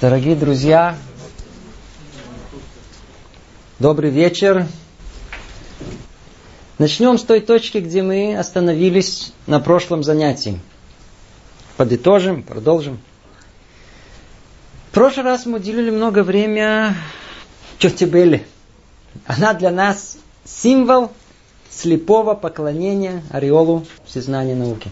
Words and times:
Дорогие 0.00 0.36
друзья, 0.36 0.96
добрый 3.78 4.10
вечер. 4.10 4.66
Начнем 6.78 7.18
с 7.18 7.22
той 7.24 7.40
точки, 7.40 7.78
где 7.78 8.02
мы 8.02 8.38
остановились 8.38 9.32
на 9.46 9.58
прошлом 9.58 10.04
занятии. 10.04 10.60
Подытожим, 11.76 12.42
продолжим. 12.42 13.00
В 14.90 14.94
прошлый 14.94 15.24
раз 15.24 15.46
мы 15.46 15.58
уделили 15.58 15.90
много 15.90 16.22
времени 16.22 16.94
Чотибеле. 17.78 18.46
Она 19.26 19.54
для 19.54 19.70
нас 19.70 20.18
символ 20.44 21.10
слепого 21.70 22.34
поклонения 22.34 23.22
ореолу 23.30 23.86
всезнания 24.06 24.54
науки. 24.54 24.90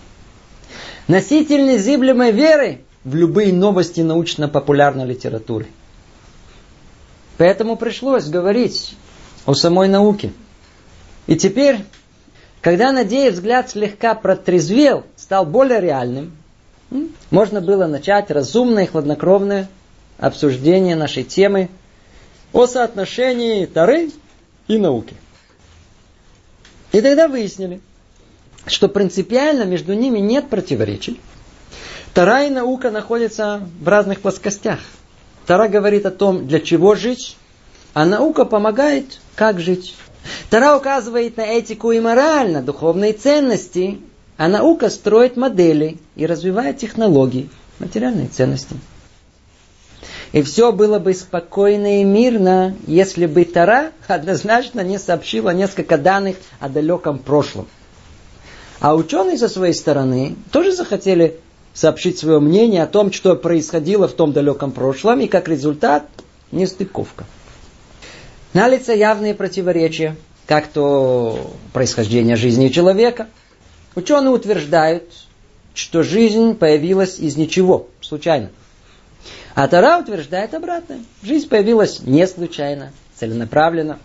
Носитель 1.09 1.65
незыблемой 1.67 2.33
веры 2.33 2.81
в 3.07 3.15
любые 3.15 3.53
новости 3.53 4.01
научно-популярной 4.01 5.07
литературы. 5.07 5.69
Поэтому 7.39 7.77
пришлось 7.77 8.25
говорить 8.25 8.97
о 9.47 9.55
самой 9.55 9.87
науке. 9.89 10.33
И 11.29 11.37
теперь, 11.37 11.85
когда, 12.61 12.91
надеюсь, 12.91 13.35
взгляд 13.35 13.71
слегка 13.71 14.17
протрезвел, 14.17 15.05
стал 15.15 15.47
более 15.47 15.81
реальным, 15.81 16.37
можно 17.31 17.61
было 17.61 17.87
начать 17.87 18.33
разумное 18.33 18.85
и 18.85 18.89
хладнокровное 18.89 19.69
обсуждение 20.19 20.97
нашей 20.97 21.23
темы 21.23 21.69
о 22.53 22.67
соотношении 22.67 23.67
Тары 23.67 24.11
и 24.67 24.79
науки. 24.79 25.15
И 26.91 27.01
тогда 27.01 27.29
выяснили, 27.29 27.81
что 28.67 28.89
принципиально 28.89 29.63
между 29.63 29.95
ними 29.95 30.19
нет 30.19 30.49
противоречий. 30.49 31.21
Тара 32.17 32.47
и 32.47 32.49
наука 32.49 32.91
находятся 32.91 33.61
в 33.79 33.87
разных 33.87 34.23
плоскостях. 34.23 34.79
Тара 35.45 35.69
говорит 35.69 36.07
о 36.07 36.11
том, 36.11 36.47
для 36.49 36.61
чего 36.61 36.95
жить, 36.95 37.37
а 37.93 38.07
наука 38.07 38.47
помогает, 38.47 39.21
как 39.35 39.61
жить. 39.61 39.95
Тара 40.49 40.79
указывает 40.79 41.37
на 41.37 41.43
этику 41.43 41.93
и 41.93 42.01
мораль, 42.01 42.53
на 42.53 42.63
духовные 42.63 43.13
ценности, 43.13 44.01
а 44.39 44.49
наука 44.49 44.89
строит 44.89 45.37
модели 45.37 45.99
и 46.15 46.25
развивает 46.25 46.79
технологии, 46.79 47.51
материальные 47.81 48.29
ценности. 48.29 48.77
И 50.33 50.41
все 50.41 50.73
было 50.73 50.99
бы 50.99 51.13
спокойно 51.13 52.01
и 52.01 52.05
мирно, 52.05 52.75
если 52.87 53.27
бы 53.27 53.45
Тара 53.45 53.93
однозначно 54.09 54.81
не 54.81 54.99
сообщила 54.99 55.51
несколько 55.51 55.99
данных 55.99 56.37
о 56.61 56.71
далеком 56.71 57.19
прошлом. 57.19 57.69
А 58.81 58.95
ученые 58.95 59.37
со 59.37 59.51
своей 59.51 59.75
стороны 59.75 60.37
тоже 60.51 60.73
захотели 60.73 61.41
сообщить 61.77 62.19
свое 62.19 62.41
мнение 62.41 62.83
о 62.83 62.87
том, 62.87 63.13
что 63.13 63.37
происходило 63.37 64.09
в 64.09 64.15
том 64.15 64.33
далеком 64.33 64.73
прошлом, 64.73 65.21
и 65.21 65.29
как 65.29 65.47
результат 65.47 66.09
нестыковка. 66.51 67.27
На 68.55 68.67
лице 68.67 68.97
явные 68.97 69.35
противоречия, 69.35 70.17
как 70.47 70.69
то 70.69 71.53
происхождение 71.75 72.37
жизни 72.37 72.69
человека. 72.69 73.29
Ученые 73.95 74.31
утверждают, 74.31 75.05
что 75.75 76.03
жизнь 76.03 76.55
появилась 76.55 77.19
из 77.19 77.37
ничего, 77.37 77.89
случайно. 78.01 78.51
А 79.55 79.69
Тара 79.69 79.99
утверждает 79.99 80.55
обратное. 80.55 81.01
Жизнь 81.23 81.49
появилась 81.49 82.01
не 82.01 82.27
случайно, 82.27 82.93
целенаправленно. 83.17 83.99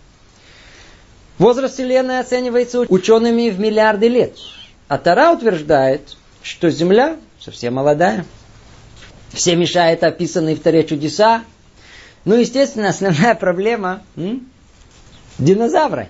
Возраст 1.38 1.76
Вселенной 1.76 2.20
оценивается 2.20 2.82
учеными 2.82 3.50
в 3.50 3.60
миллиарды 3.60 4.10
лет. 4.10 4.36
А 4.90 4.98
Тара 4.98 5.32
утверждает, 5.32 6.18
что 6.44 6.70
Земля 6.70 7.16
совсем 7.42 7.74
молодая. 7.76 8.26
Все 9.34 9.56
мешают 9.56 10.04
описанные 10.04 10.56
в 10.56 10.60
Таре 10.60 10.84
чудеса. 10.84 11.44
Ну, 12.26 12.36
естественно, 12.36 12.90
основная 12.90 13.34
проблема 13.36 14.04
м? 14.16 14.48
динозавры. 15.40 16.10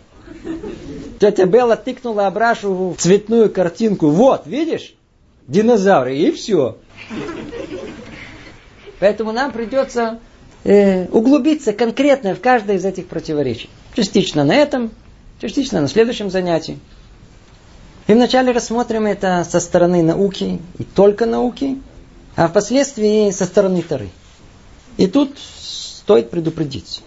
Тетя 1.19 1.45
Белла 1.45 1.77
тыкнула 1.77 2.27
Абрашу 2.27 2.89
в 2.89 2.97
цветную 2.97 3.49
картинку. 3.49 4.09
Вот, 4.09 4.45
видишь? 4.45 4.93
Динозавры. 5.47 6.17
И 6.17 6.31
все. 6.31 6.77
Поэтому 8.99 9.31
нам 9.31 9.51
придется 9.51 10.19
э, 10.63 11.05
углубиться 11.07 11.73
конкретно 11.73 12.35
в 12.35 12.41
каждое 12.41 12.77
из 12.77 12.85
этих 12.85 13.07
противоречий. 13.07 13.69
Частично 13.95 14.43
на 14.43 14.55
этом, 14.55 14.91
частично 15.39 15.81
на 15.81 15.87
следующем 15.87 16.29
занятии. 16.29 16.79
И 18.07 18.13
вначале 18.13 18.51
рассмотрим 18.51 19.05
это 19.05 19.45
со 19.49 19.59
стороны 19.59 20.03
науки 20.03 20.59
и 20.77 20.83
только 20.83 21.25
науки, 21.25 21.81
а 22.35 22.47
впоследствии 22.47 23.31
со 23.31 23.45
стороны 23.45 23.81
Тары. 23.81 24.09
И 24.97 25.07
тут 25.07 25.37
стоит 25.37 26.29
предупредить. 26.29 27.03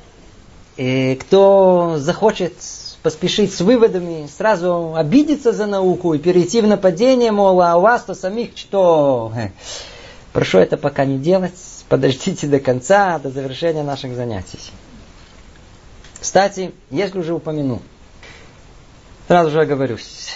И 0.76 1.18
кто 1.20 1.96
захочет 1.98 2.54
поспешить 3.02 3.54
с 3.54 3.60
выводами, 3.60 4.26
сразу 4.34 4.94
обидеться 4.96 5.52
за 5.52 5.66
науку 5.66 6.14
и 6.14 6.18
перейти 6.18 6.60
в 6.60 6.66
нападение, 6.66 7.32
мол, 7.32 7.60
а 7.60 7.76
у 7.76 7.82
вас-то 7.82 8.14
самих 8.14 8.56
что? 8.56 9.32
Прошу 10.32 10.58
это 10.58 10.76
пока 10.76 11.04
не 11.04 11.18
делать. 11.18 11.52
Подождите 11.88 12.46
до 12.46 12.60
конца, 12.60 13.18
до 13.18 13.30
завершения 13.30 13.82
наших 13.82 14.14
занятий. 14.14 14.58
Кстати, 16.18 16.72
если 16.90 17.18
уже 17.18 17.34
упомянул, 17.34 17.82
сразу 19.28 19.50
же 19.50 19.60
оговорюсь. 19.60 20.30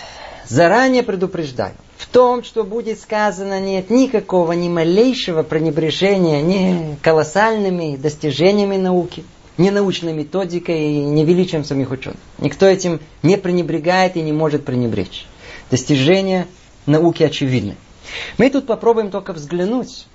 Заранее 0.48 1.02
предупреждаю. 1.02 1.74
В 1.98 2.06
том, 2.06 2.42
что 2.42 2.64
будет 2.64 2.98
сказано, 3.00 3.60
нет 3.60 3.90
никакого, 3.90 4.52
ни 4.52 4.68
малейшего 4.68 5.42
пренебрежения 5.42 6.40
ни 6.40 6.96
колоссальными 7.02 7.96
достижениями 7.96 8.76
науки, 8.76 9.24
ни 9.58 9.68
научной 9.68 10.14
методикой, 10.14 10.96
ни 10.96 11.22
величием 11.22 11.64
самих 11.64 11.90
ученых. 11.90 12.18
Никто 12.38 12.66
этим 12.66 13.00
не 13.22 13.36
пренебрегает 13.36 14.16
и 14.16 14.22
не 14.22 14.32
может 14.32 14.64
пренебречь. 14.64 15.26
Достижения 15.70 16.46
науки 16.86 17.22
очевидны. 17.22 17.76
Мы 18.38 18.48
тут 18.48 18.66
попробуем 18.66 19.10
только 19.10 19.34
взглянуть, 19.34 20.06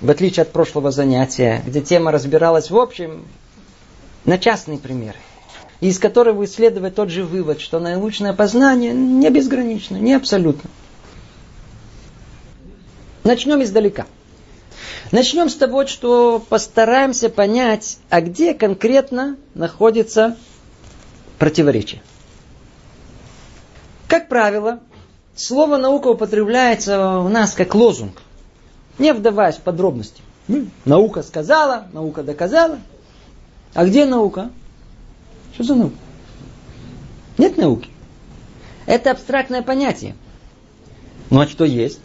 в 0.00 0.08
отличие 0.08 0.42
от 0.42 0.52
прошлого 0.52 0.90
занятия, 0.92 1.62
где 1.66 1.82
тема 1.82 2.10
разбиралась 2.10 2.70
в 2.70 2.78
общем, 2.78 3.26
на 4.24 4.38
частные 4.38 4.78
примеры 4.78 5.18
из 5.80 5.98
которого 5.98 6.46
следует 6.46 6.94
тот 6.94 7.10
же 7.10 7.24
вывод, 7.24 7.60
что 7.60 7.78
научное 7.78 8.32
познание 8.32 8.92
не 8.92 9.30
безгранично, 9.30 9.96
не 9.96 10.14
абсолютно. 10.14 10.70
Начнем 13.24 13.62
издалека. 13.62 14.06
Начнем 15.12 15.48
с 15.48 15.54
того, 15.54 15.86
что 15.86 16.44
постараемся 16.48 17.30
понять, 17.30 17.98
а 18.10 18.20
где 18.20 18.54
конкретно 18.54 19.36
находится 19.54 20.36
противоречие. 21.38 22.02
Как 24.06 24.28
правило, 24.28 24.80
слово 25.34 25.76
наука 25.76 26.08
употребляется 26.08 27.18
у 27.18 27.28
нас 27.28 27.52
как 27.52 27.74
лозунг, 27.74 28.20
не 28.98 29.12
вдаваясь 29.12 29.56
в 29.56 29.60
подробности. 29.60 30.22
Наука 30.84 31.22
сказала, 31.22 31.86
наука 31.92 32.22
доказала. 32.22 32.78
А 33.74 33.84
где 33.84 34.06
наука? 34.06 34.50
Что 35.58 35.64
за 35.64 35.74
наука? 35.74 35.96
Нет 37.36 37.56
науки. 37.56 37.90
Это 38.86 39.10
абстрактное 39.10 39.60
понятие. 39.60 40.14
Ну 41.30 41.40
а 41.40 41.48
что 41.48 41.64
есть? 41.64 41.98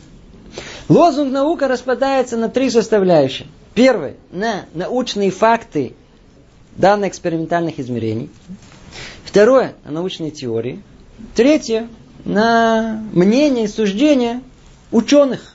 Лозунг 0.89 1.31
наука 1.31 1.67
распадается 1.67 2.35
на 2.35 2.49
три 2.49 2.71
составляющие. 2.71 3.47
Первое, 3.75 4.15
на 4.31 4.65
научные 4.73 5.29
факты 5.29 5.93
данных 6.77 7.09
экспериментальных 7.11 7.79
измерений. 7.79 8.31
Второе, 9.23 9.75
на 9.85 9.91
научные 9.91 10.31
теории. 10.31 10.81
Третье, 11.35 11.89
на 12.25 13.03
мнение 13.13 13.65
и 13.65 13.67
суждения 13.67 14.41
ученых. 14.91 15.52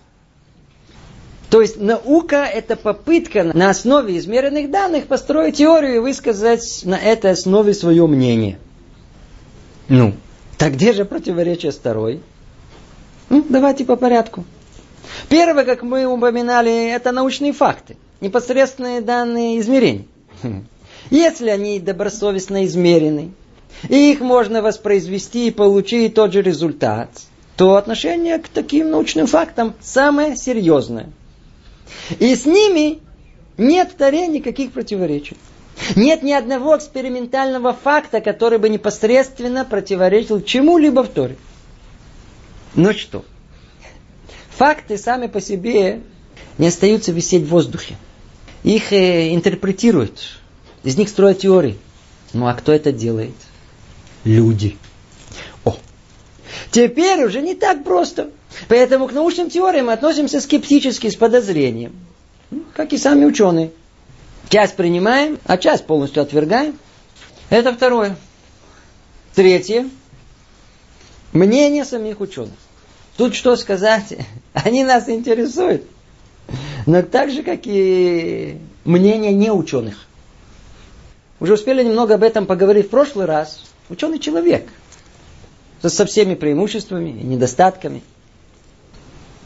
То 1.50 1.62
есть 1.62 1.80
наука– 1.80 2.44
это 2.54 2.76
попытка 2.76 3.42
на 3.42 3.70
основе 3.70 4.18
измеренных 4.18 4.70
данных 4.70 5.06
построить 5.06 5.56
теорию 5.56 5.96
и 5.96 5.98
высказать 5.98 6.82
на 6.84 6.98
этой 6.98 7.30
основе 7.30 7.72
свое 7.72 8.06
мнение. 8.06 8.58
Ну, 9.88 10.12
так 10.58 10.74
где 10.74 10.92
же 10.92 11.06
противоречие 11.06 11.72
второй? 11.72 12.20
Ну, 13.30 13.44
давайте 13.48 13.86
по 13.86 13.96
порядку. 13.96 14.44
Первое, 15.30 15.64
как 15.64 15.82
мы 15.82 16.04
упоминали, 16.04 16.90
это 16.90 17.12
научные 17.12 17.54
факты, 17.54 17.96
непосредственные 18.20 19.00
данные 19.00 19.58
измерений. 19.58 20.06
Если 21.10 21.48
они 21.48 21.80
добросовестно 21.80 22.66
измерены, 22.66 23.32
и 23.88 24.12
их 24.12 24.20
можно 24.20 24.60
воспроизвести 24.60 25.48
и 25.48 25.50
получить 25.50 26.14
тот 26.14 26.34
же 26.34 26.42
результат, 26.42 27.08
то 27.56 27.76
отношение 27.76 28.38
к 28.38 28.48
таким 28.48 28.90
научным 28.90 29.26
фактам 29.26 29.74
самое 29.80 30.36
серьезное. 30.36 31.10
И 32.18 32.34
с 32.34 32.46
ними 32.46 33.00
нет 33.56 33.92
в 33.92 33.94
Таре 33.94 34.26
никаких 34.26 34.72
противоречий. 34.72 35.36
Нет 35.96 36.22
ни 36.22 36.32
одного 36.32 36.76
экспериментального 36.76 37.72
факта, 37.72 38.20
который 38.20 38.58
бы 38.58 38.68
непосредственно 38.68 39.64
противоречил 39.64 40.42
чему-либо 40.42 41.04
в 41.04 41.08
Торе. 41.08 41.36
Ну 42.74 42.92
что? 42.92 43.24
Факты 44.50 44.98
сами 44.98 45.28
по 45.28 45.40
себе 45.40 46.00
не 46.58 46.68
остаются 46.68 47.12
висеть 47.12 47.44
в 47.44 47.48
воздухе. 47.48 47.96
Их 48.64 48.92
э, 48.92 49.34
интерпретируют, 49.34 50.40
из 50.82 50.96
них 50.96 51.08
строят 51.08 51.38
теории. 51.38 51.78
Ну 52.32 52.46
а 52.48 52.54
кто 52.54 52.72
это 52.72 52.92
делает? 52.92 53.34
Люди. 54.24 54.76
О, 55.64 55.76
теперь 56.72 57.24
уже 57.24 57.40
не 57.40 57.54
так 57.54 57.84
просто. 57.84 58.30
Поэтому 58.68 59.06
к 59.06 59.12
научным 59.12 59.50
теориям 59.50 59.86
мы 59.86 59.92
относимся 59.92 60.40
скептически, 60.40 61.10
с 61.10 61.16
подозрением. 61.16 61.94
Ну, 62.50 62.64
как 62.74 62.92
и 62.92 62.98
сами 62.98 63.24
ученые. 63.24 63.70
Часть 64.48 64.76
принимаем, 64.76 65.38
а 65.44 65.58
часть 65.58 65.84
полностью 65.86 66.22
отвергаем. 66.22 66.78
Это 67.50 67.72
второе. 67.72 68.16
Третье. 69.34 69.88
Мнение 71.32 71.84
самих 71.84 72.20
ученых. 72.20 72.54
Тут 73.16 73.34
что 73.34 73.56
сказать? 73.56 74.16
Они 74.54 74.84
нас 74.84 75.08
интересуют. 75.08 75.84
Но 76.86 77.02
так 77.02 77.30
же, 77.30 77.42
как 77.42 77.60
и 77.64 78.58
мнение 78.84 79.32
не 79.32 79.52
ученых. 79.52 80.06
Уже 81.40 81.54
успели 81.54 81.84
немного 81.84 82.14
об 82.14 82.22
этом 82.22 82.46
поговорить 82.46 82.86
в 82.86 82.90
прошлый 82.90 83.26
раз. 83.26 83.64
Ученый 83.90 84.18
человек. 84.18 84.66
Со 85.82 86.06
всеми 86.06 86.34
преимуществами 86.34 87.10
и 87.10 87.24
недостатками. 87.24 88.02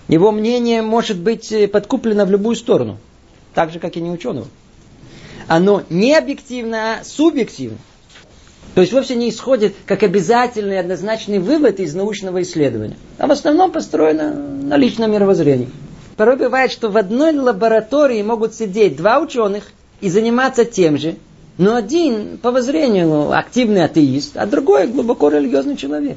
Его 0.09 0.33
мнение 0.33 0.83
может 0.83 1.19
быть 1.19 1.53
подкуплено 1.71 2.25
в 2.25 2.31
любую 2.31 2.57
сторону. 2.57 2.99
Так 3.55 3.71
же, 3.73 3.79
как 3.79 3.97
и 3.97 4.01
не 4.01 4.11
ученого. 4.11 4.47
Оно 5.49 5.83
не 5.91 6.15
объективно, 6.15 7.01
а 7.01 7.05
субъективно. 7.05 7.79
То 8.75 8.81
есть 8.81 8.93
вовсе 8.93 9.17
не 9.17 9.29
исходит 9.29 9.75
как 9.85 10.03
обязательный 10.03 10.79
однозначный 10.79 11.39
вывод 11.39 11.79
из 11.79 11.95
научного 11.95 12.41
исследования, 12.43 12.97
а 13.19 13.27
в 13.27 13.31
основном 13.31 13.71
построено 13.71 14.33
на 14.33 14.77
личном 14.77 15.13
мировоззрении. 15.13 15.69
Порой 16.17 16.37
бывает, 16.37 16.73
что 16.73 16.89
в 16.89 16.97
одной 16.97 17.37
лаборатории 17.37 18.23
могут 18.23 18.55
сидеть 18.55 18.97
два 18.97 19.19
ученых 19.19 19.73
и 20.01 20.09
заниматься 20.09 20.65
тем 20.65 20.97
же, 20.97 21.17
но 21.59 21.75
один 21.75 22.39
по 22.39 22.51
воззрению 22.51 23.37
активный 23.37 23.85
атеист, 23.85 24.37
а 24.37 24.47
другой 24.47 24.87
глубоко 24.87 25.29
религиозный 25.29 25.77
человек. 25.77 26.17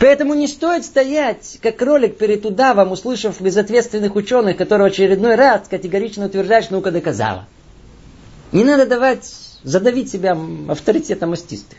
Поэтому 0.00 0.34
не 0.34 0.48
стоит 0.48 0.84
стоять, 0.84 1.58
как 1.62 1.76
кролик 1.76 2.18
перед 2.18 2.44
удавом, 2.44 2.92
услышав 2.92 3.40
безответственных 3.40 4.16
ученых, 4.16 4.56
которые 4.56 4.90
в 4.90 4.92
очередной 4.92 5.34
раз 5.34 5.68
категорично 5.68 6.26
утверждают, 6.26 6.64
что 6.64 6.74
наука 6.74 6.90
доказала. 6.90 7.46
Не 8.52 8.64
надо 8.64 8.86
давать 8.86 9.30
задавить 9.62 10.10
себя 10.10 10.36
авторитетом 10.68 11.32
астистых. 11.32 11.78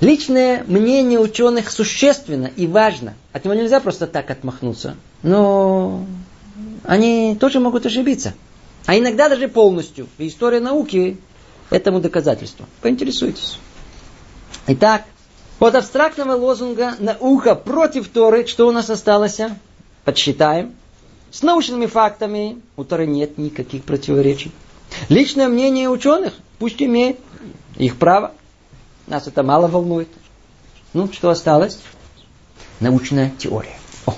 Личное 0.00 0.64
мнение 0.66 1.20
ученых 1.20 1.70
существенно 1.70 2.50
и 2.56 2.66
важно. 2.66 3.14
От 3.32 3.44
него 3.44 3.54
нельзя 3.54 3.78
просто 3.80 4.06
так 4.06 4.30
отмахнуться. 4.30 4.96
Но 5.22 6.04
они 6.84 7.36
тоже 7.38 7.60
могут 7.60 7.86
ошибиться. 7.86 8.34
А 8.86 8.98
иногда 8.98 9.28
даже 9.28 9.46
полностью. 9.46 10.08
История 10.18 10.60
науки 10.60 11.18
этому 11.70 12.00
доказательство. 12.00 12.66
Поинтересуйтесь. 12.80 13.58
Итак, 14.66 15.04
от 15.62 15.74
абстрактного 15.74 16.32
лозунга 16.32 16.94
«наука 16.98 17.54
против 17.54 18.08
Торы» 18.08 18.46
что 18.46 18.68
у 18.68 18.72
нас 18.72 18.90
осталось? 18.90 19.40
Подсчитаем. 20.04 20.74
С 21.30 21.42
научными 21.42 21.86
фактами 21.86 22.60
у 22.76 22.84
Торы 22.84 23.06
нет 23.06 23.38
никаких 23.38 23.84
противоречий. 23.84 24.52
Личное 25.08 25.48
мнение 25.48 25.88
ученых 25.88 26.34
Пусть 26.62 26.80
имеет 26.80 27.18
их 27.76 27.96
право. 27.96 28.30
Нас 29.08 29.26
это 29.26 29.42
мало 29.42 29.66
волнует. 29.66 30.06
Ну, 30.92 31.12
что 31.12 31.28
осталось? 31.30 31.76
Научная 32.78 33.32
теория. 33.36 33.76
О. 34.06 34.14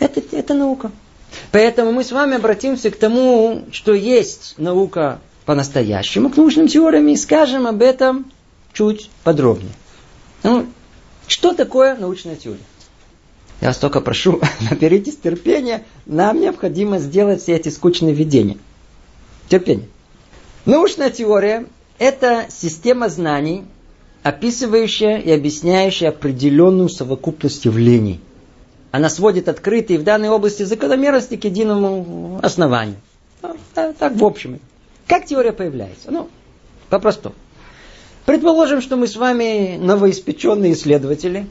Это, 0.00 0.20
это 0.32 0.54
наука. 0.54 0.90
Поэтому 1.52 1.92
мы 1.92 2.02
с 2.02 2.10
вами 2.10 2.34
обратимся 2.34 2.90
к 2.90 2.96
тому, 2.96 3.62
что 3.70 3.94
есть 3.94 4.54
наука 4.58 5.20
по-настоящему, 5.44 6.30
к 6.30 6.36
научным 6.36 6.66
теориям, 6.66 7.06
и 7.06 7.16
скажем 7.16 7.68
об 7.68 7.80
этом 7.80 8.26
чуть 8.72 9.08
подробнее. 9.22 9.70
Ну, 10.44 10.66
что 11.26 11.54
такое 11.54 11.96
научная 11.96 12.36
теория? 12.36 12.60
Я 13.60 13.68
вас 13.68 13.78
только 13.78 14.00
прошу, 14.00 14.40
наберитесь 14.70 15.16
терпения, 15.16 15.84
нам 16.06 16.40
необходимо 16.40 16.98
сделать 16.98 17.42
все 17.42 17.54
эти 17.54 17.70
скучные 17.70 18.14
видения. 18.14 18.58
Терпение. 19.48 19.88
Научная 20.66 21.10
теория– 21.10 21.66
это 21.98 22.46
система 22.50 23.08
знаний, 23.08 23.64
описывающая 24.22 25.16
и 25.16 25.30
объясняющая 25.30 26.10
определенную 26.10 26.90
совокупность 26.90 27.64
явлений. 27.64 28.20
Она 28.90 29.08
сводит 29.08 29.48
открытые 29.48 29.98
в 29.98 30.04
данной 30.04 30.28
области 30.28 30.62
закономерности 30.62 31.36
к 31.36 31.44
единому 31.44 32.38
основанию. 32.42 32.96
Ну, 33.42 33.56
так, 33.74 34.14
в 34.14 34.24
общем. 34.24 34.60
Как 35.06 35.26
теория 35.26 35.52
появляется? 35.52 36.10
Ну, 36.10 36.28
попросту. 36.90 37.34
Предположим, 38.26 38.80
что 38.80 38.96
мы 38.96 39.06
с 39.06 39.16
вами 39.16 39.76
новоиспеченные 39.76 40.72
исследователи. 40.72 41.46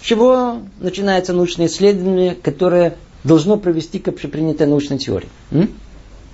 С 0.00 0.04
чего 0.04 0.58
начинается 0.80 1.32
научное 1.32 1.66
исследование, 1.66 2.34
которое 2.34 2.96
должно 3.22 3.56
привести 3.56 3.98
к 3.98 4.08
общепринятой 4.08 4.66
научной 4.66 4.98
теории? 4.98 5.28
М? 5.52 5.72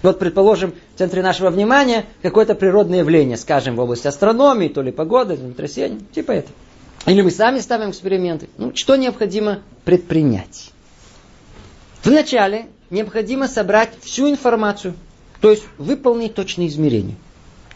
Вот, 0.02 0.18
предположим, 0.18 0.72
в 0.94 0.98
центре 0.98 1.22
нашего 1.22 1.50
внимания 1.50 2.06
какое-то 2.22 2.54
природное 2.54 3.00
явление, 3.00 3.36
скажем, 3.36 3.76
в 3.76 3.80
области 3.80 4.06
астрономии, 4.06 4.68
то 4.68 4.82
ли 4.82 4.92
погоды, 4.92 5.36
землетрясения, 5.36 6.00
типа 6.14 6.32
это. 6.32 6.48
Или 7.06 7.22
мы 7.22 7.30
сами 7.30 7.58
ставим 7.58 7.90
эксперименты. 7.90 8.48
Ну, 8.56 8.72
что 8.74 8.96
необходимо 8.96 9.62
предпринять? 9.84 10.70
Вначале 12.04 12.66
необходимо 12.90 13.48
собрать 13.48 13.90
всю 14.00 14.30
информацию, 14.30 14.94
то 15.40 15.50
есть 15.50 15.64
выполнить 15.76 16.34
точные 16.34 16.68
измерения. 16.68 17.16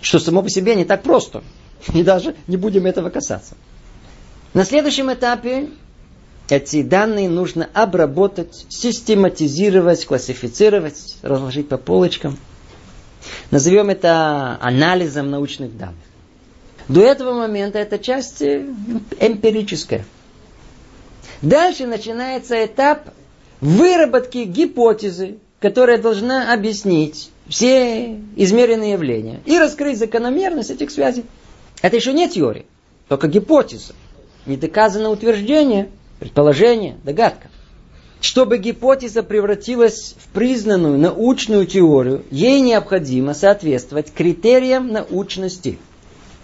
Что 0.01 0.19
само 0.19 0.43
по 0.43 0.49
себе 0.49 0.77
не 0.77 0.85
так 0.85 1.03
просто. 1.03 1.43
И 1.95 2.03
даже 2.03 2.35
не 2.47 2.57
будем 2.57 2.87
этого 2.87 3.11
касаться. 3.11 3.55
На 4.55 4.65
следующем 4.65 5.13
этапе 5.13 5.69
эти 6.49 6.83
данные 6.83 7.29
нужно 7.29 7.69
обработать, 7.73 8.67
систематизировать, 8.69 10.05
классифицировать, 10.05 11.17
разложить 11.23 11.69
по 11.69 11.79
полочкам. 11.79 12.37
Назовем 13.51 13.91
это 13.91 14.59
анализом 14.61 15.31
научных 15.31 15.77
данных. 15.77 15.97
До 16.89 17.03
этого 17.03 17.35
момента 17.35 17.79
эта 17.79 17.99
часть 17.99 18.43
э, 18.43 18.67
эмпирическая. 19.21 20.05
Дальше 21.41 21.87
начинается 21.87 22.65
этап 22.65 23.11
выработки 23.61 24.39
гипотезы, 24.39 25.37
которая 25.61 25.99
должна 25.99 26.53
объяснить 26.53 27.31
все 27.49 28.19
измеренные 28.37 28.93
явления 28.93 29.41
и 29.47 29.59
раскрыть 29.59 29.99
закономерность 29.99 30.71
этих 30.71 30.91
связей. 30.91 31.25
Это 31.83 31.97
еще 31.97 32.13
не 32.13 32.29
теория, 32.29 32.65
только 33.09 33.29
гипотеза. 33.29 33.95
Не 34.47 34.57
доказано 34.57 35.11
утверждение– 35.11 35.91
предположение, 36.19 36.97
догадка. 37.03 37.49
Чтобы 38.21 38.59
гипотеза 38.59 39.23
превратилась 39.23 40.15
в 40.19 40.29
признанную 40.29 40.99
научную 40.99 41.67
теорию, 41.67 42.23
ей 42.31 42.61
необходимо 42.61 43.33
соответствовать 43.33 44.13
критериям 44.13 44.89
научности. 44.89 45.79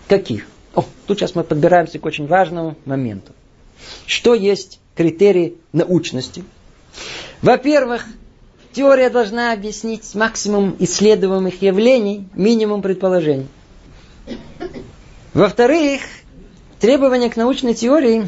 Каких? 0.08 0.46
О, 0.74 0.84
тут 1.06 1.18
сейчас 1.18 1.34
мы 1.34 1.44
подбираемся 1.44 1.98
к 1.98 2.06
очень 2.06 2.26
важному 2.26 2.76
моменту. 2.86 3.32
Что 4.06 4.34
есть 4.34 4.80
критерии 4.94 5.56
научности? 5.72 6.44
Во-первых, 7.42 8.06
теория 8.72 9.10
должна 9.10 9.52
объяснить 9.52 10.14
максимум 10.14 10.76
исследуемых 10.78 11.60
явлений, 11.60 12.26
минимум 12.34 12.80
предположений. 12.80 13.48
Во-вторых, 15.36 16.00
требования 16.80 17.28
к 17.28 17.36
научной 17.36 17.74
теории 17.74 18.26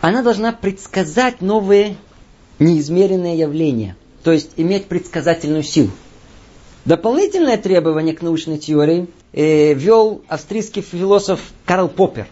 она 0.00 0.22
должна 0.22 0.52
предсказать 0.52 1.40
новые 1.40 1.96
неизмеренные 2.60 3.36
явления, 3.36 3.96
то 4.22 4.30
есть 4.30 4.52
иметь 4.56 4.84
предсказательную 4.86 5.64
силу. 5.64 5.90
Дополнительное 6.84 7.56
требование 7.56 8.14
к 8.14 8.22
научной 8.22 8.58
теории 8.58 9.08
э, 9.32 9.74
ввел 9.74 10.22
австрийский 10.28 10.80
философ 10.80 11.40
Карл 11.66 11.88
Поппер. 11.88 12.28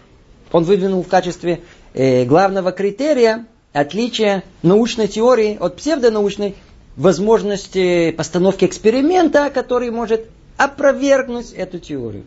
Он 0.52 0.62
выдвинул 0.62 1.02
в 1.02 1.08
качестве 1.08 1.60
э, 1.92 2.24
главного 2.26 2.70
критерия 2.70 3.46
отличия 3.72 4.44
научной 4.62 5.08
теории 5.08 5.56
от 5.58 5.78
псевдонаучной 5.78 6.54
возможности 6.94 8.12
постановки 8.12 8.66
эксперимента, 8.66 9.50
который 9.50 9.90
может 9.90 10.28
опровергнуть 10.56 11.50
эту 11.50 11.80
теорию. 11.80 12.22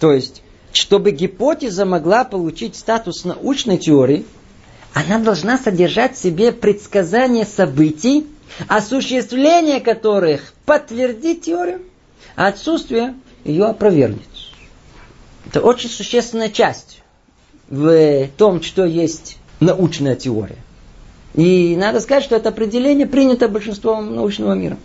То 0.00 0.10
есть, 0.10 0.42
чтобы 0.72 1.10
гипотеза 1.10 1.84
могла 1.84 2.24
получить 2.24 2.76
статус 2.76 3.24
научной 3.24 3.78
теории– 3.78 4.24
она 4.94 5.18
должна 5.18 5.58
содержать 5.58 6.16
в 6.16 6.22
себе 6.22 6.52
предсказания 6.52 7.46
событий, 7.46 8.26
осуществление 8.68 9.80
которых 9.80 10.52
подтвердит 10.66 11.42
теорию, 11.42 11.82
а 12.36 12.48
отсутствие 12.48 13.14
ее 13.44 13.64
опровергнет. 13.64 14.28
Это 15.46 15.60
очень 15.60 15.88
существенная 15.88 16.50
часть 16.50 17.02
в 17.68 18.28
том, 18.36 18.62
что 18.62 18.84
есть 18.84 19.38
научная 19.60 20.14
теория. 20.14 20.58
И 21.34 21.74
надо 21.76 22.00
сказать, 22.00 22.24
что 22.24 22.36
это 22.36 22.50
определение 22.50 23.06
принято 23.06 23.48
большинством 23.48 24.14
научного 24.14 24.52
мира. 24.52 24.76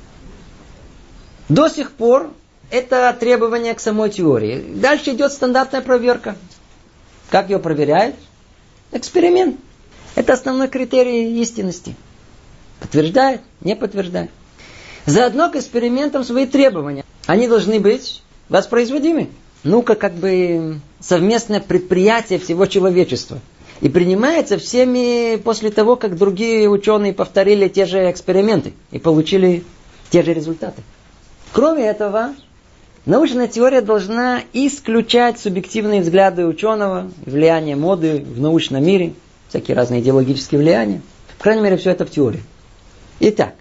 До 1.50 1.68
сих 1.68 1.92
пор 1.92 2.32
это 2.70 3.16
требование 3.20 3.74
к 3.74 3.80
самой 3.80 4.10
теории. 4.10 4.64
Дальше 4.76 5.12
идет 5.12 5.32
стандартная 5.32 5.82
проверка. 5.82 6.36
Как 7.30 7.50
ее 7.50 7.60
проверяют? 7.60 8.16
Эксперимент. 8.92 9.58
Это 10.16 10.34
основной 10.34 10.68
критерий 10.68 11.42
истинности. 11.42 11.96
Подтверждает, 12.80 13.42
не 13.62 13.76
подтверждает. 13.76 14.32
Заодно 15.06 15.50
к 15.50 15.56
экспериментам 15.56 16.24
свои 16.24 16.46
требования. 16.46 17.04
Они 17.26 17.48
должны 17.48 17.80
быть 17.80 18.22
воспроизводимы. 18.50 19.30
Ну-ка, 19.64 19.96
как 19.96 20.14
бы 20.14 20.80
совместное 21.00 21.60
предприятие 21.60 22.40
всего 22.40 22.66
человечества. 22.66 23.40
И 23.82 23.90
принимается 23.90 24.58
всеми 24.58 25.38
после 25.38 25.70
того, 25.70 25.96
как 25.96 26.18
другие 26.18 26.68
ученые 26.70 27.14
повторили 27.14 27.68
те 27.68 27.86
же 27.86 28.10
эксперименты 28.10 28.74
и 28.92 29.00
получили 29.00 29.64
те 30.10 30.24
же 30.24 30.34
результаты. 30.34 30.82
Кроме 31.54 31.86
этого, 31.86 32.34
научная 33.08 33.48
теория 33.48 33.82
должна 33.82 34.44
исключать 34.54 35.40
субъективные 35.40 36.02
взгляды 36.02 36.46
ученого, 36.46 37.10
влияние 37.26 37.76
моды 37.76 38.24
в 38.24 38.40
научном 38.40 38.86
мире, 38.86 39.14
всякие 39.50 39.76
разные 39.76 40.02
идеологические 40.02 40.60
влияния. 40.60 41.02
По 41.40 41.46
крайней 41.46 41.64
мере, 41.64 41.78
все 41.78 41.92
это 41.92 42.06
в 42.06 42.12
теории. 42.12 42.44
Итак, 43.20 43.56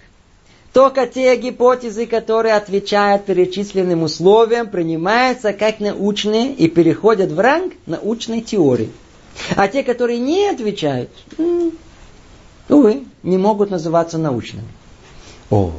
только 0.72 1.06
те 1.06 1.34
гипотезы, 1.36 2.04
которые 2.04 2.54
отвечают 2.54 3.24
перечисленным 3.24 4.02
условиям, 4.02 4.68
принимаются 4.68 5.54
как 5.54 5.80
научные 5.80 6.52
и 6.52 6.68
переходят 6.68 7.30
в 7.32 7.40
ранг 7.40 7.72
научной 7.86 8.42
теории. 8.42 8.90
А 9.54 9.68
те, 9.68 9.82
которые 9.82 10.18
не 10.18 10.48
отвечают, 10.48 11.10
увы, 12.68 13.04
не 13.22 13.38
могут 13.38 13.70
называться 13.70 14.18
научными. 14.18 14.68
О, 15.50 15.72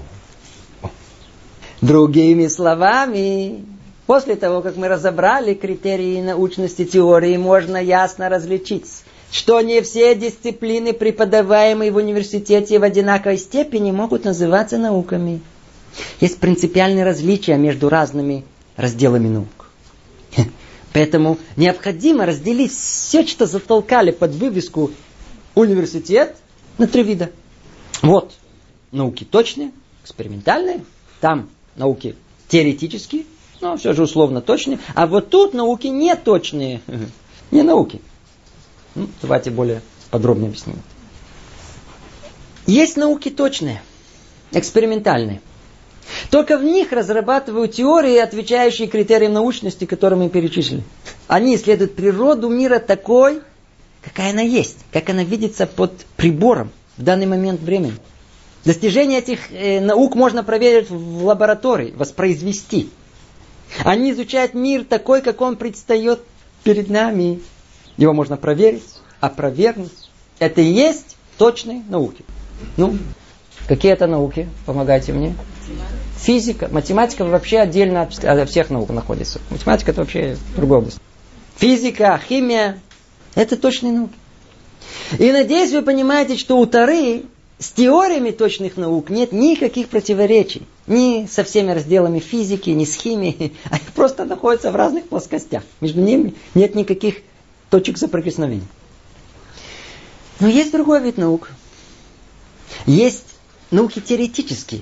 Другими 1.81 2.48
словами, 2.48 3.63
после 4.07 4.36
того, 4.36 4.62
как 4.62 4.77
мы 4.77 4.88
разобрали 4.88 5.53
критерии 5.53 6.22
научности 6.22 6.86
теории, 6.86 7.38
можно 7.38 7.77
ясно 7.77 8.29
различить, 8.29 8.86
что 9.31 9.62
не 9.62 9.81
все 9.81 10.15
дисциплины, 10.15 10.93
преподаваемые 10.93 11.91
в 11.91 11.98
университете 11.98 12.79
в 12.79 12.84
одинаковой 12.84 13.38
степени, 13.38 13.91
могут 13.91 14.25
называться 14.25 14.79
науками. 14.79 15.41
Есть 16.19 16.39
принципиальные 16.39 17.03
различия 17.05 17.57
между 17.57 17.89
разными 17.89 18.43
разделами 18.75 19.27
наук. 19.27 19.69
Поэтому 20.93 21.38
необходимо 21.55 22.25
разделить 22.25 22.72
все, 22.72 23.25
что 23.25 23.46
затолкали 23.46 24.10
под 24.10 24.31
вывеску 24.31 24.91
университет 25.53 26.38
на 26.79 26.88
три 26.88 27.03
вида. 27.03 27.29
Вот 28.01 28.34
науки 28.91 29.24
точные, 29.24 29.72
экспериментальные, 30.03 30.84
там 31.19 31.50
науки 31.77 32.15
теоретические, 32.48 33.25
но 33.62 33.77
все 33.77 33.93
же 33.93 34.03
условно 34.03 34.41
точные, 34.41 34.79
а 34.93 35.07
вот 35.07 35.29
тут 35.29 35.53
науки 35.53 35.88
не 35.88 36.15
точные, 36.15 36.81
не 37.51 37.63
науки. 37.63 38.01
Ну, 38.96 39.07
давайте 39.22 39.51
более 39.51 39.81
подробно 40.10 40.48
объясним. 40.48 40.77
Есть 42.65 42.98
науки 42.98 43.29
точные, 43.29 43.81
экспериментальные. 44.51 45.41
Только 46.29 46.57
в 46.57 46.63
них 46.63 46.91
разрабатывают 46.91 47.74
теории, 47.74 48.17
отвечающие 48.17 48.88
критериям 48.88 49.34
научности, 49.34 49.86
которые 49.86 50.19
мы 50.19 50.29
перечислили. 50.29 50.84
Они 51.27 51.55
исследуют 51.55 51.96
природу 51.96 52.50
мира 52.50 52.79
такой, 52.79 53.41
какая 54.01 54.31
она 54.31 54.41
есть, 54.41 54.77
как 54.91 55.10
она 55.10 55.24
видится 55.24 55.67
под 55.67 55.91
прибором 56.15 56.72
в 56.98 57.03
данный 57.03 57.25
момент 57.25 57.62
времени. 57.62 57.96
Достижение 58.67 59.19
этих 59.19 59.50
э, 59.50 59.79
наук 59.79 60.15
можно 60.15 60.43
проверить 60.43 60.89
в 60.89 61.24
лаборатории, 61.24 61.93
воспроизвести. 61.95 62.89
Они 63.86 64.12
изучают 64.12 64.53
мир 64.53 64.83
такой, 64.83 65.21
как 65.21 65.39
он 65.39 65.55
предстает 65.55 66.19
перед 66.65 66.89
нами. 66.89 67.39
Его 67.95 68.12
можно 68.12 68.36
проверить, 68.36 68.83
опровергнуть. 69.21 69.93
Это 70.39 70.59
и 70.59 70.65
есть 70.65 71.15
точные 71.38 71.81
науки. 71.88 72.25
Ну, 72.75 72.97
какие 73.69 73.93
это 73.93 74.05
науки? 74.05 74.50
Помогайте 74.65 75.13
мне. 75.13 75.33
Физика, 76.17 76.67
математика 76.69 77.24
вообще 77.24 77.59
отдельно 77.59 78.01
от 78.01 78.50
всех 78.50 78.69
наук 78.69 78.89
находится. 78.89 79.39
Математика 79.50 79.91
это 79.91 80.01
вообще 80.01 80.36
другая 80.57 80.79
область. 80.79 81.00
Физика, 81.55 82.19
химия– 82.27 82.79
это 83.36 83.55
точные 83.55 83.93
науки. 83.93 84.15
И 85.19 85.31
надеюсь, 85.31 85.71
вы 85.71 85.83
понимаете, 85.83 86.36
что 86.36 86.57
у 86.59 86.65
Тары 86.65 87.24
с 87.59 87.71
теориями 87.71 88.29
точных 88.29 88.77
наук 88.77 89.09
нет 89.09 89.31
никаких 89.31 89.89
противоречий. 89.89 90.67
Ни 90.85 91.25
со 91.25 91.43
всеми 91.43 91.71
разделами 91.71 92.19
физики, 92.19 92.69
ни 92.69 92.85
с 92.85 92.93
химией. 92.93 93.53
Они 93.71 93.83
просто 93.95 94.25
находятся 94.25 94.71
в 94.71 94.75
разных 94.75 95.09
плоскостях. 95.09 95.63
Между 95.81 96.01
ними 96.01 96.35
нет 96.53 96.75
никаких 96.75 97.15
точек 97.71 97.97
соприкосновения. 97.97 98.67
Но 100.39 100.47
есть 100.47 100.71
другой 100.71 101.01
вид 101.01 101.17
наук. 101.17 101.49
Есть 102.85 103.25
науки 103.71 103.99
теоретические, 103.99 104.81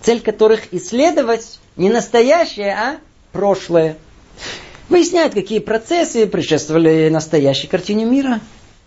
цель 0.00 0.20
которых 0.20 0.72
исследовать 0.72 1.58
не 1.76 1.90
настоящее, 1.90 2.72
а 2.72 2.98
прошлое. 3.32 3.96
Выясняют, 4.88 5.34
какие 5.34 5.58
процессы 5.58 6.26
предшествовали 6.26 7.08
настоящей 7.08 7.66
картине 7.66 8.04
мира. 8.04 8.40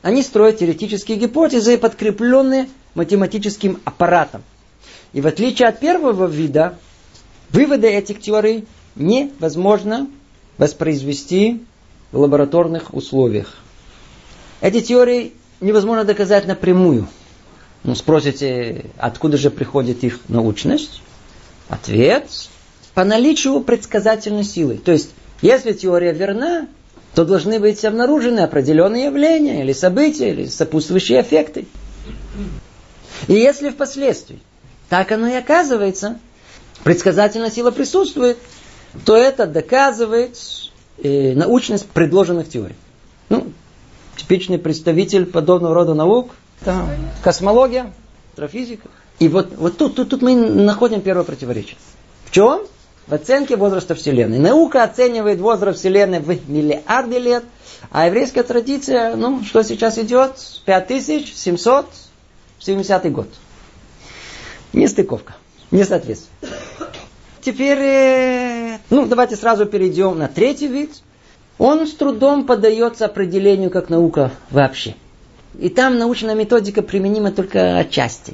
Они 0.06 0.22
строят 0.22 0.60
теоретические 0.60 1.18
гипотезы, 1.18 1.80
подкрепленные 1.80 2.70
математическим 2.94 3.82
аппаратом. 3.86 4.44
И 5.14 5.20
в 5.20 5.26
отличие 5.26 5.68
от 5.68 5.80
первого 5.80 6.28
вида, 6.28 6.78
выводы 7.50 7.88
этих 7.88 8.22
теорий 8.22 8.68
невозможно 8.96 10.08
воспроизвести 10.60 11.66
в 12.12 12.20
лабораторных 12.20 12.94
условиях. 12.94 13.56
Эти 14.62 14.80
теории 14.82 15.34
невозможно 15.60 16.04
доказать 16.04 16.46
напрямую. 16.46 17.08
Ну, 17.84 17.96
спросите, 17.96 18.86
откуда 19.00 19.38
же 19.38 19.50
приходит 19.50 20.04
их 20.04 20.20
научность? 20.28 21.02
Ответ– 21.68 22.30
по 22.94 23.04
наличию 23.04 23.60
предсказательной 23.62 24.44
силы. 24.44 24.78
То 24.78 24.92
есть, 24.92 25.16
если 25.42 25.74
теория 25.74 26.14
верна, 26.14 26.68
то 27.16 27.24
должны 27.26 27.60
быть 27.60 27.84
обнаружены 27.86 28.42
определенные 28.42 29.06
явления 29.06 29.62
или 29.62 29.74
события, 29.74 30.32
или 30.32 30.46
сопутствующие 30.46 31.22
эффекты. 31.22 31.66
И 33.28 33.34
если 33.34 33.70
впоследствии 33.70 34.40
так 34.90 35.12
оно 35.12 35.28
и 35.28 35.34
оказывается, 35.34 36.20
предсказательная 36.84 37.50
сила 37.50 37.72
присутствует, 37.72 38.38
то 39.04 39.16
это 39.16 39.48
доказывает 39.48 40.38
э, 41.02 41.34
научность 41.34 41.88
предложенных 41.88 42.50
теорий. 42.50 42.76
Ну, 43.30 43.52
типичный 44.16 44.60
представитель 44.60 45.26
подобного 45.26 45.74
рода 45.74 45.94
наук– 45.94 46.36
это 46.62 46.86
космология, 47.24 47.92
астрофизика. 48.32 48.88
И 49.20 49.28
вот, 49.28 49.56
вот 49.56 49.78
тут, 49.78 49.96
тут, 49.96 50.10
тут 50.10 50.22
мы 50.22 50.36
находим 50.36 51.02
первое 51.02 51.24
противоречие. 51.24 51.78
В 52.26 52.32
чем? 52.32 52.62
В 53.08 53.14
оценке 53.14 53.56
возраста 53.56 53.94
Вселенной. 53.94 54.40
Наука 54.40 54.84
оценивает 54.84 55.40
возраст 55.40 55.80
Вселенной 55.80 56.20
в 56.20 56.50
миллиарды 56.50 57.20
лет, 57.20 57.44
а 57.92 58.08
еврейская 58.08 58.44
традиция, 58.44 59.16
ну, 59.16 59.44
что 59.44 59.64
сейчас 59.64 60.00
идет? 60.00 60.32
5700 60.66 61.86
70-й 62.60 63.10
год. 63.10 63.28
Нестыковка. 64.74 65.36
Несоответствие. 65.72 66.52
Теперь, 67.42 67.80
э, 67.80 68.78
ну, 68.90 69.06
давайте 69.06 69.36
сразу 69.36 69.66
перейдем 69.66 70.18
на 70.18 70.28
третий 70.28 70.68
вид. 70.68 70.92
Он 71.58 71.86
с 71.88 71.94
трудом 71.94 72.46
поддается 72.46 73.06
определению 73.06 73.70
как 73.70 73.90
наука 73.90 74.32
вообще. 74.50 74.96
И 75.58 75.70
там 75.70 75.98
научная 75.98 76.36
методика 76.36 76.82
применима 76.82 77.32
только 77.32 77.78
отчасти. 77.78 78.34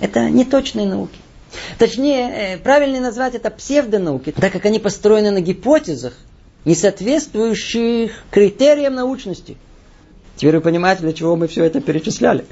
Это 0.00 0.30
не 0.30 0.44
точные 0.44 0.86
науки. 0.86 1.18
Точнее, 1.78 2.30
э, 2.30 2.58
правильно 2.58 3.00
назвать 3.00 3.34
это 3.34 3.50
псевдонауки, 3.50 4.32
так 4.32 4.52
как 4.52 4.64
они 4.66 4.78
построены 4.78 5.30
на 5.30 5.40
гипотезах, 5.40 6.14
не 6.64 6.74
соответствующих 6.74 8.12
критериям 8.30 8.94
научности. 8.94 9.56
Теперь 10.36 10.56
вы 10.56 10.60
понимаете, 10.62 11.02
для 11.02 11.12
чего 11.12 11.36
мы 11.36 11.46
все 11.46 11.64
это 11.64 11.80
перечисляли. 11.80 12.44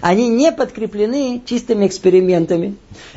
Они 0.00 0.28
не 0.28 0.52
подкреплены 0.52 1.42
чистыми 1.44 1.86
экспериментами. 1.86 2.76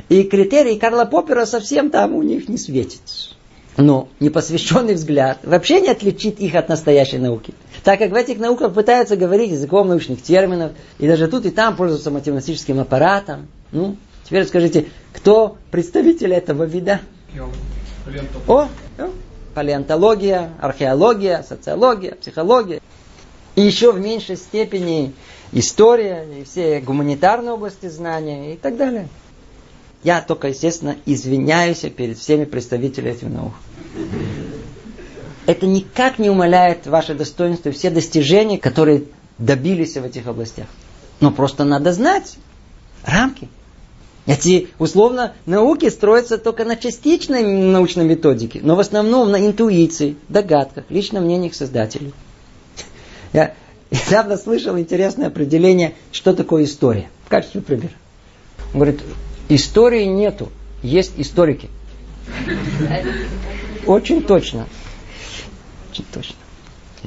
И 0.09 0.23
критерии 0.23 0.77
Карла 0.77 1.05
Поппера 1.05 1.45
совсем 1.45 1.89
там 1.89 2.15
у 2.15 2.23
них 2.23 2.49
не 2.49 2.57
светит. 2.57 3.01
Но 3.75 4.07
непосвященный 4.19 4.93
взгляд 4.93 5.39
вообще 5.43 5.81
не 5.81 5.89
отличит 5.89 6.39
их 6.39 6.53
от 6.55 6.69
настоящей 6.69 7.17
науки. 7.17 7.53
Так 7.83 7.99
как 7.99 8.11
в 8.11 8.15
этих 8.15 8.37
науках 8.37 8.73
пытаются 8.73 9.15
говорить 9.15 9.51
языком 9.51 9.87
научных 9.87 10.21
терминов, 10.21 10.73
и 10.99 11.07
даже 11.07 11.27
тут 11.27 11.45
и 11.45 11.49
там 11.49 11.75
пользуются 11.75 12.11
математическим 12.11 12.79
аппаратом. 12.79 13.47
Ну, 13.71 13.97
теперь 14.23 14.45
скажите, 14.45 14.87
кто 15.13 15.57
представитель 15.71 16.33
этого 16.33 16.63
вида? 16.63 17.01
О, 18.47 18.67
палеонтология, 19.53 20.51
археология, 20.59 21.43
социология, 21.47 22.15
психология. 22.15 22.81
И 23.55 23.61
еще 23.61 23.91
в 23.91 23.99
меньшей 23.99 24.35
степени 24.35 25.13
история, 25.51 26.25
и 26.39 26.43
все 26.43 26.79
гуманитарные 26.79 27.53
области 27.53 27.87
знания 27.87 28.53
и 28.53 28.57
так 28.57 28.77
далее. 28.77 29.07
Я 30.03 30.21
только, 30.21 30.49
естественно, 30.49 30.97
извиняюсь 31.05 31.79
перед 31.95 32.17
всеми 32.17 32.45
представителями 32.45 33.13
этих 33.13 33.29
наук. 33.29 33.53
Это 35.45 35.65
никак 35.65 36.19
не 36.19 36.29
умаляет 36.29 36.87
ваше 36.87 37.13
достоинство 37.13 37.69
и 37.69 37.71
все 37.71 37.89
достижения, 37.89 38.57
которые 38.57 39.03
добились 39.37 39.95
в 39.95 40.03
этих 40.03 40.27
областях. 40.27 40.67
Но 41.19 41.31
просто 41.31 41.63
надо 41.63 41.93
знать 41.93 42.37
рамки. 43.05 43.49
Эти, 44.25 44.69
условно, 44.79 45.33
науки 45.45 45.89
строятся 45.89 46.37
только 46.37 46.63
на 46.63 46.77
частичной 46.77 47.43
научной 47.43 48.05
методике, 48.05 48.61
но 48.63 48.75
в 48.75 48.79
основном 48.79 49.31
на 49.31 49.45
интуиции, 49.45 50.15
догадках, 50.29 50.85
личном 50.89 51.25
мнении 51.25 51.49
создателей. 51.49 52.13
Я 53.33 53.53
недавно 53.91 54.37
слышал 54.37 54.77
интересное 54.77 55.27
определение, 55.27 55.95
что 56.13 56.33
такое 56.33 56.63
история. 56.63 57.09
В 57.25 57.29
качестве 57.29 57.61
примера. 57.61 57.91
Он 58.73 58.79
говорит, 58.79 59.01
истории 59.49 60.05
нету, 60.05 60.49
есть 60.81 61.13
историки. 61.17 61.69
Очень 63.85 64.23
точно. 64.23 64.67
Очень 65.91 66.05
точно. 66.13 66.35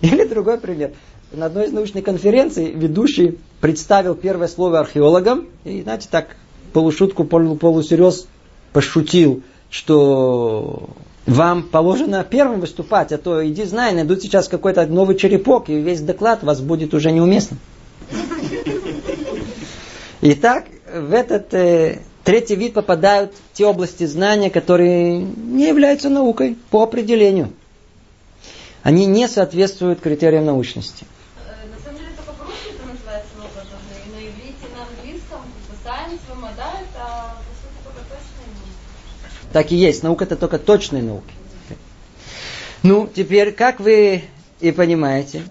Или 0.03 0.25
другой 0.25 0.59
пример. 0.59 0.93
На 1.33 1.47
одной 1.47 1.67
из 1.67 1.73
научных 1.73 2.05
конференций 2.05 2.71
ведущий 2.73 3.39
представил 3.61 4.15
первое 4.15 4.49
слово 4.49 4.81
археологам 4.81 5.47
и, 5.65 5.83
знаете, 5.83 6.09
так 6.11 6.37
полушутку, 6.77 7.25
полусерьез 7.25 8.29
пошутил, 8.75 9.43
что 9.71 10.91
вам 11.25 11.63
положено 11.63 12.23
первым 12.23 12.61
выступать, 12.61 13.13
а 13.13 13.17
то 13.17 13.49
иди 13.49 13.65
знай, 13.65 13.95
найдут 13.95 14.21
сейчас 14.21 14.47
какой-то 14.47 14.85
новый 14.85 15.17
черепок, 15.17 15.71
и 15.71 15.81
весь 15.81 16.03
доклад 16.03 16.43
вас 16.43 16.61
будет 16.61 16.93
уже 16.93 17.13
неуместным. 17.13 17.59
Итак, 20.21 20.67
в 20.95 21.15
этот 21.15 21.55
э, 21.55 22.01
третий 22.25 22.57
вид 22.57 22.75
попадают 22.75 23.33
те 23.55 23.65
области 23.65 24.05
знания, 24.05 24.51
которые 24.51 25.21
не 25.21 25.69
являются 25.69 26.11
наукой 26.11 26.59
по 26.69 26.83
определению. 26.83 27.53
Они 28.83 29.07
не 29.07 29.29
соответствуют 29.29 30.01
критериям 30.01 30.45
научности. 30.45 31.07
Так 39.57 39.73
и 39.73 39.77
есть. 39.77 40.03
Наука 40.03 40.25
это 40.25 40.37
только 40.37 40.59
точные 40.59 41.03
науки. 41.03 41.33
Ну, 42.83 43.09
теперь, 43.09 43.53
как 43.53 43.81
вы 43.81 44.25
и 44.61 44.71
понимаете, 44.71 45.45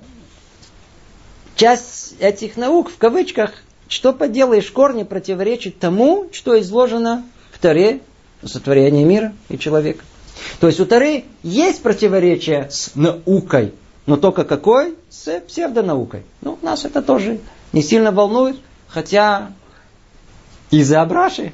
часть 1.55 2.13
этих 2.19 2.55
наук, 2.55 2.91
в 2.91 2.97
кавычках, 2.97 3.63
что 3.87 4.13
поделаешь, 4.13 4.69
корни 4.69 5.01
противоречит 5.01 5.79
тому, 5.79 6.29
что 6.31 6.59
изложено 6.59 7.25
в 7.51 7.57
Таре, 7.57 8.01
сотворение 8.43 9.03
мира 9.03 9.33
и 9.49 9.57
человека. 9.57 10.03
То 10.59 10.67
есть 10.67 10.79
у 10.79 10.85
Тары 10.85 11.25
есть 11.41 11.81
противоречие 11.81 12.69
с 12.69 12.91
наукой, 12.93 13.73
но 14.05 14.17
только 14.17 14.43
какой? 14.43 14.93
С 15.09 15.39
псевдонаукой. 15.47 16.21
Ну, 16.41 16.59
нас 16.61 16.85
это 16.85 17.01
тоже 17.01 17.39
не 17.73 17.81
сильно 17.81 18.11
волнует, 18.11 18.57
хотя 18.87 19.49
из-за 20.69 21.01
Абраши 21.01 21.53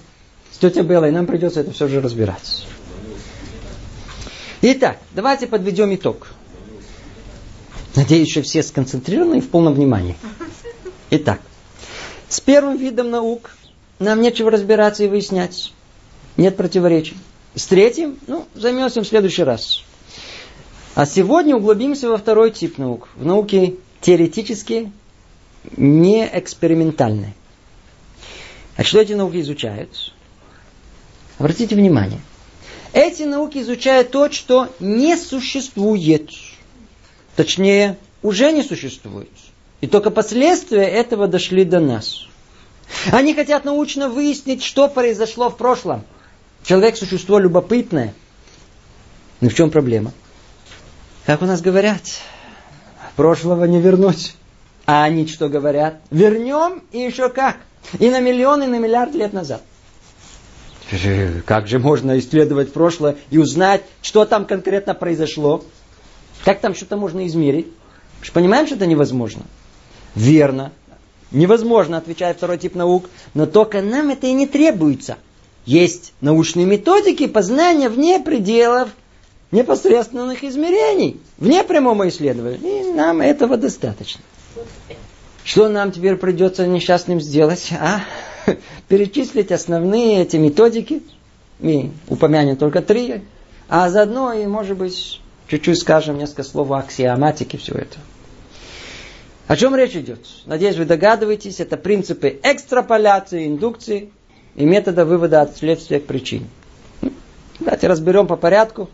тетя 0.62 0.84
Белла, 0.84 1.10
и 1.10 1.12
нам 1.12 1.26
придется 1.26 1.62
это 1.62 1.72
все 1.72 1.88
же 1.88 2.00
разбирать. 2.00 2.66
Итак, 4.62 5.00
давайте 5.12 5.48
подведем 5.48 5.94
итог. 5.96 6.28
Надеюсь, 7.96 8.30
что 8.30 8.44
все 8.44 8.62
сконцентрированы 8.62 9.40
и 9.40 9.42
в 9.42 9.50
полном 9.50 9.74
внимании. 9.74 10.16
Итак, 11.10 11.42
с 12.30 12.40
первым 12.40 12.78
видом 12.78 13.10
наук 13.10 13.52
нам 14.00 14.22
нечего 14.22 14.52
разбираться 14.52 15.04
и 15.04 15.08
выяснять. 15.08 15.74
Нет 16.38 16.56
противоречий. 16.56 17.18
С 17.56 17.66
третьим, 17.66 18.18
ну, 18.28 18.46
займемся 18.54 19.02
в 19.02 19.08
следующий 19.08 19.44
раз. 19.44 19.84
А 20.94 21.06
сегодня 21.06 21.56
углубимся 21.56 22.08
во 22.08 22.18
второй 22.18 22.52
тип 22.52 22.78
наук. 22.78 23.10
В 23.16 23.26
науке 23.26 23.76
теоретические, 24.00 24.92
не 25.76 26.30
экспериментальные. 26.32 27.34
А 28.78 28.84
что 28.84 29.02
эти 29.02 29.14
науки 29.14 29.42
изучают? 29.42 30.14
Обратите 31.42 31.76
внимание. 31.76 32.22
Эти 32.94 33.24
науки 33.24 33.58
изучают 33.64 34.12
то, 34.12 34.30
что 34.32 34.70
не 34.80 35.18
существует. 35.18 36.30
Точнее, 37.36 37.98
уже 38.22 38.52
не 38.52 38.62
существует. 38.62 39.32
И 39.82 39.88
только 39.88 40.12
последствия 40.12 40.84
этого 40.84 41.28
дошли 41.28 41.66
до 41.66 41.80
нас. 41.80 42.28
Они 43.12 43.34
хотят 43.34 43.66
научно 43.66 44.08
выяснить, 44.08 44.62
что 44.62 44.88
произошло 44.88 45.50
в 45.50 45.58
прошлом. 45.58 46.04
Человек– 46.64 46.96
существо 46.98 47.40
любопытное. 47.40 48.14
Но 49.40 49.50
в 49.50 49.56
чем 49.56 49.72
проблема? 49.72 50.14
Как 51.26 51.42
у 51.42 51.46
нас 51.46 51.60
говорят, 51.62 52.04
прошлого 53.16 53.66
не 53.66 53.82
вернуть. 53.82 54.36
А 54.86 55.06
они 55.06 55.26
что 55.26 55.50
говорят? 55.50 56.02
Вернем 56.12 56.84
и 56.92 57.00
еще 57.00 57.30
как. 57.30 57.58
И 57.98 58.12
на 58.12 58.20
миллион, 58.20 58.62
и 58.62 58.68
на 58.68 58.78
миллиард 58.78 59.16
лет 59.16 59.34
назад. 59.34 59.64
Как 61.46 61.68
же 61.68 61.80
можно 61.80 62.18
исследовать 62.20 62.74
прошлое 62.74 63.18
и 63.30 63.38
узнать, 63.38 63.82
что 64.02 64.26
там 64.26 64.46
конкретно 64.46 64.94
произошло? 64.94 65.64
Как 66.44 66.60
там 66.60 66.76
что-то 66.76 66.98
можно 66.98 67.26
измерить? 67.28 67.68
Мы 68.22 68.32
понимаем, 68.34 68.66
что 68.66 68.76
это 68.76 68.86
невозможно. 68.86 69.44
Верно. 70.16 70.72
Невозможно, 71.32 71.98
отвечает 71.98 72.38
второй 72.38 72.58
тип 72.58 72.76
наук, 72.76 73.10
но 73.34 73.46
только 73.46 73.82
нам 73.82 74.10
это 74.10 74.28
и 74.28 74.34
не 74.34 74.48
требуется. 74.48 75.18
Есть 75.66 76.14
научные 76.20 76.66
методики 76.66 77.28
познания 77.28 77.88
вне 77.88 78.20
пределов 78.20 78.90
непосредственных 79.52 80.44
измерений, 80.44 81.22
вне 81.38 81.64
прямого 81.64 82.10
исследования. 82.10 82.82
И 82.82 82.92
нам 82.92 83.22
этого 83.22 83.58
достаточно. 83.58 84.22
Что 85.44 85.70
нам 85.70 85.92
теперь 85.92 86.16
придется 86.18 86.68
несчастным 86.68 87.22
сделать? 87.22 87.70
А? 87.80 88.02
перечислить 88.88 89.52
основные 89.52 90.22
эти 90.22 90.38
методики. 90.38 91.02
Мы 91.60 91.92
упомянем 92.08 92.56
только 92.56 92.82
три. 92.82 93.22
А 93.70 93.90
заодно 93.90 94.34
и, 94.34 94.46
может 94.46 94.78
быть, 94.78 95.22
чуть-чуть 95.48 95.80
скажем 95.80 96.18
несколько 96.18 96.44
слов 96.44 96.72
о 96.72 96.80
аксиоматике 96.80 97.58
всего 97.58 97.78
этого. 97.80 98.04
О 99.48 99.56
чем 99.56 99.76
речь 99.76 99.96
идет? 99.96 100.20
Надеюсь, 100.46 100.78
вы 100.78 100.86
догадываетесь, 100.86 101.60
это 101.60 101.78
принципы 101.78 102.40
экстраполяции, 102.42 103.48
индукции 103.48 104.12
и 104.56 104.66
метода 104.66 105.06
вывода 105.06 105.42
от 105.42 105.58
следствия 105.58 106.00
к 106.00 106.06
причине. 106.06 106.46
Давайте 107.60 107.88
разберем 107.88 108.28
по 108.28 108.38
порядку 108.38 108.90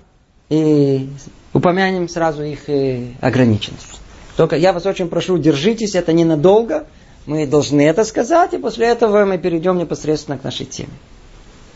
и 0.49 1.09
упомянем 1.53 2.09
сразу 2.09 2.43
их 2.43 2.69
э, 2.69 3.13
ограниченность. 3.21 4.01
Только 4.35 4.55
я 4.55 4.73
вас 4.73 4.85
очень 4.85 5.09
прошу, 5.09 5.37
держитесь, 5.37 5.95
это 5.95 6.13
ненадолго, 6.13 6.87
мы 7.27 7.45
должны 7.45 7.81
это 7.81 8.05
сказать, 8.05 8.53
и 8.53 8.57
после 8.57 8.87
этого 8.87 9.25
мы 9.25 9.37
перейдем 9.37 9.77
непосредственно 9.77 10.37
к 10.37 10.43
нашей 10.43 10.65
теме. 10.65 10.89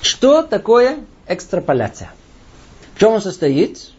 Что 0.02 0.42
такое 0.44 1.00
экстраполяция? 1.28 2.12
В 2.96 3.00
чем 3.00 3.14
он 3.14 3.22
состоит? 3.22 3.92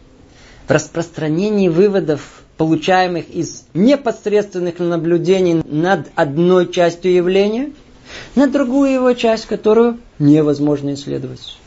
В 0.67 0.71
распространении 0.71 1.69
выводов, 1.69 2.41
получаемых 2.57 3.29
из 3.29 3.65
непосредственных 3.73 4.79
наблюдений 4.79 5.61
над 5.63 6.07
одной 6.15 6.71
частью 6.71 7.13
явления, 7.13 7.71
на 8.35 8.47
другую 8.47 8.91
его 8.91 9.13
часть, 9.13 9.45
которую 9.45 9.99
невозможно 10.17 10.95
исследовать. 10.95 11.57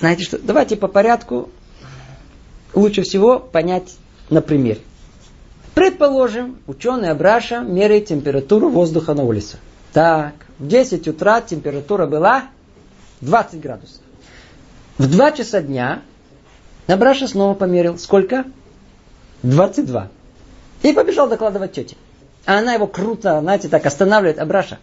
Знаете 0.00 0.24
что? 0.24 0.38
Давайте 0.38 0.76
по 0.76 0.88
порядку 0.88 1.50
лучше 2.74 3.02
всего 3.02 3.38
понять 3.38 3.94
на 4.28 4.42
примере. 4.42 4.80
Предположим, 5.78 6.58
ученый 6.66 7.10
Абраша 7.10 7.60
меряет 7.60 8.06
температуру 8.06 8.68
воздуха 8.68 9.14
на 9.14 9.22
улице. 9.22 9.58
Так, 9.92 10.34
в 10.58 10.66
10 10.66 11.06
утра 11.06 11.40
температура 11.40 12.06
была 12.06 12.46
20 13.20 13.60
градусов. 13.60 14.00
В 14.98 15.08
2 15.08 15.30
часа 15.30 15.62
дня 15.62 16.02
Абраша 16.88 17.28
снова 17.28 17.54
померил. 17.54 17.96
Сколько? 17.96 18.44
22. 19.44 20.08
И 20.82 20.92
побежал 20.92 21.28
докладывать 21.28 21.74
тете. 21.74 21.94
А 22.44 22.58
она 22.58 22.74
его 22.74 22.88
круто, 22.88 23.38
знаете, 23.40 23.68
так 23.68 23.86
останавливает. 23.86 24.40
Абраша, 24.40 24.80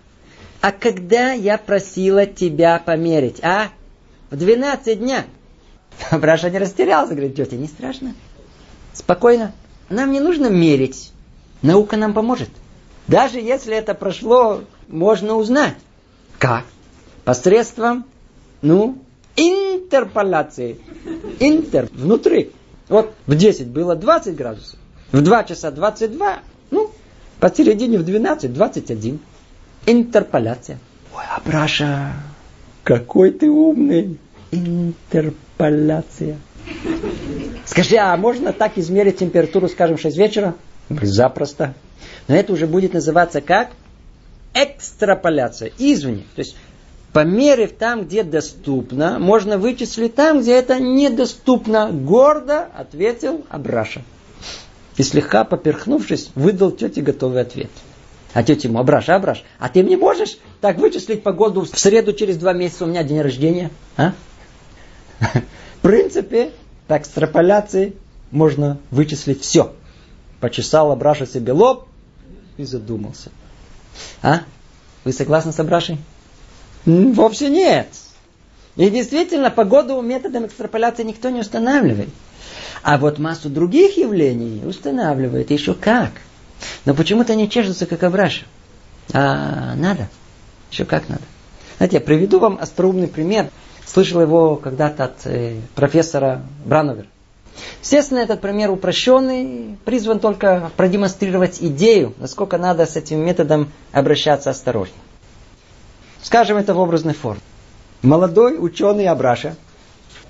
а 0.62 0.72
когда 0.72 1.34
я 1.34 1.58
просила 1.58 2.26
тебя 2.26 2.80
померить, 2.80 3.44
а? 3.44 3.68
В 4.30 4.38
12 4.38 4.98
дня. 4.98 5.26
Абраша 6.10 6.50
не 6.50 6.58
растерялся, 6.58 7.16
говорит, 7.16 7.36
тетя, 7.36 7.58
не 7.58 7.68
страшно. 7.68 8.16
Спокойно. 8.94 9.52
Нам 9.90 10.12
не 10.12 10.20
нужно 10.20 10.48
мерить. 10.48 11.12
Наука 11.62 11.98
нам 11.98 12.14
поможет. 12.14 12.50
Даже 13.08 13.40
если 13.40 13.76
это 13.76 13.94
прошло, 13.94 14.62
можно 14.88 15.36
узнать. 15.36 15.76
Как? 16.40 16.64
Посредством, 17.24 18.06
ну, 18.62 18.98
интерполяции. 19.36 20.80
Интер, 21.40 21.88
внутри. 21.92 22.52
Вот 22.88 23.14
в 23.26 23.36
10 23.36 23.68
было 23.68 23.96
20 23.96 24.36
градусов, 24.36 24.80
в 25.12 25.22
2 25.22 25.44
часа 25.44 25.72
22, 25.72 26.40
ну, 26.72 26.92
Посередине 27.40 27.98
в 27.98 28.04
12, 28.04 28.54
21. 28.54 29.20
Интерполяция. 29.86 30.80
Ой, 31.16 31.24
Абраша, 31.36 32.14
какой 32.84 33.32
ты 33.32 33.50
умный. 33.50 34.18
Интерполяция. 34.52 36.38
Скажи, 37.76 37.98
а 37.98 38.16
можно 38.16 38.54
так 38.54 38.78
измерить 38.78 39.18
температуру, 39.18 39.68
скажем, 39.68 39.98
в 39.98 40.02
6 40.02 40.16
вечера? 40.16 40.56
Запросто. 40.90 41.74
Но 42.30 42.34
это 42.34 42.54
уже 42.54 42.68
будет 42.68 42.94
называться 42.94 43.42
как? 43.42 43.72
Экстраполяция. 44.54 45.74
Извне. 45.78 46.24
То 46.36 46.40
есть, 46.40 46.56
померив 47.12 47.74
там, 47.74 48.06
где 48.06 48.24
доступно, 48.24 49.20
можно 49.20 49.58
вычислить 49.58 50.16
там, 50.16 50.40
где 50.40 50.54
это 50.54 50.80
недоступно. 50.80 51.90
Гордо 51.92 52.70
ответил 52.74 53.44
Абраша. 53.50 54.04
И 54.96 55.04
слегка 55.04 55.44
поперхнувшись, 55.44 56.30
выдал 56.34 56.72
тете 56.72 57.02
готовый 57.02 57.42
ответ. 57.42 57.72
А 58.32 58.42
тетя 58.42 58.70
ему, 58.70 58.80
Абраш, 58.80 59.10
Абраш, 59.10 59.44
а 59.60 59.68
ты 59.68 59.84
мне 59.84 59.98
можешь 59.98 60.38
так 60.62 60.78
вычислить 60.78 61.24
погоду 61.24 61.64
в 61.64 61.78
среду 61.78 62.14
через 62.14 62.38
два 62.38 62.54
месяца 62.54 62.86
у 62.86 62.88
меня 62.88 63.04
день 63.04 63.20
рождения? 63.20 63.70
А? 63.98 64.14
В 65.80 65.82
принципе, 65.82 66.52
так 66.88 67.04
экстраполяции 67.04 67.96
можно 68.32 68.78
вычислить 68.92 69.42
все. 69.42 69.74
Почесал 70.40 70.92
Абраша 70.92 71.26
себе 71.26 71.52
лоб 71.54 71.88
и 72.58 72.64
задумался. 72.66 73.32
А? 74.22 74.42
Вы 75.04 75.14
согласны 75.14 75.52
с 75.52 75.60
Абрашей? 75.60 75.98
Вовсе 76.86 77.50
нет. 77.50 77.88
И 78.76 78.90
действительно, 78.90 79.50
погоду 79.50 80.02
методом 80.02 80.46
экстраполяции 80.46 81.04
никто 81.04 81.30
не 81.30 81.40
устанавливает. 81.40 82.10
А 82.84 82.98
вот 82.98 83.18
массу 83.20 83.50
других 83.50 83.98
явлений 83.98 84.66
устанавливает 84.66 85.50
еще 85.50 85.74
как. 85.74 86.12
Но 86.84 86.94
почему-то 86.94 87.36
не 87.36 87.50
чешутся, 87.50 87.86
как 87.86 88.04
Абраша. 88.04 88.46
А 89.14 89.76
надо. 89.76 90.10
Еще 90.72 90.86
как 90.86 91.10
надо. 91.10 91.24
Знаете, 91.78 91.98
я 91.98 92.02
приведу 92.02 92.40
вам 92.40 92.58
остроумный 92.60 93.08
пример. 93.08 93.50
Слышал 93.86 94.22
его 94.22 94.56
когда-то 94.56 95.06
от 95.06 95.26
э, 95.26 95.60
профессора 95.76 96.42
Брановера. 96.66 97.08
Естественно, 97.82 98.20
этот 98.20 98.42
пример 98.42 98.72
упрощенный, 98.72 99.78
призван 99.86 100.20
только 100.20 100.72
продемонстрировать 100.76 101.60
идею, 101.62 102.14
насколько 102.18 102.58
надо 102.58 102.86
с 102.86 102.96
этим 102.96 103.20
методом 103.20 103.72
обращаться 103.92 104.50
осторожно. 104.50 104.96
Скажем 106.22 106.58
это 106.58 106.74
в 106.74 106.80
образной 106.80 107.14
форме. 107.14 107.42
Молодой 108.02 108.58
ученый 108.60 109.08
Абраша 109.08 109.56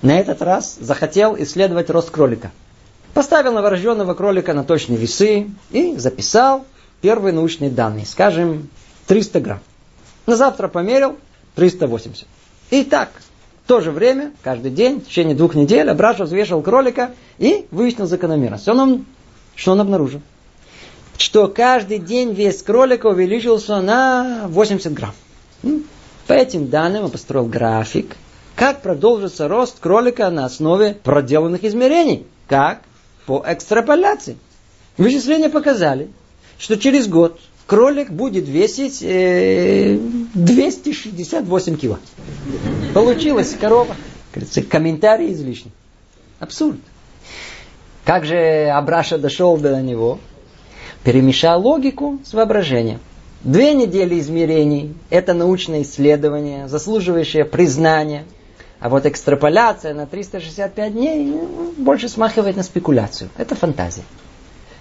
на 0.02 0.20
этот 0.20 0.42
раз 0.42 0.78
захотел 0.80 1.36
исследовать 1.38 1.90
рост 1.90 2.12
кролика. 2.12 2.52
Поставил 3.14 3.54
новорожденного 3.54 4.14
кролика 4.14 4.54
на 4.54 4.64
точные 4.64 4.98
весы 4.98 5.50
и 5.72 5.96
записал 5.96 6.66
первые 7.02 7.34
научные 7.34 7.70
данные, 7.70 8.06
скажем, 8.06 8.70
300 9.08 9.40
грамм. 9.40 9.60
На 10.26 10.36
завтра 10.36 10.68
померил 10.68 11.18
380. 11.56 12.28
И 12.72 12.84
так, 12.84 13.10
в 13.66 13.68
то 13.68 13.82
же 13.82 13.90
время, 13.90 14.32
каждый 14.44 14.70
день, 14.70 15.02
в 15.02 15.08
течение 15.08 15.36
двух 15.36 15.56
недель, 15.56 15.90
Абраша 15.90 16.26
взвешивал 16.26 16.62
кролика 16.62 17.16
и 17.40 17.66
выяснил 17.72 18.06
закономерность. 18.06 18.68
Он, 18.68 19.08
что 19.56 19.72
он 19.72 19.82
обнаружил? 19.82 20.22
Что 21.18 21.48
каждый 21.48 21.98
день 21.98 22.34
вес 22.34 22.62
кролика 22.62 23.08
увеличился 23.08 23.82
на 23.82 24.46
80 24.50 24.94
грамм. 24.94 25.16
По 26.28 26.34
этим 26.34 26.70
данным 26.70 27.06
он 27.06 27.10
построил 27.10 27.48
график, 27.48 28.16
как 28.56 28.84
продолжится 28.84 29.48
рост 29.48 29.80
кролика 29.80 30.30
на 30.30 30.46
основе 30.46 30.98
проделанных 31.04 31.64
измерений. 31.64 32.28
Как? 32.48 32.84
По 33.26 33.44
экстраполяции. 33.48 34.38
Вычисления 34.98 35.50
показали, 35.50 36.12
что 36.60 36.78
через 36.78 37.08
год 37.08 37.40
кролик 37.66 38.12
будет 38.12 38.48
весить 38.48 39.02
э, 39.02 39.98
268 40.34 41.78
кило. 41.78 42.00
Получилась 42.94 43.56
корова. 43.60 43.96
Кажется, 44.32 44.62
комментарий 44.62 45.34
излишний. 45.34 45.72
Абсурд. 46.40 46.78
Как 48.04 48.26
же 48.26 48.70
Абраша 48.70 49.18
дошел 49.18 49.58
до 49.58 49.82
него? 49.82 50.20
Перемешал 51.04 51.62
логику 51.62 52.20
с 52.26 52.34
воображением. 52.34 53.00
Две 53.44 53.74
недели 53.74 54.20
измерений– 54.20 54.96
это 55.10 55.34
научное 55.34 55.84
исследование, 55.84 56.68
заслуживающее 56.68 57.46
признания. 57.46 58.26
А 58.80 58.90
вот 58.90 59.06
экстраполяция 59.06 59.94
на 59.94 60.08
365 60.08 60.94
дней 60.94 61.26
ну, 61.26 61.74
больше 61.78 62.10
смахивает 62.10 62.56
на 62.56 62.64
спекуляцию. 62.64 63.30
Это 63.38 63.56
фантазия. 63.56 64.04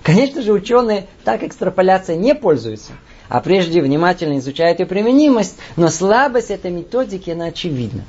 Конечно 0.04 0.42
же, 0.42 0.52
ученые 0.52 1.06
так 1.24 1.42
экстраполяцией 1.42 2.18
не 2.18 2.34
пользуются, 2.34 2.92
а 3.30 3.40
прежде 3.40 3.80
внимательно 3.80 4.36
изучают 4.36 4.78
ее 4.78 4.84
применимость, 4.84 5.56
но 5.76 5.88
слабость 5.88 6.50
этой 6.50 6.70
методики, 6.70 7.30
она 7.30 7.46
очевидна. 7.46 8.04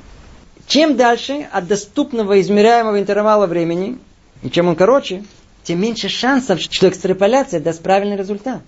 Чем 0.66 0.98
дальше 0.98 1.48
от 1.50 1.66
доступного 1.66 2.38
измеряемого 2.42 3.00
интервала 3.00 3.46
времени, 3.46 3.96
и 4.42 4.50
чем 4.50 4.68
он 4.68 4.76
короче, 4.76 5.24
тем 5.62 5.80
меньше 5.80 6.10
шансов, 6.10 6.60
что 6.60 6.86
экстраполяция 6.86 7.60
даст 7.60 7.80
правильный 7.80 8.18
результат. 8.18 8.60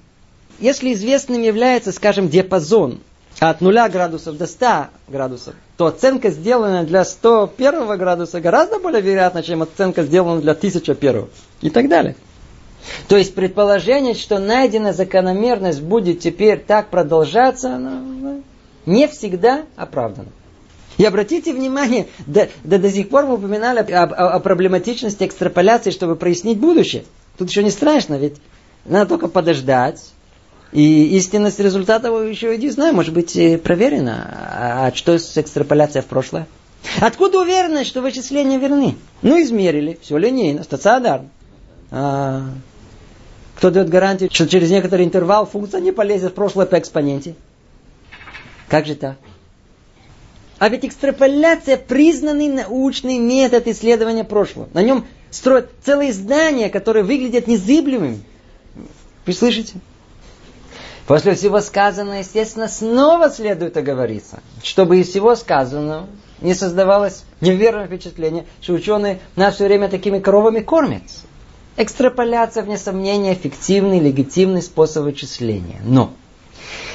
Если 0.59 0.95
известным 0.95 1.43
является, 1.43 1.93
скажем, 1.93 2.31
диапазон 2.31 3.01
от 3.41 3.61
0 3.61 3.75
градусов 3.91 4.39
до 4.39 4.47
100 4.47 4.87
градусов, 5.07 5.55
то 5.77 5.85
оценка, 5.85 6.31
сделанная 6.31 6.85
для 6.85 7.05
101 7.05 7.99
градуса, 7.99 8.41
гораздо 8.41 8.79
более 8.79 9.03
вероятна, 9.03 9.43
чем 9.43 9.61
оценка, 9.61 10.03
сделанная 10.05 10.41
для 10.41 10.53
1001. 10.53 11.27
И 11.61 11.69
так 11.69 11.89
далее. 11.91 12.17
То 13.09 13.17
есть 13.17 13.35
предположение, 13.35 14.15
что 14.15 14.39
найденная 14.39 14.93
закономерность 14.93 15.83
будет 15.83 16.21
теперь 16.21 16.59
так 16.59 16.89
продолжаться, 16.89 17.75
оно 17.75 18.41
не 18.87 19.07
всегда 19.09 19.63
оправдано. 19.77 20.29
И 20.97 21.05
обратите 21.05 21.53
внимание, 21.53 22.09
до, 22.27 22.49
до, 22.65 22.79
до 22.79 22.91
сих 22.91 23.09
пор 23.09 23.27
мы 23.27 23.35
упоминали 23.35 23.79
о, 23.79 24.03
о, 24.03 24.31
о 24.31 24.41
проблематичности 24.41 25.25
экстраполяции, 25.25 25.91
чтобы 25.91 26.17
прояснить 26.17 26.59
будущее. 26.59 27.05
Тут 27.37 27.51
еще 27.51 27.63
не 27.63 27.71
страшно, 27.71 28.15
ведь 28.15 28.37
надо 28.85 29.07
только 29.07 29.29
подождать, 29.29 30.13
и 30.73 31.17
истинность 31.17 31.61
результата 31.61 32.09
еще 32.09 32.57
не 32.59 32.71
знаю, 32.71 32.95
может 32.95 33.15
быть 33.15 33.33
проверена. 33.63 34.89
А 34.91 34.93
что 34.95 35.19
с 35.19 35.39
экстраполяцией 35.39 36.03
в 36.03 36.07
прошлое? 36.07 36.47
Откуда 37.01 37.41
уверенность, 37.41 37.89
что 37.89 38.03
вычисления 38.03 38.59
верны? 38.59 38.97
Ну, 39.23 39.41
измерили, 39.41 39.99
все 40.03 40.17
линейно, 40.17 40.65
стационарно. 40.65 41.29
А, 41.91 42.45
кто 43.59 43.71
дает 43.71 43.89
гарантию, 43.89 44.31
что 44.33 44.49
через 44.49 44.71
некоторый 44.71 45.05
интервал 45.05 45.45
функция 45.45 45.81
не 45.81 45.91
полезет 45.91 46.31
в 46.31 46.35
прошлое 46.37 46.65
по 46.65 46.79
экспоненте? 46.79 47.35
Как 48.69 48.87
же 48.87 48.95
так? 48.95 49.17
А 50.61 50.69
ведь 50.69 50.85
экстраполяция 50.85 51.77
признанный 51.77 52.47
научный 52.47 53.19
метод 53.19 53.67
исследования 53.67 54.23
прошлого. 54.23 54.69
На 54.75 54.83
нем 54.83 55.07
строят 55.33 55.71
целые 55.85 56.13
здания, 56.13 56.69
которые 56.69 57.03
выглядят 57.03 57.49
незыблемыми. 57.49 58.21
Вы 59.27 59.33
слышите? 59.33 59.75
После 61.09 61.35
всего 61.35 61.61
сказанного, 61.61 62.19
естественно, 62.19 62.69
снова 62.69 63.29
следует 63.29 63.77
оговориться, 63.77 64.39
чтобы 64.63 65.01
из 65.01 65.09
всего 65.09 65.35
сказанного 65.35 66.07
не 66.41 66.55
создавалось 66.55 67.25
неверное 67.41 67.87
впечатление, 67.87 68.47
что 68.61 68.75
ученые 68.75 69.19
нас 69.35 69.57
все 69.57 69.65
время 69.65 69.89
такими 69.89 70.21
коровами 70.21 70.61
кормят. 70.61 71.03
Экстраполяция, 71.81 72.65
вне 72.65 72.77
сомнения, 72.77 73.35
эффективный, 73.35 74.01
легитимный 74.01 74.63
способ 74.63 75.05
вычисления. 75.05 75.81
Но 75.85 76.11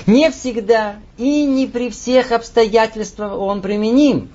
не 0.07 0.29
всегда 0.29 0.97
и 1.17 1.45
не 1.45 1.67
при 1.67 1.89
всех 1.89 2.33
обстоятельствах 2.33 3.31
он 3.31 3.61
применим. 3.61 4.29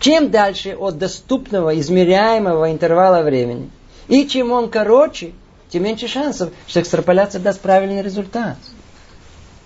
Чем 0.00 0.30
дальше 0.30 0.74
от 0.74 0.96
доступного, 0.96 1.78
измеряемого 1.78 2.72
интервала 2.72 3.20
времени, 3.22 3.68
и 4.08 4.26
чем 4.26 4.50
он 4.50 4.70
короче, 4.70 5.32
тем 5.68 5.82
меньше 5.84 6.08
шансов, 6.08 6.48
что 6.66 6.80
экстраполяция 6.80 7.38
даст 7.38 7.60
правильный 7.60 8.00
результат. 8.00 8.56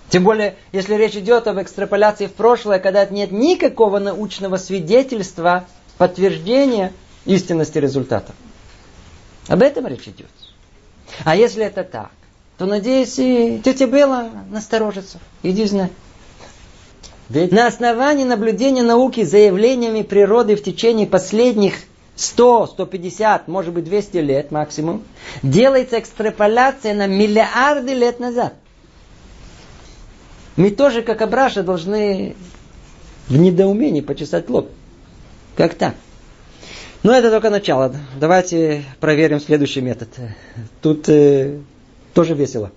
Тем 0.09 0.25
более, 0.25 0.55
если 0.73 0.95
речь 0.95 1.15
идет 1.15 1.47
об 1.47 1.57
экстраполяции 1.61 2.27
в 2.27 2.33
прошлое, 2.33 2.79
когда 2.79 3.05
нет 3.05 3.31
никакого 3.31 3.99
научного 3.99 4.57
свидетельства, 4.57 5.63
подтверждения 5.97 6.91
истинности 7.23 7.77
результата. 7.77 8.33
Об 9.49 9.63
этом 9.63 9.87
речь 9.87 10.07
идет. 10.07 10.29
А 11.25 11.35
если 11.35 11.65
это 11.65 11.83
так, 11.83 12.11
то, 12.59 12.67
надеюсь, 12.67 13.17
и 13.17 13.59
тетя 13.63 13.87
Белла 13.87 14.29
насторожится. 14.49 15.19
Иди 15.41 15.65
знай. 15.65 15.89
Ведь 17.29 17.51
на 17.51 17.67
основании 17.67 18.23
наблюдения 18.23 18.83
науки 18.83 19.23
заявлениями 19.23 20.03
природы 20.03 20.55
в 20.55 20.63
течение 20.63 21.07
последних 21.07 21.75
100, 22.15 22.67
150, 22.67 23.47
может 23.47 23.73
быть 23.73 23.85
200 23.85 24.17
лет 24.17 24.51
максимум, 24.51 25.03
делается 25.41 25.99
экстраполяция 25.99 26.93
на 26.93 27.07
миллиарды 27.07 27.93
лет 27.93 28.19
назад. 28.19 28.53
Мы 30.57 30.69
тоже, 30.69 31.01
как 31.01 31.21
Абраша, 31.21 31.63
должны 31.63 32.35
в 33.27 33.37
недоумении 33.37 34.01
почесать 34.01 34.49
лоб. 34.49 34.69
Как 35.55 35.73
так? 35.73 35.95
Но 37.01 37.13
это 37.13 37.31
только 37.31 37.49
начало. 37.49 37.95
Давайте 38.19 38.83
проверим 38.99 39.39
следующий 39.39 39.79
метод. 39.79 40.09
Тут 40.81 41.07
э, 41.07 41.59
тоже 42.13 42.33
весело. 42.33 42.71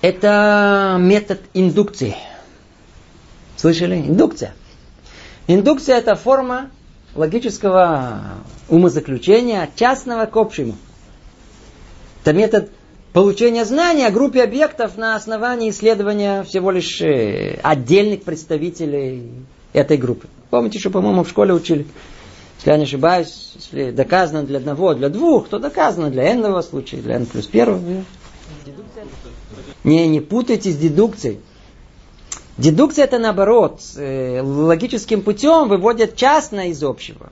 Это 0.00 0.96
метод 0.98 1.40
индукции. 1.52 2.16
Слышали? 3.56 3.96
Индукция. 3.96 4.54
Индукция 5.48 5.98
это 5.98 6.14
форма 6.14 6.70
логического 7.14 8.20
умозаключения 8.68 9.62
от 9.62 9.76
частного 9.76 10.26
к 10.26 10.36
общему. 10.36 10.74
Это 12.22 12.32
метод 12.32 12.70
получения 13.12 13.64
знания 13.64 14.06
о 14.06 14.10
группе 14.10 14.42
объектов 14.42 14.96
на 14.96 15.14
основании 15.14 15.70
исследования 15.70 16.42
всего 16.42 16.70
лишь 16.70 17.02
э, 17.02 17.60
отдельных 17.62 18.22
представителей 18.22 19.30
этой 19.74 19.98
группы. 19.98 20.26
Помните, 20.48 20.78
что, 20.78 20.90
по-моему, 20.90 21.22
в 21.22 21.28
школе 21.28 21.52
учили? 21.52 21.86
Если 22.56 22.70
я 22.70 22.76
не 22.76 22.84
ошибаюсь, 22.84 23.52
если 23.54 23.90
доказано 23.90 24.42
для 24.42 24.58
одного, 24.58 24.94
для 24.94 25.08
двух, 25.08 25.48
то 25.48 25.58
доказано 25.58 26.10
для 26.10 26.24
n 26.24 26.62
случая, 26.62 26.98
для 26.98 27.16
n 27.16 27.26
плюс 27.26 27.46
первого. 27.46 27.80
Не, 29.84 30.08
не 30.08 30.20
путайте 30.20 30.70
с 30.70 30.76
дедукцией. 30.76 31.40
Дедукция 32.58 33.04
это 33.04 33.18
наоборот. 33.18 33.80
Э, 33.96 34.40
логическим 34.40 35.22
путем 35.22 35.68
выводят 35.68 36.16
частное 36.16 36.68
из 36.68 36.82
общего. 36.82 37.30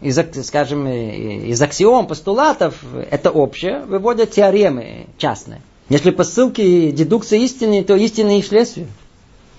Из, 0.00 0.18
скажем, 0.46 0.86
э, 0.86 1.48
из 1.48 1.60
аксиом, 1.60 2.06
постулатов, 2.06 2.76
это 3.10 3.30
общее, 3.30 3.80
выводят 3.80 4.30
теоремы 4.30 5.08
частные. 5.18 5.60
Если 5.88 6.10
по 6.10 6.22
ссылке 6.22 6.92
дедукция 6.92 7.40
то 7.82 7.96
истина 7.96 8.38
их 8.38 8.46
следствие. 8.46 8.86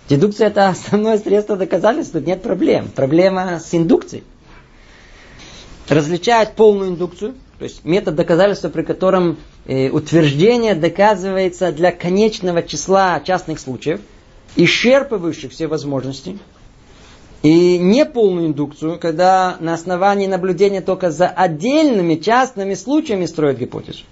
Дедукция 0.08 0.48
это 0.48 0.70
основное 0.90 1.18
средство 1.18 1.58
доказательства, 1.58 2.20
тут 2.20 2.28
нет 2.28 2.42
проблем. 2.42 2.90
Проблема 2.96 3.60
с 3.60 3.76
индукцией. 3.76 4.24
Различает 5.92 6.54
полную 6.56 6.90
индукцию, 6.90 7.36
то 7.60 7.66
есть 7.66 7.86
метод 7.86 8.16
доказательства, 8.16 8.70
при 8.70 8.82
котором 8.82 9.38
э, 9.66 9.90
утверждение 9.90 10.74
доказывается 10.74 11.72
для 11.72 11.92
конечного 11.92 12.64
числа 12.64 13.20
частных 13.20 13.60
случаев– 13.60 14.02
исчерпывающих 14.56 15.52
все 15.52 15.68
возможности, 15.68 16.38
и 17.44 17.78
неполную 17.80 18.48
индукцию, 18.48 19.00
когда 19.00 19.58
на 19.60 19.74
основании 19.74 20.28
наблюдения 20.28 20.82
только 20.82 21.10
за 21.10 21.28
отдельными 21.28 22.16
частными 22.16 22.76
случаями 22.76 23.26
строят 23.26 23.58
гипотезу. 23.58 24.04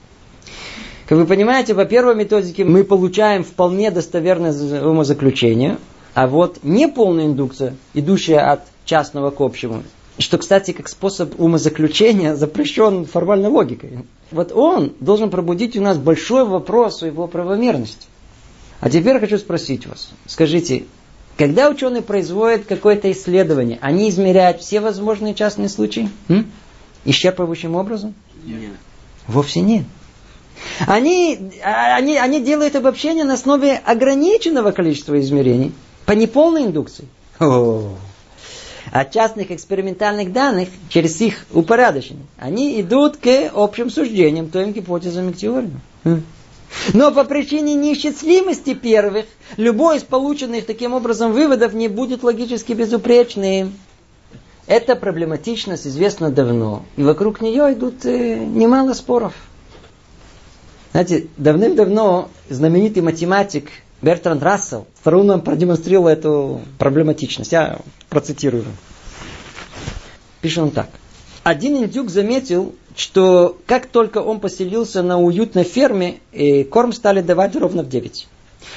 Как 1.08 1.18
вы 1.18 1.26
понимаете, 1.26 1.76
по 1.76 1.86
первой 1.86 2.16
методике 2.16 2.64
мы 2.64 2.84
получаем 2.84 3.44
вполне 3.44 3.92
достоверное 3.92 4.84
умозаключение, 4.84 5.78
а 6.14 6.28
вот 6.28 6.60
неполная 6.64 7.28
индукция, 7.28 7.76
идущая 7.94 8.52
от 8.52 8.62
частного 8.86 9.30
к 9.30 9.42
общему, 9.42 9.84
что, 10.20 10.38
кстати, 10.38 10.72
как 10.72 10.90
способ 10.90 11.40
умозаключения 11.40 12.36
запрещен 12.36 13.06
формальной 13.06 13.50
логикой. 13.50 14.06
Вот 14.32 14.52
он 14.52 14.94
должен 15.00 15.30
пробудить 15.30 15.78
у 15.78 15.82
нас 15.82 15.98
большой 15.98 16.46
вопрос 16.46 17.02
о 17.02 17.08
его 17.08 17.26
правомерности. 17.28 18.08
А 18.82 18.90
теперь 18.90 19.20
хочу 19.20 19.38
спросить 19.38 19.88
вас. 19.88 20.10
Скажите, 20.26 20.84
когда 21.38 21.70
ученые 21.70 22.02
производят 22.02 22.66
какое-то 22.66 23.10
исследование, 23.12 23.80
они 23.82 24.10
измеряют 24.10 24.62
все 24.62 24.82
возможные 24.82 25.34
частные 25.34 25.70
случаи? 25.70 26.10
М? 26.28 26.52
Исчерпывающим 27.06 27.76
образом? 27.76 28.14
Нет. 28.44 28.72
Вовсе 29.28 29.62
нет. 29.62 29.86
Они, 30.86 31.40
а, 31.64 31.96
они, 31.96 32.18
они 32.18 32.42
делают 32.42 32.76
обобщение 32.76 33.24
на 33.24 33.36
основе 33.36 33.82
ограниченного 33.86 34.72
количества 34.72 35.18
измерений 35.20 35.72
по 36.06 36.12
неполной 36.12 36.66
индукции. 36.66 37.06
О, 37.40 37.96
от 38.92 39.12
частных 39.12 39.52
экспериментальных 39.52 40.32
данных, 40.32 40.70
через 40.90 41.20
их 41.22 41.46
упорядочение, 41.54 42.26
они 42.38 42.80
идут 42.82 43.18
к 43.18 43.52
общим 43.54 43.90
суждениям, 43.90 44.50
то 44.50 44.62
им 44.62 44.74
гипотезам 44.74 45.30
и 45.30 45.34
теориям. 45.34 45.82
Но 46.94 47.12
по 47.12 47.24
причине 47.24 47.74
неисчислимости 47.74 48.74
первых, 48.74 49.26
любой 49.58 49.98
из 49.98 50.04
полученных 50.04 50.66
таким 50.66 50.94
образом 50.94 51.34
выводов 51.34 51.74
не 51.74 51.88
будет 51.88 52.24
логически 52.24 52.74
безупречным. 52.74 53.74
Эта 54.68 54.96
проблематичность 54.96 55.88
известна 55.88 56.30
давно, 56.30 56.84
и 56.96 57.02
вокруг 57.02 57.42
нее 57.42 57.74
идут 57.74 58.06
э, 58.06 58.38
немало 58.38 58.94
споров. 58.94 59.34
Знаете, 60.92 61.28
давным-давно 61.38 62.30
знаменитый 62.50 63.02
математик 63.02 63.70
Бертранд 64.02 64.42
Рассел 64.42 64.88
вторую 64.96 65.26
нам 65.26 65.42
продемонстрировал 65.42 66.08
эту 66.08 66.62
проблематичность. 66.78 67.52
Я 67.52 67.80
процитирую. 68.10 68.66
Пишет 70.42 70.60
он 70.60 70.72
так. 70.72 70.90
Один 71.44 71.78
индюк 71.78 72.10
заметил, 72.10 72.76
что 72.96 73.58
как 73.66 73.88
только 73.88 74.20
он 74.20 74.40
поселился 74.40 75.02
на 75.04 75.20
уютной 75.20 75.64
ферме, 75.64 76.20
корм 76.70 76.94
стали 76.94 77.22
давать 77.22 77.56
ровно 77.56 77.84
в 77.84 77.90
9. 77.90 78.28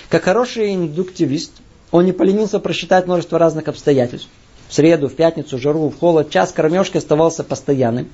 Как 0.09 0.25
хороший 0.25 0.75
индуктивист, 0.75 1.53
он 1.91 2.05
не 2.05 2.13
поленился 2.13 2.59
просчитать 2.59 3.07
множество 3.07 3.39
разных 3.39 3.69
обстоятельств. 3.69 4.29
В 4.69 4.75
среду, 4.75 5.09
в 5.09 5.15
пятницу, 5.15 5.59
в 5.59 5.61
жару, 5.61 5.91
в 5.91 5.99
холод, 5.99 6.31
час 6.31 6.51
кормежки 6.53 6.97
оставался 6.97 7.45
постоянным. 7.45 8.11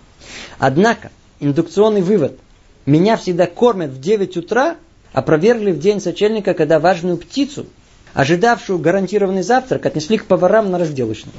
Однако, 0.58 1.10
индукционный 1.40 2.02
вывод 2.02 2.38
«меня 2.84 3.16
всегда 3.16 3.46
кормят 3.46 3.90
в 3.90 4.00
9 4.00 4.36
утра» 4.38 4.76
опровергли 5.12 5.72
в 5.72 5.78
день 5.78 6.00
сочельника, 6.00 6.54
когда 6.54 6.78
важную 6.78 7.16
птицу, 7.16 7.66
ожидавшую 8.14 8.78
гарантированный 8.78 9.42
завтрак, 9.42 9.86
отнесли 9.86 10.18
к 10.18 10.26
поварам 10.26 10.70
на 10.70 10.78
разделочную. 10.78 11.34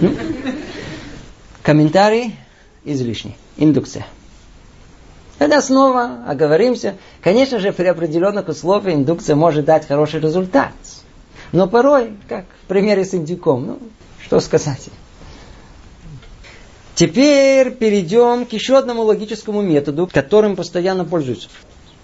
Ну, 0.00 0.14
комментарий 1.62 2.36
излишний. 2.84 3.36
Индукция. 3.56 4.06
Тогда 5.38 5.62
снова 5.62 6.24
оговоримся. 6.26 6.96
Конечно 7.22 7.58
же, 7.58 7.72
при 7.72 7.86
определенных 7.86 8.48
условиях 8.48 8.94
индукция 8.94 9.36
может 9.36 9.64
дать 9.64 9.86
хороший 9.86 10.20
результат. 10.20 10.72
Но 11.52 11.66
порой, 11.66 12.12
как 12.28 12.44
в 12.64 12.68
примере 12.68 13.04
с 13.04 13.14
индюком, 13.14 13.66
ну, 13.66 13.78
что 14.22 14.38
сказать. 14.40 14.90
Теперь 16.94 17.70
перейдем 17.70 18.44
к 18.44 18.52
еще 18.52 18.76
одному 18.76 19.02
логическому 19.02 19.62
методу, 19.62 20.06
которым 20.12 20.56
постоянно 20.56 21.06
пользуются. 21.06 21.48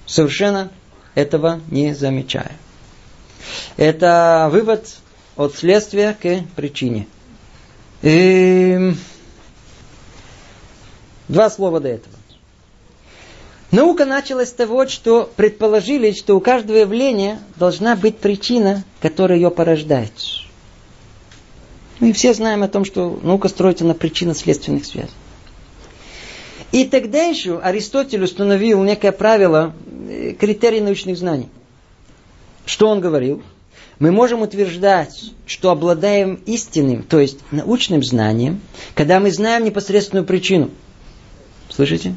Совершенно 0.06 0.70
этого 1.16 1.61
не 1.72 1.92
замечая. 1.94 2.52
Это 3.76 4.48
вывод 4.52 4.87
от 5.35 5.57
следствия 5.57 6.16
к 6.20 6.44
причине. 6.55 7.09
И 8.02 8.72
эм, 8.76 8.96
Два 11.29 11.50
слова 11.50 11.81
до 11.81 11.88
этого. 11.88 12.14
Наука 13.72 14.05
началась 14.05 14.50
с 14.50 14.52
того, 14.52 14.87
что 14.87 15.31
предположили, 15.35 16.12
что 16.12 16.37
у 16.37 16.40
каждого 16.40 16.76
явления 16.76 17.40
должна 17.57 17.96
быть 17.96 18.18
причина, 18.18 18.85
которая 19.00 19.38
ее 19.38 19.50
порождает. 19.50 20.12
Мы 21.98 22.12
все 22.12 22.33
знаем 22.33 22.62
о 22.62 22.68
том, 22.68 22.85
что 22.85 23.18
наука 23.22 23.48
строится 23.48 23.85
на 23.85 23.94
причинно-следственных 23.94 24.87
связях. 24.87 25.11
И 26.72 26.85
тогда 26.85 27.22
еще 27.22 27.59
Аристотель 27.59 28.22
установил 28.22 28.83
некое 28.83 29.12
правило, 29.12 29.74
э, 30.09 30.33
критерий 30.33 30.81
научных 30.81 31.16
знаний. 31.16 31.48
Что 32.64 32.88
он 32.88 33.00
говорил? 33.00 33.42
Мы 33.98 34.11
можем 34.11 34.42
утверждать, 34.42 35.33
что 35.46 35.70
обладаем 35.70 36.40
истинным, 36.46 37.02
то 37.02 37.18
есть 37.18 37.38
научным 37.50 38.02
знанием, 38.02 38.61
когда 38.94 39.20
мы 39.20 39.31
знаем 39.31 39.64
непосредственную 39.64 40.26
причину– 40.26 40.70
Слышите? 41.76 42.14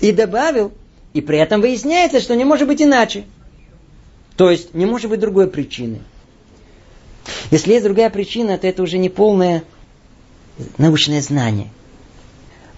И 0.00 0.12
добавил, 0.12 0.72
и 1.14 1.22
при 1.22 1.38
этом 1.38 1.62
выясняется, 1.62 2.20
что 2.20 2.36
не 2.36 2.44
может 2.44 2.68
быть 2.68 2.82
иначе. 2.82 3.24
То 4.36 4.50
есть 4.50 4.74
не 4.74 4.86
может 4.86 5.10
быть 5.10 5.20
другой 5.20 5.48
причины. 5.48 6.00
Если 7.50 7.72
есть 7.72 7.84
другая 7.84 8.10
причина, 8.10 8.58
то 8.58 8.66
это 8.66 8.82
уже 8.82 8.98
не 8.98 9.08
полное 9.08 9.64
научное 10.78 11.22
знание. 11.22 11.68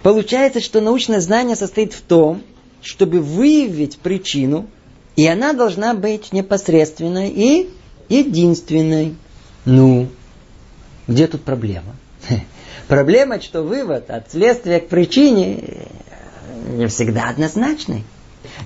Получается, 0.03 0.61
что 0.61 0.81
научное 0.81 1.21
знание 1.21 1.57
состоит 1.57 1.93
в 1.93 2.03
том, 2.03 2.43
чтобы 2.83 3.21
выявить 3.21 3.99
причину, 3.99 4.67
и 5.15 5.27
она 5.27 5.53
должна 5.53 5.95
быть 5.95 6.33
непосредственной 6.33 7.29
и 7.29 7.71
единственной. 8.09 9.15
Ну, 9.65 10.09
где 11.07 11.27
тут 11.27 11.43
проблема? 11.43 11.97
Проблема, 12.89 13.41
что 13.41 13.63
вывод 13.63 14.11
от 14.11 14.33
следствия 14.33 14.81
к 14.81 14.89
причине 14.89 15.87
не 16.69 16.87
всегда 16.89 17.29
однозначный. 17.29 18.05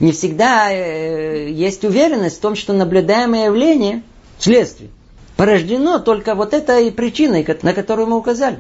Не 0.01 0.13
всегда 0.13 0.73
э, 0.73 1.51
есть 1.51 1.85
уверенность 1.85 2.39
в 2.39 2.41
том, 2.41 2.57
что 2.57 2.73
наблюдаемое 2.73 3.47
явление, 3.47 4.03
следствие, 4.39 4.91
порождено 5.37 5.99
только 5.99 6.35
вот 6.35 6.55
этой 6.55 6.91
причиной, 6.91 7.47
на 7.63 7.73
которую 7.75 8.09
мы 8.09 8.17
указали. 8.17 8.59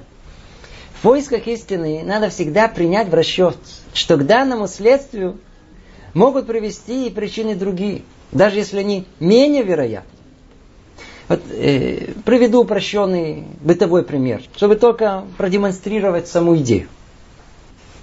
В 0.98 1.02
поисках 1.02 1.46
истины 1.46 2.02
надо 2.04 2.30
всегда 2.30 2.68
принять 2.68 3.08
в 3.08 3.14
расчет, 3.14 3.56
что 3.92 4.16
к 4.16 4.26
данному 4.26 4.66
следствию 4.66 5.38
могут 6.14 6.46
привести 6.46 7.06
и 7.06 7.10
причины 7.10 7.54
другие, 7.54 8.02
даже 8.32 8.56
если 8.56 8.78
они 8.78 9.06
менее 9.20 9.62
вероятны. 9.62 10.10
Вот, 11.28 11.42
э, 11.50 12.12
приведу 12.24 12.62
упрощенный 12.62 13.44
бытовой 13.60 14.04
пример, 14.04 14.42
чтобы 14.56 14.76
только 14.76 15.24
продемонстрировать 15.36 16.28
саму 16.28 16.56
идею. 16.58 16.88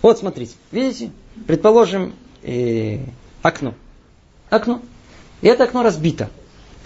Вот 0.01 0.19
смотрите, 0.19 0.53
видите, 0.71 1.11
предположим, 1.47 2.13
э, 2.43 2.99
окно. 3.41 3.73
Окно. 4.49 4.81
И 5.41 5.47
это 5.47 5.63
окно 5.63 5.81
разбито. 5.83 6.29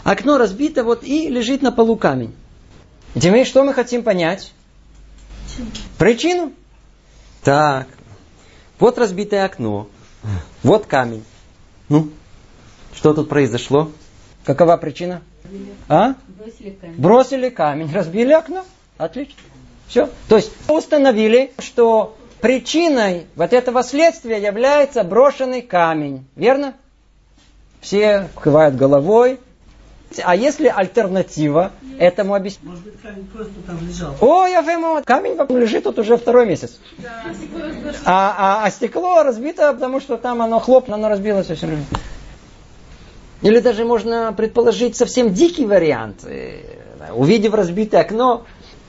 Окно 0.04 0.38
разбито, 0.38 0.84
вот 0.84 1.04
и 1.04 1.28
лежит 1.28 1.62
на 1.62 1.72
полу 1.72 1.98
камень. 1.98 2.34
И 3.16 3.20
теперь 3.20 3.46
что 3.46 3.64
мы 3.64 3.74
хотим 3.74 4.04
понять? 4.04 4.54
Причину. 5.98 6.54
Так, 7.44 7.88
вот 8.80 8.98
разбитое 8.98 9.46
окно, 9.46 9.88
вот 10.64 10.86
камень. 10.86 11.24
Ну, 11.90 12.10
что 12.94 13.14
тут 13.14 13.30
произошло? 13.30 13.92
Какова 14.44 14.78
причина? 14.78 15.22
А? 15.88 16.16
Бросили 16.28 16.70
камень. 16.72 16.96
Бросили 16.98 17.50
камень, 17.50 17.92
разбили 17.94 18.34
окно. 18.34 18.66
Отлично. 18.98 19.36
Все. 19.88 20.10
То 20.28 20.36
есть 20.36 20.52
установили, 20.68 21.54
что 21.60 22.18
причиной 22.42 23.28
вот 23.36 23.54
этого 23.54 23.84
следствия 23.84 24.38
является 24.38 25.04
брошенный 25.04 25.62
камень. 25.62 26.26
Верно? 26.36 26.74
Все 27.80 28.30
кивают 28.44 28.76
головой. 28.76 29.40
А 30.24 30.36
если 30.36 30.68
альтернатива 30.68 31.72
этому 32.00 32.34
объяснению? 32.34 32.72
Может 32.72 32.86
быть, 32.86 33.02
камень 33.02 33.28
просто 33.28 33.54
там 33.66 33.78
лежал. 33.86 34.16
О, 34.22 34.46
я 34.46 34.64
пойму, 34.64 35.02
камень 35.04 35.38
лежит 35.60 35.84
тут 35.84 36.00
уже 36.00 36.18
второй 36.18 36.46
месяц. 36.46 36.80
Да, 36.98 37.24
а, 38.06 38.36
а, 38.38 38.66
а 38.66 38.72
стекло 38.72 39.24
разбито, 39.24 39.74
потому 39.74 40.00
что 40.00 40.18
там 40.18 40.42
оно 40.42 40.60
хлопнуло, 40.60 40.98
оно 40.98 41.10
разбилось 41.10 41.48
все 41.48 41.68
время. 41.68 41.84
Или 43.42 43.60
даже 43.60 43.86
можно 43.86 44.34
предположить 44.36 44.96
совсем 44.96 45.34
дикий 45.34 45.66
вариант. 45.66 46.24
Э, 46.24 46.62
увидев 47.14 47.54
разбитое 47.54 48.02
окно, 48.02 48.46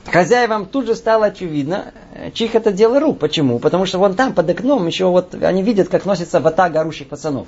хозяевам 0.07 0.65
тут 0.65 0.87
же 0.87 0.95
стало 0.95 1.27
очевидно, 1.27 1.93
э, 2.13 2.31
чьих 2.31 2.55
это 2.55 2.71
дело 2.71 2.99
рук. 2.99 3.19
Почему? 3.19 3.59
Потому 3.59 3.85
что 3.85 3.99
вон 3.99 4.15
там, 4.15 4.33
под 4.33 4.49
окном, 4.49 4.87
еще 4.87 5.05
вот 5.05 5.35
они 5.35 5.61
видят, 5.63 5.89
как 5.89 6.05
носится 6.05 6.39
вата 6.39 6.69
горущих 6.69 7.09
пацанов. 7.09 7.47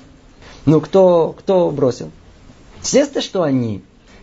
Ну, 0.64 0.80
кто, 0.80 1.34
кто 1.36 1.70
бросил? 1.70 2.10
Естественно, 2.82 3.22
что 3.22 3.42
они. 3.42 3.82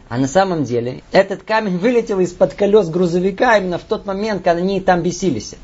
А 0.10 0.18
на 0.18 0.28
самом 0.28 0.64
деле 0.64 1.04
этот 1.12 1.44
камень 1.44 1.78
вылетел 1.78 2.20
из-под 2.20 2.54
колес 2.56 2.90
грузовика 2.90 3.58
именно 3.58 3.78
в 3.78 3.84
тот 3.84 4.06
момент, 4.06 4.44
когда 4.44 4.62
они 4.62 4.82
там 4.82 5.02
бесились. 5.02 5.56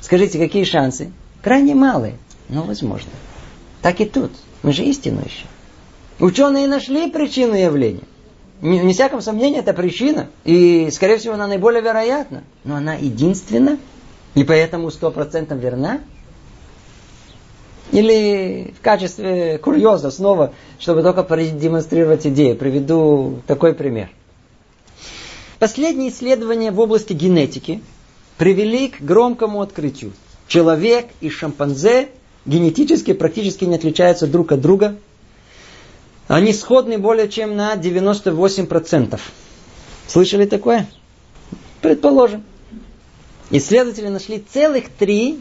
Скажите, 0.00 0.38
какие 0.38 0.64
шансы? 0.64 1.12
Крайне 1.42 1.74
малые, 1.74 2.16
но 2.48 2.62
возможно. 2.62 3.10
Так 3.82 4.00
и 4.00 4.04
тут. 4.04 4.30
Мы 4.62 4.72
же 4.72 4.84
истину 4.84 5.22
ищем. 5.24 5.48
Ученые 6.18 6.68
нашли 6.68 7.10
причину 7.10 7.54
явления. 7.54 8.04
Не, 8.60 8.78
не 8.78 8.92
всяком 8.92 9.22
сомнении, 9.22 9.58
это 9.58 9.72
причина. 9.72 10.28
И, 10.44 10.90
скорее 10.92 11.16
всего, 11.16 11.34
она 11.34 11.46
наиболее 11.46 11.82
вероятна. 11.82 12.44
Но 12.62 12.76
она 12.76 12.94
единственна. 12.94 13.78
И 14.34 14.44
поэтому 14.44 14.90
сто 14.90 15.10
процентов 15.10 15.58
верна. 15.58 16.00
Или 17.92 18.72
в 18.78 18.82
качестве 18.82 19.58
курьеза 19.58 20.10
снова, 20.10 20.52
чтобы 20.78 21.02
только 21.02 21.22
продемонстрировать 21.22 22.26
идею, 22.26 22.56
приведу 22.56 23.40
такой 23.46 23.74
пример. 23.74 24.10
Последние 25.58 26.10
исследования 26.10 26.70
в 26.70 26.80
области 26.80 27.12
генетики 27.12 27.82
привели 28.38 28.88
к 28.88 29.00
громкому 29.00 29.60
открытию. 29.60 30.12
Человек 30.46 31.08
и 31.20 31.28
шимпанзе 31.28 32.08
генетически 32.46 33.12
практически 33.12 33.64
не 33.64 33.74
отличаются 33.74 34.26
друг 34.26 34.52
от 34.52 34.60
друга. 34.60 34.96
Они 36.28 36.52
сходны 36.52 36.96
более 36.96 37.28
чем 37.28 37.56
на 37.56 37.74
98%. 37.74 39.20
Слышали 40.06 40.46
такое? 40.46 40.88
Предположим. 41.82 42.44
Исследователи 43.50 44.08
нашли 44.08 44.38
целых 44.38 44.88
три, 44.88 45.40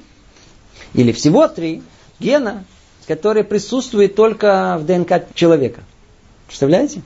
или 0.93 1.11
всего 1.11 1.47
три, 1.47 1.83
гена, 2.19 2.65
который 3.07 3.43
присутствует 3.43 4.15
только 4.15 4.77
в 4.79 4.85
ДНК 4.85 5.33
человека. 5.33 5.81
Представляете? 6.47 7.01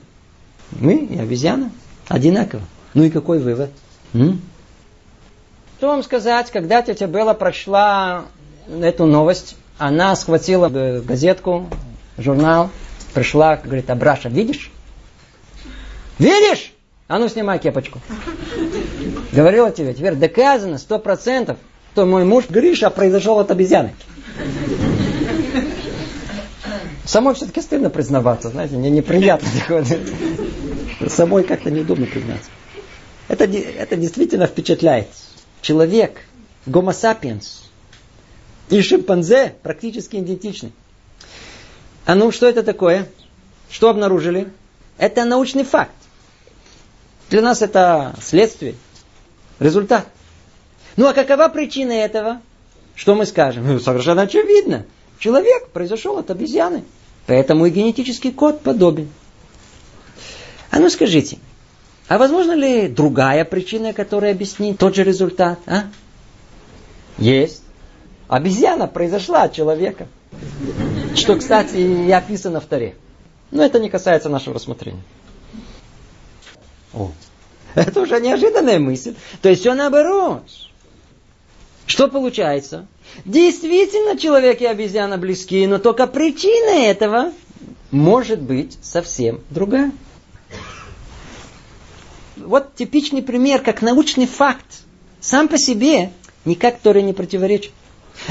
Мы 0.72 0.96
и 0.96 1.18
обезьяна 1.18 1.70
одинаково. 2.08 2.62
Ну 2.94 3.04
и 3.04 3.10
какой 3.10 3.38
вывод? 3.38 3.70
М? 4.12 4.40
Что 5.78 5.88
вам 5.88 6.02
сказать, 6.02 6.50
когда 6.50 6.82
тетя 6.82 7.06
Белла 7.06 7.34
прочла 7.34 8.24
эту 8.68 9.06
новость, 9.06 9.56
она 9.76 10.14
схватила 10.16 10.68
газетку, 10.68 11.68
журнал, 12.16 12.70
пришла, 13.12 13.56
говорит, 13.56 13.90
Абраша, 13.90 14.28
видишь? 14.28 14.70
Видишь? 16.18 16.72
А 17.08 17.18
ну 17.18 17.28
снимай 17.28 17.58
кепочку. 17.58 18.00
Говорила 19.32 19.70
тебе, 19.70 19.92
теперь 19.94 20.14
доказано, 20.14 20.78
сто 20.78 20.98
процентов, 20.98 21.58
что 21.92 22.06
мой 22.06 22.24
муж 22.24 22.48
Гриша 22.48 22.90
произошел 22.90 23.38
от 23.38 23.50
обезьяны. 23.50 23.94
Самой 27.04 27.34
все-таки 27.34 27.60
стыдно 27.60 27.90
признаваться, 27.90 28.48
знаете, 28.48 28.76
мне 28.76 28.90
неприятно. 28.90 29.48
Самой 31.08 31.44
как-то 31.44 31.70
неудобно 31.70 32.06
признаться. 32.06 32.50
Это, 33.28 33.44
это 33.44 33.96
действительно 33.96 34.46
впечатляет. 34.46 35.08
Человек, 35.60 36.20
гомо 36.66 36.92
сапиенс 36.92 37.70
и 38.70 38.80
шимпанзе 38.80 39.54
практически 39.62 40.16
идентичны. 40.16 40.72
А 42.06 42.14
ну, 42.14 42.32
что 42.32 42.48
это 42.48 42.62
такое? 42.62 43.06
Что 43.70 43.90
обнаружили? 43.90 44.52
Это 44.98 45.24
научный 45.24 45.64
факт. 45.64 45.92
Для 47.30 47.42
нас 47.42 47.62
это 47.62 48.14
следствие, 48.22 48.74
результат. 49.58 50.06
Ну 50.96 51.08
а 51.08 51.12
какова 51.12 51.48
причина 51.48 51.92
этого? 51.92 52.40
Что 52.94 53.14
мы 53.14 53.26
скажем? 53.26 53.66
Ну, 53.66 53.80
совершенно 53.80 54.22
очевидно. 54.22 54.86
Человек 55.18 55.68
произошел 55.68 56.18
от 56.18 56.30
обезьяны. 56.30 56.84
Поэтому 57.26 57.66
и 57.66 57.70
генетический 57.70 58.32
код 58.32 58.60
подобен. 58.60 59.08
А 60.70 60.78
ну 60.78 60.90
скажите, 60.90 61.38
а 62.08 62.18
возможно 62.18 62.52
ли 62.52 62.88
другая 62.88 63.44
причина, 63.44 63.92
которая 63.92 64.32
объяснит 64.32 64.78
тот 64.78 64.94
же 64.94 65.04
результат? 65.04 65.58
А? 65.66 65.84
Есть. 67.16 67.62
Обезьяна 68.28 68.88
произошла 68.88 69.44
от 69.44 69.52
человека. 69.52 70.08
Что, 71.14 71.36
кстати, 71.36 71.76
и 71.76 72.10
описано 72.10 72.60
в 72.60 72.66
Таре. 72.66 72.96
Но 73.50 73.64
это 73.64 73.78
не 73.78 73.88
касается 73.88 74.28
нашего 74.28 74.56
рассмотрения. 74.56 75.02
О, 76.92 77.12
это 77.74 78.00
уже 78.00 78.20
неожиданная 78.20 78.78
мысль. 78.78 79.14
То 79.40 79.48
есть 79.48 79.60
все 79.60 79.74
наоборот. 79.74 80.42
Что 81.86 82.08
получается? 82.08 82.86
Действительно, 83.24 84.18
человек 84.18 84.60
и 84.60 84.66
обезьяна 84.66 85.18
близки, 85.18 85.66
но 85.66 85.78
только 85.78 86.06
причина 86.06 86.84
этого 86.86 87.32
может 87.90 88.40
быть 88.40 88.78
совсем 88.82 89.40
другая. 89.50 89.92
Вот 92.36 92.74
типичный 92.74 93.22
пример, 93.22 93.62
как 93.62 93.82
научный 93.82 94.26
факт. 94.26 94.82
Сам 95.20 95.48
по 95.48 95.58
себе 95.58 96.10
никак 96.44 96.80
Торе 96.80 97.02
не 97.02 97.12
противоречит. 97.12 97.72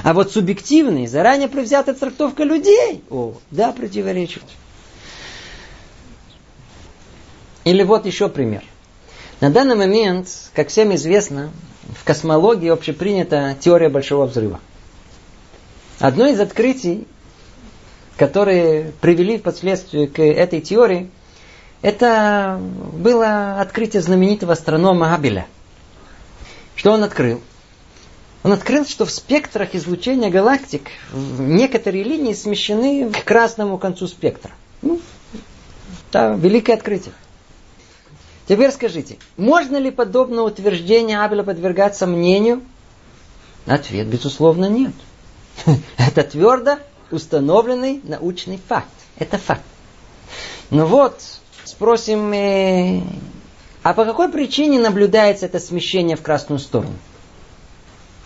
А 0.03 0.13
вот 0.13 0.31
субъективный, 0.31 1.07
заранее 1.07 1.47
предвзятая 1.47 1.95
трактовка 1.95 2.43
людей, 2.43 3.03
о, 3.09 3.35
да, 3.51 3.71
противоречит. 3.71 4.43
Или 7.63 7.83
вот 7.83 8.05
еще 8.05 8.29
пример. 8.29 8.63
На 9.39 9.49
данный 9.49 9.75
момент, 9.75 10.29
как 10.53 10.69
всем 10.69 10.93
известно, 10.95 11.51
в 11.89 12.03
космологии 12.03 12.69
общепринята 12.69 13.55
теория 13.59 13.89
Большого 13.89 14.25
Взрыва. 14.25 14.59
Одно 15.99 16.27
из 16.27 16.39
открытий, 16.39 17.07
которые 18.17 18.91
привели 19.01 19.37
впоследствии 19.37 20.05
к 20.05 20.21
этой 20.21 20.61
теории, 20.61 21.09
это 21.81 22.59
было 22.93 23.59
открытие 23.59 24.01
знаменитого 24.01 24.53
астронома 24.53 25.13
Абеля. 25.13 25.45
Что 26.75 26.91
он 26.91 27.03
открыл? 27.03 27.41
Он 28.43 28.51
открыл, 28.51 28.85
что 28.85 29.05
в 29.05 29.11
спектрах 29.11 29.73
излучения 29.75 30.29
галактик 30.29 30.89
некоторые 31.13 32.03
линии 32.03 32.33
смещены 32.33 33.09
к 33.09 33.23
красному 33.23 33.77
концу 33.77 34.07
спектра. 34.07 34.51
Ну, 34.81 34.99
это 36.09 36.37
великое 36.37 36.73
открытие. 36.73 37.13
Теперь 38.47 38.71
скажите, 38.71 39.17
можно 39.37 39.77
ли 39.77 39.89
подобное 39.89 40.43
утверждение 40.43 41.21
Абеля 41.21 41.43
подвергать 41.43 41.95
сомнению? 41.95 42.61
Ответ, 43.65 44.07
безусловно, 44.07 44.65
нет. 44.65 44.93
Это 45.97 46.23
твердо 46.23 46.79
установленный 47.11 48.01
научный 48.03 48.59
факт. 48.67 48.87
Это 49.17 49.37
факт. 49.37 49.61
Ну 50.69 50.85
вот, 50.85 51.21
спросим, 51.63 52.33
э, 52.33 53.01
а 53.83 53.93
по 53.93 54.05
какой 54.05 54.29
причине 54.29 54.79
наблюдается 54.79 55.45
это 55.45 55.59
смещение 55.59 56.17
в 56.17 56.21
красную 56.21 56.59
сторону? 56.59 56.93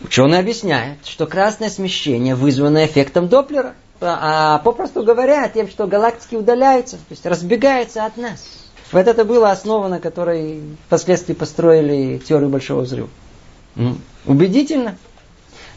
Ученый 0.01 0.39
объясняет, 0.39 1.05
что 1.05 1.25
красное 1.25 1.69
смещение 1.69 2.35
вызвано 2.35 2.85
эффектом 2.85 3.27
Доплера. 3.27 3.73
А, 3.99 4.55
а 4.55 4.59
попросту 4.59 5.03
говоря, 5.03 5.49
тем, 5.49 5.67
что 5.67 5.87
галактики 5.87 6.35
удаляются, 6.35 6.97
то 6.97 7.09
есть 7.09 7.25
разбегаются 7.25 8.05
от 8.05 8.15
нас. 8.15 8.66
Вот 8.91 9.07
это 9.07 9.25
было 9.25 9.51
основа, 9.51 9.87
на 9.87 9.99
которой 9.99 10.61
впоследствии 10.87 11.33
построили 11.33 12.17
теорию 12.19 12.49
Большого 12.49 12.81
Взрыва. 12.81 13.09
Убедительно? 14.25 14.97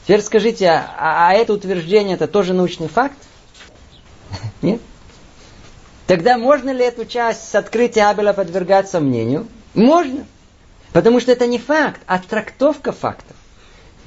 Теперь 0.05 0.23
скажите, 0.23 0.69
а, 0.69 1.29
а 1.29 1.35
это 1.35 1.53
утверждение 1.53 2.15
это 2.15 2.27
тоже 2.27 2.55
научный 2.55 2.89
факт? 2.89 3.17
Нет? 4.63 4.81
Тогда 6.07 6.39
можно 6.39 6.71
ли 6.71 6.85
эту 6.85 7.05
часть 7.05 7.49
с 7.49 7.55
открытия 7.55 8.07
Абеля 8.07 8.33
подвергать 8.33 8.89
сомнению? 8.89 9.47
Можно. 9.75 10.27
Потому 10.93 11.21
что 11.21 11.31
это 11.31 11.47
не 11.47 11.59
факт, 11.59 12.01
а 12.07 12.19
трактовка 12.19 12.91
фактов. 12.91 13.37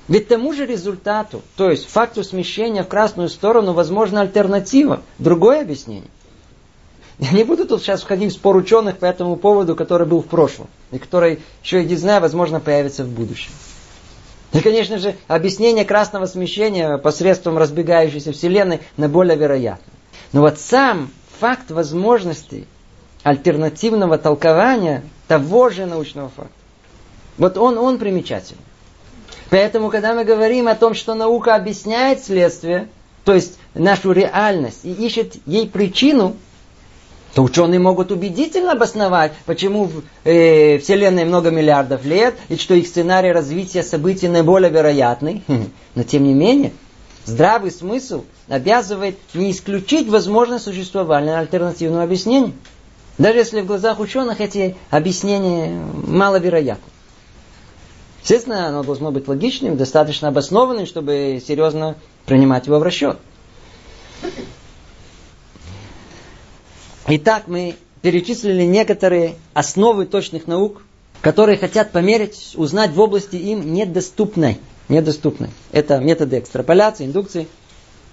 Ведь 0.09 0.27
тому 0.27 0.51
же 0.51 0.65
результату, 0.65 1.41
то 1.55 1.69
есть 1.69 1.87
факту 1.87 2.23
смещения 2.25 2.83
в 2.83 2.89
красную 2.89 3.29
сторону, 3.29 3.71
возможна 3.71 4.19
альтернатива, 4.19 5.01
другое 5.17 5.61
объяснение. 5.61 6.09
Я 7.19 7.31
не 7.31 7.43
буду 7.43 7.65
тут 7.65 7.81
сейчас 7.81 8.01
входить 8.01 8.31
в 8.31 8.35
спор 8.35 8.55
ученых 8.55 8.97
по 8.97 9.05
этому 9.05 9.35
поводу, 9.35 9.75
который 9.75 10.07
был 10.07 10.21
в 10.21 10.27
прошлом, 10.27 10.67
и 10.91 10.97
который, 10.97 11.39
еще 11.61 11.83
и 11.83 11.85
не 11.85 11.95
знаю, 11.95 12.21
возможно, 12.21 12.59
появится 12.59 13.03
в 13.03 13.09
будущем. 13.09 13.51
И, 14.51 14.59
конечно 14.59 14.97
же, 14.97 15.15
объяснение 15.27 15.85
красного 15.85 16.25
смещения 16.25 16.97
посредством 16.97 17.57
разбегающейся 17.57 18.31
Вселенной 18.31 18.81
на 18.97 19.09
более 19.09 19.37
вероятно. 19.37 19.91
Но 20.31 20.41
вот 20.41 20.59
сам 20.59 21.09
факт 21.39 21.71
возможности 21.71 22.67
альтернативного 23.23 24.17
толкования 24.17 25.03
того 25.27 25.69
же 25.69 25.85
научного 25.85 26.29
факта, 26.29 26.53
вот 27.37 27.57
он, 27.57 27.77
он 27.77 27.97
примечательный. 27.97 28.61
Поэтому, 29.49 29.89
когда 29.89 30.13
мы 30.13 30.23
говорим 30.23 30.67
о 30.67 30.75
том, 30.75 30.93
что 30.93 31.15
наука 31.15 31.55
объясняет 31.55 32.23
следствие, 32.23 32.89
то 33.23 33.33
есть 33.33 33.57
нашу 33.73 34.11
реальность, 34.11 34.79
и 34.83 34.91
ищет 34.91 35.35
ей 35.45 35.67
причину, 35.67 36.35
то 37.33 37.41
ученые 37.41 37.79
могут 37.79 38.11
убедительно 38.11 38.73
обосновать, 38.73 39.33
почему 39.45 39.85
в 39.85 40.03
э, 40.23 40.77
Вселенной 40.77 41.25
много 41.25 41.49
миллиардов 41.49 42.05
лет, 42.05 42.35
и 42.49 42.57
что 42.57 42.75
их 42.75 42.87
сценарий 42.87 43.31
развития 43.31 43.81
событий 43.81 44.27
наиболее 44.27 44.69
вероятный. 44.69 45.43
Но 45.95 46.03
тем 46.03 46.23
не 46.25 46.33
менее, 46.33 46.73
здравый 47.25 47.71
смысл 47.71 48.23
обязывает 48.47 49.17
не 49.33 49.51
исключить 49.51 50.09
возможность 50.09 50.65
существования 50.65 51.37
альтернативного 51.37 52.03
объяснения. 52.03 52.53
Даже 53.17 53.39
если 53.39 53.61
в 53.61 53.65
глазах 53.65 53.99
ученых 53.99 54.39
эти 54.39 54.75
объяснения 54.89 55.79
маловероятны. 56.07 56.83
Естественно, 58.21 58.67
оно 58.67 58.83
должно 58.83 59.11
быть 59.11 59.27
логичным, 59.27 59.75
достаточно 59.75 60.29
обоснованным, 60.29 60.85
чтобы 60.85 61.41
серьезно 61.45 61.95
принимать 62.25 62.67
его 62.67 62.79
в 62.79 62.83
расчет. 62.83 63.17
Итак, 67.07 67.43
мы 67.47 67.75
перечислили 68.01 68.63
некоторые 68.63 69.35
основы 69.53 70.05
точных 70.05 70.47
наук, 70.47 70.83
которые 71.21 71.57
хотят 71.57 71.91
померить, 71.91 72.53
узнать 72.55 72.91
в 72.91 72.99
области 72.99 73.35
им 73.35 73.73
недоступной. 73.73 74.59
недоступной. 74.87 75.49
Это 75.71 75.99
методы 75.99 76.39
экстраполяции, 76.39 77.05
индукции. 77.05 77.47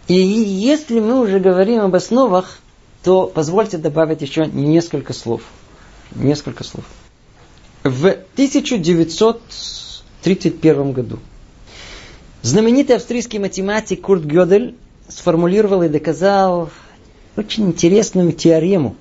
И 0.08 0.14
если 0.14 0.98
мы 0.98 1.20
уже 1.20 1.38
говорим 1.38 1.82
об 1.82 1.94
основах, 1.94 2.58
то 3.04 3.26
позвольте 3.26 3.78
добавить 3.78 4.20
еще 4.22 4.46
несколько 4.46 5.12
слов. 5.12 5.42
Несколько 6.14 6.64
слов. 6.64 6.84
В 7.84 8.06
1931 8.06 10.92
году 10.92 11.20
знаменитый 12.42 12.96
австрийский 12.96 13.38
математик 13.38 14.00
Курт 14.02 14.24
Гёдель 14.24 14.74
сформулировал 15.08 15.84
и 15.84 15.88
доказал 15.88 16.68
очень 17.40 17.68
интересную 17.68 18.32
теорему, 18.32 18.96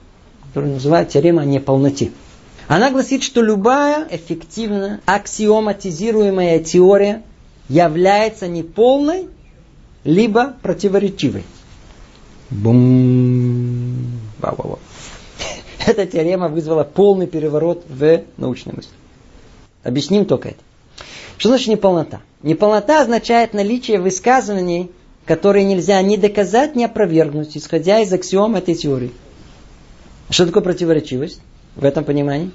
которую 0.48 0.74
называют 0.74 1.10
теорема 1.10 1.42
о 1.42 1.46
неполноте. 1.46 2.12
Она 2.68 2.90
гласит, 2.90 3.22
что 3.22 3.42
любая 3.42 4.08
эффективно 4.10 5.02
аксиоматизируемая 5.06 6.60
теория 6.60 7.24
является 7.68 8.48
неполной, 8.48 9.28
либо 10.04 10.56
противоречивой. 10.62 11.44
Бум. 12.50 14.20
Ба-ба-ба. 14.40 14.80
Эта 15.86 16.06
теорема 16.06 16.48
вызвала 16.48 16.84
полный 16.84 17.28
переворот 17.28 17.84
в 17.90 18.22
научной 18.38 18.74
мысли. 18.74 18.94
Объясним 19.84 20.26
только 20.26 20.50
это. 20.50 20.60
Что 21.38 21.50
значит 21.50 21.68
неполнота? 21.68 22.22
Неполнота 22.42 23.02
означает 23.02 23.54
наличие 23.54 24.00
высказываний 24.00 24.92
которые 25.30 25.64
нельзя 25.64 26.02
ни 26.02 26.16
доказать, 26.16 26.76
ни 26.76 26.84
опровергнуть, 26.84 27.56
исходя 27.56 28.00
из 28.00 28.12
аксиом 28.12 28.56
этой 28.56 28.74
теории. 28.74 29.12
Что 30.32 30.48
такое 30.48 30.64
противоречивость 30.64 31.40
в 31.76 31.86
этом 31.86 32.04
понимании? 32.04 32.50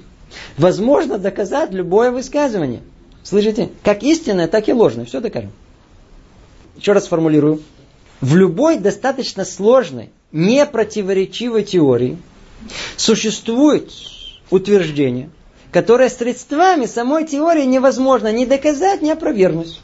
Возможно 0.57 1.17
доказать 1.17 1.71
любое 1.71 2.11
высказывание. 2.11 2.81
Слышите? 3.23 3.69
Как 3.81 4.03
истинное, 4.03 4.49
так 4.49 4.67
и 4.67 4.73
ложное. 4.73 5.05
Все 5.05 5.21
докажем. 5.21 5.53
Еще 6.75 6.91
раз 6.91 7.05
сформулирую. 7.05 7.61
В 8.19 8.35
любой 8.35 8.77
достаточно 8.77 9.45
сложной, 9.45 10.09
непротиворечивой 10.33 11.63
теории 11.63 12.17
существует 12.97 13.89
утверждение, 14.49 15.29
которое 15.71 16.09
средствами 16.09 16.87
самой 16.87 17.25
теории 17.25 17.63
невозможно 17.63 18.33
ни 18.33 18.43
доказать, 18.43 19.01
ни 19.01 19.11
опровергнуть. 19.11 19.79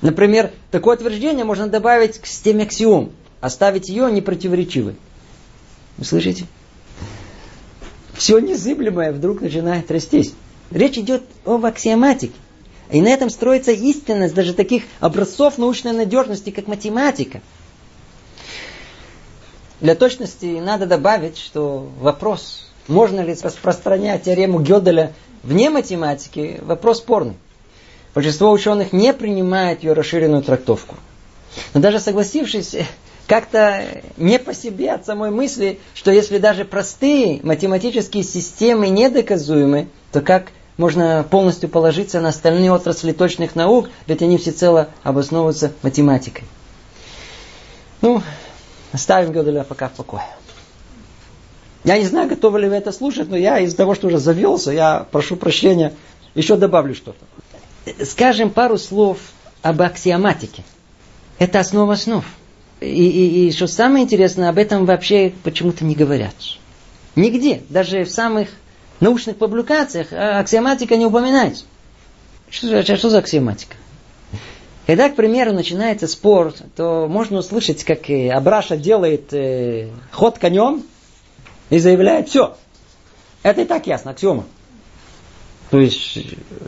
Например, 0.00 0.52
такое 0.70 0.96
утверждение 0.96 1.44
можно 1.44 1.66
добавить 1.66 2.18
к 2.18 2.26
системе 2.26 2.64
аксиом, 2.64 3.12
оставить 3.40 3.88
ее 3.88 4.10
непротиворечивой. 4.10 4.96
Вы 5.96 6.04
слышите? 6.04 6.46
Все 8.14 8.38
незыблемое 8.38 9.12
вдруг 9.12 9.40
начинает 9.40 9.90
растись. 9.90 10.34
Речь 10.70 10.98
идет 10.98 11.22
об 11.44 11.64
аксиоматике. 11.64 12.34
И 12.90 13.00
на 13.00 13.08
этом 13.08 13.28
строится 13.28 13.72
истинность 13.72 14.34
даже 14.34 14.54
таких 14.54 14.84
образцов 15.00 15.58
научной 15.58 15.92
надежности, 15.92 16.50
как 16.50 16.68
математика. 16.68 17.42
Для 19.80 19.94
точности 19.94 20.58
надо 20.58 20.86
добавить, 20.86 21.38
что 21.38 21.88
вопрос, 22.00 22.70
можно 22.88 23.20
ли 23.20 23.36
распространять 23.40 24.24
теорему 24.24 24.60
Гёделя 24.60 25.12
вне 25.42 25.70
математики, 25.70 26.60
вопрос 26.62 26.98
спорный. 26.98 27.34
Большинство 28.18 28.50
ученых 28.50 28.92
не 28.92 29.14
принимает 29.14 29.84
ее 29.84 29.92
расширенную 29.92 30.42
трактовку. 30.42 30.96
Но 31.72 31.78
даже 31.78 32.00
согласившись, 32.00 32.74
как-то 33.28 33.84
не 34.16 34.40
по 34.40 34.54
себе 34.54 34.90
от 34.90 35.06
самой 35.06 35.30
мысли, 35.30 35.78
что 35.94 36.10
если 36.10 36.38
даже 36.38 36.64
простые 36.64 37.38
математические 37.44 38.24
системы 38.24 38.88
недоказуемы, 38.88 39.86
то 40.10 40.20
как 40.20 40.48
можно 40.78 41.24
полностью 41.30 41.68
положиться 41.68 42.20
на 42.20 42.30
остальные 42.30 42.72
отрасли 42.72 43.12
точных 43.12 43.54
наук, 43.54 43.88
ведь 44.08 44.20
они 44.20 44.36
всецело 44.36 44.88
обосновываются 45.04 45.70
математикой. 45.82 46.42
Ну, 48.00 48.20
оставим 48.90 49.30
Гёделя 49.30 49.62
пока 49.62 49.90
в 49.90 49.92
покое. 49.92 50.24
Я 51.84 51.96
не 51.96 52.04
знаю, 52.04 52.28
готовы 52.28 52.62
ли 52.62 52.68
вы 52.68 52.74
это 52.74 52.90
слушать, 52.90 53.28
но 53.28 53.36
я 53.36 53.60
из-за 53.60 53.76
того, 53.76 53.94
что 53.94 54.08
уже 54.08 54.18
завелся, 54.18 54.72
я 54.72 55.06
прошу 55.12 55.36
прощения, 55.36 55.94
еще 56.34 56.56
добавлю 56.56 56.96
что-то 56.96 57.24
скажем 58.04 58.50
пару 58.50 58.78
слов 58.78 59.18
об 59.62 59.82
аксиоматике. 59.82 60.62
Это 61.38 61.60
основа 61.60 61.94
основ. 61.94 62.24
И, 62.80 62.86
и, 62.86 63.48
и 63.48 63.52
что 63.52 63.66
самое 63.66 64.04
интересное, 64.04 64.48
об 64.48 64.58
этом 64.58 64.86
вообще 64.86 65.32
почему-то 65.42 65.84
не 65.84 65.94
говорят. 65.94 66.34
Нигде, 67.16 67.62
даже 67.68 68.04
в 68.04 68.10
самых 68.10 68.48
научных 69.00 69.36
публикациях 69.36 70.08
аксиоматика 70.12 70.96
не 70.96 71.06
упоминается. 71.06 71.64
Что, 72.50 72.82
что, 72.82 72.96
что 72.96 73.10
за 73.10 73.18
аксиоматика? 73.18 73.76
Когда, 74.86 75.10
к 75.10 75.16
примеру, 75.16 75.52
начинается 75.52 76.06
спор, 76.06 76.54
то 76.74 77.06
можно 77.08 77.40
услышать, 77.40 77.84
как 77.84 78.08
Абраша 78.08 78.76
делает 78.76 79.34
э, 79.34 79.90
ход 80.12 80.38
конем 80.38 80.82
и 81.68 81.78
заявляет, 81.78 82.30
все, 82.30 82.56
это 83.42 83.62
и 83.62 83.64
так 83.66 83.86
ясно, 83.86 84.12
аксиома. 84.12 84.44
То 85.70 85.80
есть 85.80 86.18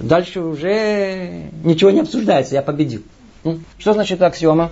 дальше 0.01 0.41
уже 0.41 1.51
ничего 1.65 1.91
не 1.91 2.01
обсуждается, 2.01 2.55
я 2.55 2.63
победил. 2.63 3.03
Ну, 3.45 3.61
что 3.79 3.95
значит 3.95 4.21
аксиома? 4.21 4.71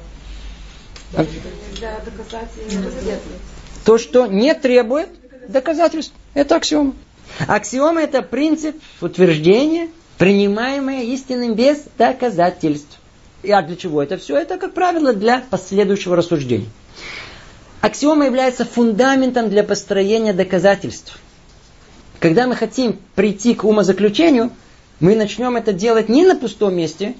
То, 3.85 3.97
что 3.97 4.26
не 4.26 4.55
требует 4.55 5.09
доказательств, 5.49 6.12
это 6.35 6.57
аксиома. 6.57 6.95
Аксиома 7.47 8.03
это 8.03 8.20
принцип 8.20 8.76
утверждения, 9.01 9.89
принимаемое 10.18 11.05
истинным 11.05 11.55
без 11.55 11.85
доказательств. 11.97 12.99
А 13.49 13.62
для 13.62 13.76
чего 13.76 14.03
это 14.03 14.18
все? 14.18 14.37
Это, 14.37 14.59
как 14.59 14.74
правило, 14.74 15.14
для 15.14 15.43
последующего 15.49 16.16
рассуждения. 16.16 16.68
Аксиома 17.81 18.26
является 18.26 18.64
фундаментом 18.64 19.49
для 19.49 19.62
построения 19.62 20.33
доказательств. 20.33 21.18
Когда 22.20 22.46
мы 22.46 22.56
хотим 22.56 22.98
прийти 23.14 23.54
к 23.54 23.64
умозаключению, 23.64 24.50
мы 25.00 25.14
начнем 25.14 25.56
это 25.56 25.72
делать 25.72 26.08
не 26.08 26.24
на 26.24 26.34
пустом 26.34 26.74
месте, 26.74 27.14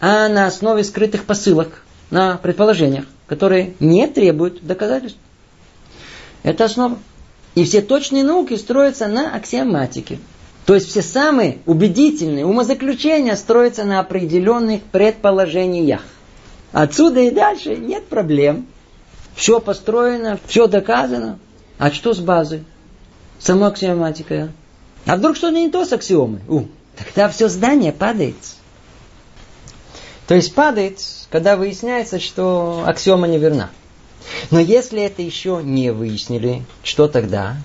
а 0.00 0.28
на 0.28 0.46
основе 0.46 0.82
скрытых 0.82 1.24
посылок, 1.24 1.82
на 2.10 2.36
предположениях, 2.36 3.04
которые 3.26 3.74
не 3.78 4.06
требуют 4.08 4.64
доказательств. 4.64 5.18
Это 6.42 6.64
основа. 6.64 6.98
И 7.54 7.64
все 7.64 7.82
точные 7.82 8.24
науки 8.24 8.54
строятся 8.56 9.06
на 9.06 9.34
аксиоматике. 9.34 10.18
То 10.66 10.74
есть 10.74 10.88
все 10.88 11.02
самые 11.02 11.58
убедительные 11.66 12.46
умозаключения 12.46 13.36
строятся 13.36 13.84
на 13.84 14.00
определенных 14.00 14.82
предположениях. 14.82 16.02
Отсюда 16.72 17.20
и 17.20 17.30
дальше 17.30 17.76
нет 17.76 18.06
проблем. 18.06 18.66
Все 19.34 19.60
построено, 19.60 20.38
все 20.46 20.66
доказано. 20.66 21.38
А 21.78 21.90
что 21.90 22.14
с 22.14 22.18
базой? 22.18 22.64
Сама 23.40 23.68
аксиоматика. 23.68 24.52
А 25.06 25.16
вдруг 25.16 25.36
что-то 25.36 25.56
не 25.56 25.70
то 25.70 25.84
с 25.84 25.92
аксиомой? 25.92 26.40
У, 26.46 26.64
тогда 26.96 27.28
все 27.30 27.48
здание 27.48 27.92
падает. 27.92 28.36
То 30.26 30.34
есть 30.34 30.54
падает, 30.54 31.00
когда 31.30 31.56
выясняется, 31.56 32.20
что 32.20 32.84
аксиома 32.86 33.26
неверна. 33.26 33.70
Но 34.50 34.60
если 34.60 35.02
это 35.02 35.22
еще 35.22 35.60
не 35.62 35.90
выяснили, 35.90 36.64
что 36.82 37.08
тогда? 37.08 37.56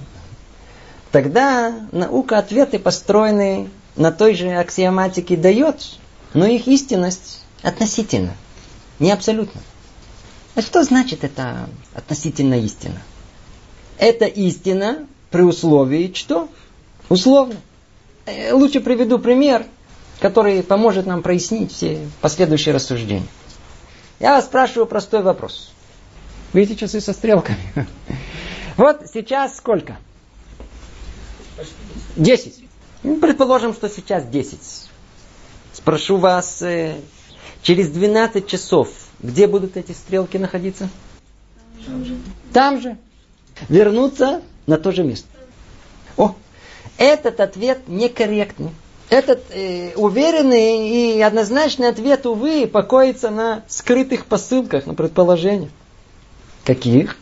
Тогда 1.12 1.88
наука 1.92 2.40
ответы 2.40 2.80
построены 2.80 3.70
на 3.96 4.12
той 4.12 4.34
же 4.34 4.50
аксиоматике 4.52 5.36
дает, 5.36 5.76
но 6.34 6.46
их 6.46 6.68
истинность 6.68 7.42
относительно, 7.62 8.34
не 9.00 9.12
абсолютно. 9.12 9.62
А 10.56 10.62
что 10.62 10.84
значит 10.84 11.24
это 11.24 11.70
относительно 11.94 12.56
истина? 12.56 13.02
Это 13.98 14.26
истина 14.26 15.06
при 15.36 15.42
условии 15.42 16.14
что? 16.16 16.48
Условно. 17.10 17.56
Э, 18.26 18.54
лучше 18.54 18.80
приведу 18.80 19.20
пример, 19.20 19.66
который 20.22 20.64
поможет 20.64 21.06
нам 21.06 21.22
прояснить 21.22 21.74
все 21.74 22.08
последующие 22.22 22.74
рассуждения. 22.74 23.28
Я 24.22 24.36
вас 24.36 24.46
спрашиваю 24.46 24.86
простой 24.88 25.24
вопрос. 25.24 25.74
Видите 26.54 26.80
часы 26.80 27.02
со 27.02 27.12
стрелками? 27.12 27.60
Вот 28.78 29.08
сейчас 29.14 29.58
сколько? 29.58 29.98
Десять. 32.16 32.64
Ну, 33.04 33.18
предположим, 33.18 33.74
что 33.74 33.90
сейчас 33.90 34.26
десять. 34.26 34.90
Спрошу 35.74 36.16
вас, 36.16 36.62
э, 36.62 36.96
через 37.62 37.90
12 37.90 38.48
часов, 38.48 38.90
где 39.20 39.48
будут 39.48 39.76
эти 39.76 39.92
стрелки 39.92 40.38
находиться? 40.38 40.90
Там 41.86 42.06
же. 42.06 42.18
Там 42.54 42.82
же. 42.82 42.98
Вернуться 43.68 44.42
на 44.68 44.78
то 44.78 44.92
же 44.92 45.04
место. 45.04 45.28
О, 46.18 46.36
этот 46.98 47.40
ответ 47.40 47.80
некорректный. 47.88 48.72
Этот 49.10 49.44
э, 49.52 49.94
уверенный 49.96 51.18
и 51.18 51.22
однозначный 51.22 51.90
ответ, 51.90 52.26
увы, 52.26 52.66
покоится 52.66 53.30
на 53.30 53.64
скрытых 53.68 54.26
посылках, 54.26 54.88
на 54.88 54.96
предположениях. 54.96 55.70
Каких? 56.64 57.18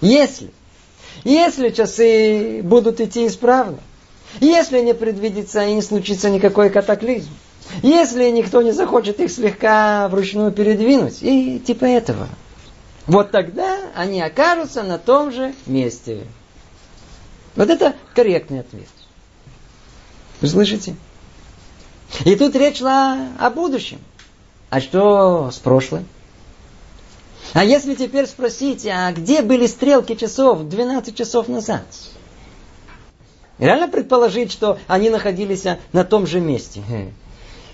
Если, 0.00 0.52
если 1.24 1.70
часы 1.70 2.60
будут 2.62 3.00
идти 3.00 3.26
исправно, 3.26 3.78
если 4.40 4.80
не 4.80 4.94
предвидится 4.94 5.64
и 5.64 5.74
не 5.74 5.82
случится 5.82 6.30
никакой 6.30 6.70
катаклизм, 6.70 7.30
если 7.82 8.30
никто 8.30 8.62
не 8.62 8.72
захочет 8.72 9.18
их 9.20 9.30
слегка 9.30 10.08
вручную 10.08 10.52
передвинуть, 10.52 11.18
и 11.22 11.58
типа 11.58 11.84
этого, 11.84 12.28
вот 13.06 13.32
тогда 13.32 13.78
они 13.94 14.20
окажутся 14.22 14.82
на 14.82 14.98
том 14.98 15.32
же 15.32 15.52
месте. 15.66 16.22
Вот 17.56 17.68
это 17.68 17.94
корректный 18.14 18.60
ответ. 18.60 18.88
Вы 20.40 20.48
слышите? 20.48 20.96
И 22.24 22.34
тут 22.36 22.54
речь 22.56 22.78
шла 22.78 23.28
о 23.38 23.50
будущем. 23.50 23.98
А 24.70 24.80
что 24.80 25.50
с 25.50 25.58
прошлым? 25.58 26.06
А 27.52 27.64
если 27.64 27.94
теперь 27.94 28.26
спросить, 28.26 28.86
а 28.86 29.12
где 29.12 29.42
были 29.42 29.66
стрелки 29.66 30.14
часов 30.14 30.68
12 30.68 31.14
часов 31.16 31.48
назад? 31.48 31.84
Реально 33.58 33.88
предположить, 33.88 34.50
что 34.50 34.78
они 34.86 35.10
находились 35.10 35.64
на 35.92 36.04
том 36.04 36.26
же 36.26 36.40
месте. 36.40 36.82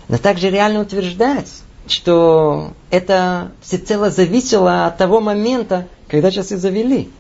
Но 0.09 0.19
также 0.19 0.51
реально 0.51 0.81
утверждать, 0.81 1.49
что 1.87 2.73
это 2.91 3.53
всецело 3.63 4.11
зависело 4.11 4.87
от 4.87 4.97
того 4.99 5.21
момента, 5.21 5.87
когда 6.09 6.31
часы 6.31 6.57
завели. 6.57 7.11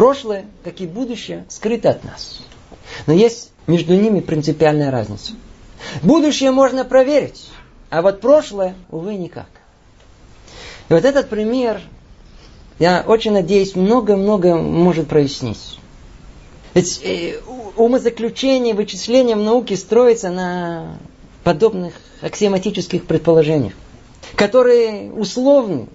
Прошлое, 0.00 0.46
как 0.64 0.80
и 0.80 0.86
будущее, 0.86 1.44
скрыто 1.50 1.90
от 1.90 2.04
нас. 2.04 2.40
Но 3.06 3.12
есть 3.12 3.50
между 3.66 3.94
ними 3.94 4.20
принципиальная 4.20 4.90
разница. 4.90 5.32
Будущее 6.02 6.52
можно 6.52 6.86
проверить, 6.86 7.50
а 7.90 8.00
вот 8.00 8.22
прошлое, 8.22 8.76
увы, 8.90 9.16
никак. 9.16 9.50
И 10.88 10.94
вот 10.94 11.04
этот 11.04 11.28
пример, 11.28 11.82
я 12.78 13.04
очень 13.06 13.32
надеюсь, 13.32 13.76
много-много 13.76 14.56
может 14.56 15.06
прояснить. 15.06 15.78
Ведь 16.72 16.98
э, 17.04 17.38
умозаключение, 17.76 18.72
вычисление 18.72 19.36
в 19.36 19.40
науке 19.40 19.76
строится 19.76 20.30
на 20.30 20.96
подобных 21.44 21.92
аксиоматических 22.22 23.04
предположениях, 23.04 23.74
которые 24.34 25.12
условны 25.12 25.88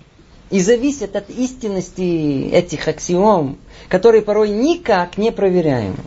и 0.51 0.59
зависят 0.59 1.15
от 1.15 1.31
истинности 1.31 2.51
этих 2.51 2.87
аксиом, 2.87 3.57
которые 3.89 4.21
порой 4.21 4.49
никак 4.49 5.17
не 5.17 5.31
проверяемы. 5.31 5.97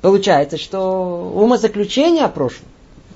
Получается, 0.00 0.58
что 0.58 1.32
умозаключения 1.34 2.24
о 2.24 2.28
прошлом 2.28 2.66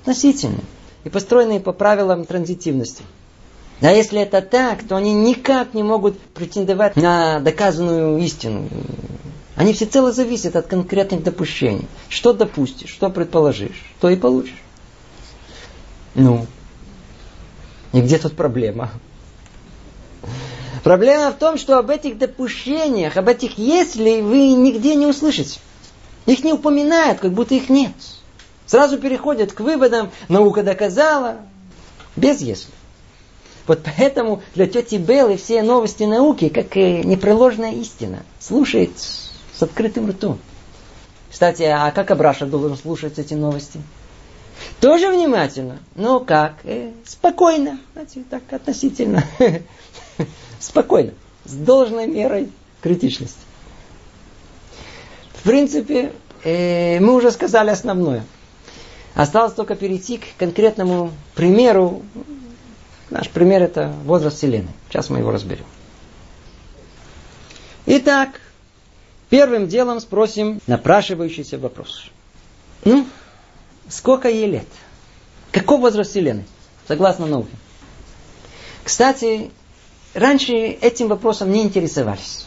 относительны 0.01 0.61
и 1.05 1.09
построены 1.09 1.61
по 1.61 1.73
правилам 1.73 2.25
транзитивности– 2.25 3.03
а 3.81 3.93
если 3.93 4.21
это 4.21 4.43
так, 4.43 4.83
то 4.83 4.97
они 4.97 5.15
никак 5.15 5.73
не 5.73 5.85
могут 5.85 6.19
претендовать 6.21 6.97
на 6.97 7.39
доказанную 7.39 8.19
истину. 8.19 8.69
Они 9.55 9.73
всецело 9.73 10.13
зависят 10.13 10.57
от 10.57 10.67
конкретных 10.67 11.23
допущений. 11.23 11.87
Что 12.09 12.33
допустишь, 12.33 12.91
что 12.91 13.09
предположишь, 13.09 13.93
то 14.01 14.11
и 14.11 14.17
получишь. 14.17 14.63
Ну, 16.15 16.47
и 17.93 18.01
где 18.01 18.19
тут 18.19 18.35
проблема? 18.35 18.91
Проблема 20.83 21.31
в 21.31 21.37
том, 21.37 21.59
что 21.59 21.79
об 21.79 21.91
этих 21.91 22.19
допущениях, 22.19 23.17
об 23.17 23.29
этих 23.29 23.59
«если» 23.59 24.21
вы 24.21 24.53
нигде 24.53 24.95
не 24.95 25.07
услышите. 25.07 25.61
Их 26.27 26.45
не 26.45 26.53
упоминают, 26.53 27.21
как 27.21 27.33
будто 27.33 27.55
их 27.55 27.69
нет. 27.69 27.93
Сразу 28.67 28.99
переходят 28.99 29.53
к 29.53 29.61
выводам 29.61 30.11
«наука 30.29 30.63
доказала», 30.63 31.37
без 32.17 32.41
«если». 32.41 32.71
Вот 33.67 33.81
поэтому 33.85 34.43
для 34.55 34.67
тети 34.67 34.97
Беллы 34.97 35.37
все 35.37 35.63
новости 35.63 36.05
науки, 36.05 36.49
как 36.49 36.75
непреложная 36.75 37.73
истина, 37.73 38.23
слушает 38.41 38.91
с 38.99 39.63
открытым 39.63 40.11
ртом. 40.11 40.39
Кстати, 41.31 41.63
а 41.65 41.91
как 41.91 42.11
Абраша 42.11 42.47
должен 42.47 42.79
слушать 42.79 43.19
эти 43.19 43.35
новости? 43.35 43.81
Тоже 44.81 45.11
внимательно, 45.11 45.79
но 45.95 46.21
как? 46.21 46.55
Э, 46.65 46.93
спокойно, 47.05 47.79
знаете, 47.93 48.25
так 48.29 48.43
относительно. 48.51 49.23
спокойно, 50.61 51.13
с 51.45 51.53
должной 51.53 52.07
мерой 52.07 52.51
критичности. 52.81 53.41
В 55.35 55.43
принципе, 55.43 56.13
э, 56.45 57.01
мы 57.01 57.15
уже 57.15 57.31
сказали 57.31 57.71
основное. 57.71 58.25
Осталось 59.15 59.55
только 59.55 59.75
перейти 59.75 60.19
к 60.19 60.25
конкретному 60.39 61.13
примеру 61.35 62.03
Наш 63.11 63.31
пример 63.31 63.63
это 63.63 63.93
возраст 64.05 64.37
Вселенной. 64.37 64.73
Сейчас 64.89 65.09
мы 65.09 65.19
его 65.19 65.31
разберем. 65.31 65.65
Итак, 67.87 68.41
первым 69.31 69.67
делом 69.67 70.01
спросим 70.01 70.61
напрашивающийся 70.67 71.59
вопрос. 71.59 72.05
Ну, 72.85 73.07
сколько 73.89 74.29
ей 74.29 74.47
лет? 74.47 74.69
Какой 75.53 75.79
возраст 75.79 76.11
Вселенной? 76.11 76.45
Согласно 76.87 77.27
науке. 77.27 77.55
Кстати, 78.85 79.51
раньше 80.15 80.55
этим 80.55 81.09
вопросом 81.09 81.51
не 81.51 81.63
интересовались. 81.63 82.47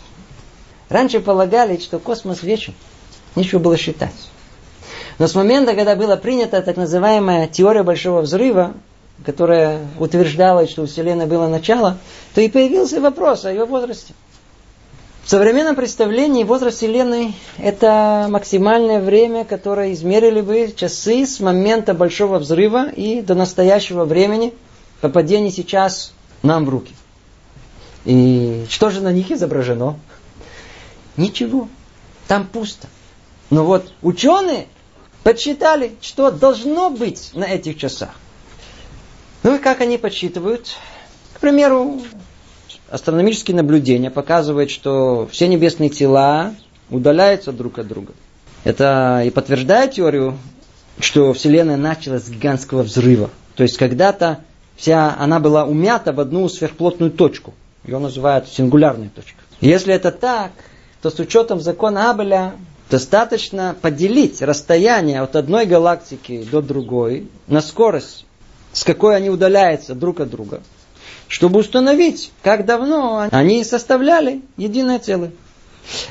Раньше 0.90 1.20
полагали, 1.20 1.78
что 1.78 2.00
космос 2.00 2.44
вечен. 2.44 2.74
Нечего 3.36 3.60
было 3.60 3.78
считать. 3.78 4.12
Но 5.20 5.28
с 5.28 5.36
момента, 5.36 5.74
когда 5.76 5.96
была 5.96 6.18
принята 6.18 6.62
так 6.62 6.78
называемая 6.78 7.48
теория 7.48 7.84
Большого 7.84 8.22
Взрыва, 8.22 8.74
которая 9.26 9.80
утверждала, 10.00 10.68
что 10.68 10.84
у 10.84 10.86
Вселенной 10.88 11.28
было 11.28 11.48
начало, 11.48 11.98
то 12.34 12.42
и 12.42 12.50
появился 12.50 13.00
вопрос 13.00 13.46
о 13.46 13.52
ее 13.52 13.66
возрасте. 13.66 14.14
В 15.24 15.30
современном 15.30 15.76
представлении 15.76 16.44
возраст 16.44 16.78
Вселенной– 16.78 17.36
это 17.60 18.26
максимальное 18.30 19.00
время, 19.00 19.46
которое 19.46 19.94
измерили 19.94 20.42
бы 20.42 20.74
часы 20.76 21.28
с 21.28 21.40
момента 21.40 21.94
Большого 21.94 22.40
Взрыва 22.40 22.90
и 22.90 23.22
до 23.22 23.36
настоящего 23.36 24.06
времени 24.06 24.54
попадения 25.00 25.52
сейчас 25.52 26.14
нам 26.42 26.66
в 26.66 26.70
руки. 26.70 26.96
И 28.06 28.66
что 28.70 28.90
же 28.90 29.02
на 29.02 29.12
них 29.12 29.32
изображено? 29.32 29.98
Ничего. 31.18 31.68
Там 32.28 32.48
пусто. 32.48 32.88
Но 33.50 33.66
вот 33.66 33.94
ученые 34.02 34.68
подсчитали, 35.24 35.94
что 36.02 36.32
должно 36.32 36.90
быть 36.90 37.32
на 37.34 37.44
этих 37.44 37.78
часах. 37.78 38.12
Ну 39.44 39.56
и 39.56 39.60
как 39.60 39.82
они 39.82 39.98
подсчитывают? 39.98 40.68
К 41.34 41.40
примеру, 41.40 42.02
астрономические 42.90 43.58
наблюдения 43.58 44.12
показывают, 44.12 44.70
что 44.72 45.28
все 45.32 45.48
небесные 45.48 45.90
тела 45.90 46.54
удаляются 46.90 47.52
друг 47.52 47.80
от 47.80 47.88
друга. 47.88 48.14
Это 48.64 49.24
и 49.26 49.32
подтверждает 49.32 49.94
теорию, 49.94 50.38
что 51.00 51.34
Вселенная 51.34 51.78
началась 51.78 52.26
с 52.26 52.30
гигантского 52.30 52.84
взрыва. 52.84 53.32
То 53.56 53.64
есть 53.64 53.78
когда-то 53.78 54.40
вся 54.76 55.16
она 55.18 55.40
была 55.40 55.66
умята 55.66 56.14
в 56.14 56.20
одну 56.20 56.48
сверхплотную 56.48 57.12
точку. 57.12 57.54
Ее 57.84 57.98
называют 58.00 58.48
сингулярной 58.48 59.10
точкой. 59.10 59.42
Если 59.60 59.94
это 59.94 60.12
так, 60.12 60.52
то 61.02 61.10
с 61.10 61.20
учетом 61.20 61.60
закона 61.60 62.12
Абеля 62.12 62.54
достаточно 62.90 63.76
поделить 63.82 64.42
расстояние 64.42 65.22
от 65.22 65.36
одной 65.36 65.66
галактики 65.66 66.46
до 66.52 66.62
другой 66.62 67.28
на 67.48 67.62
скорость, 67.62 68.26
с 68.74 68.84
какой 68.84 69.16
они 69.16 69.30
удаляются 69.30 69.96
друг 69.96 70.20
от 70.20 70.30
друга, 70.30 70.62
чтобы 71.28 71.60
установить, 71.60 72.32
как 72.44 72.66
давно 72.66 73.28
они 73.32 73.64
составляли 73.64 74.42
единое 74.58 75.00
целое. 75.00 75.32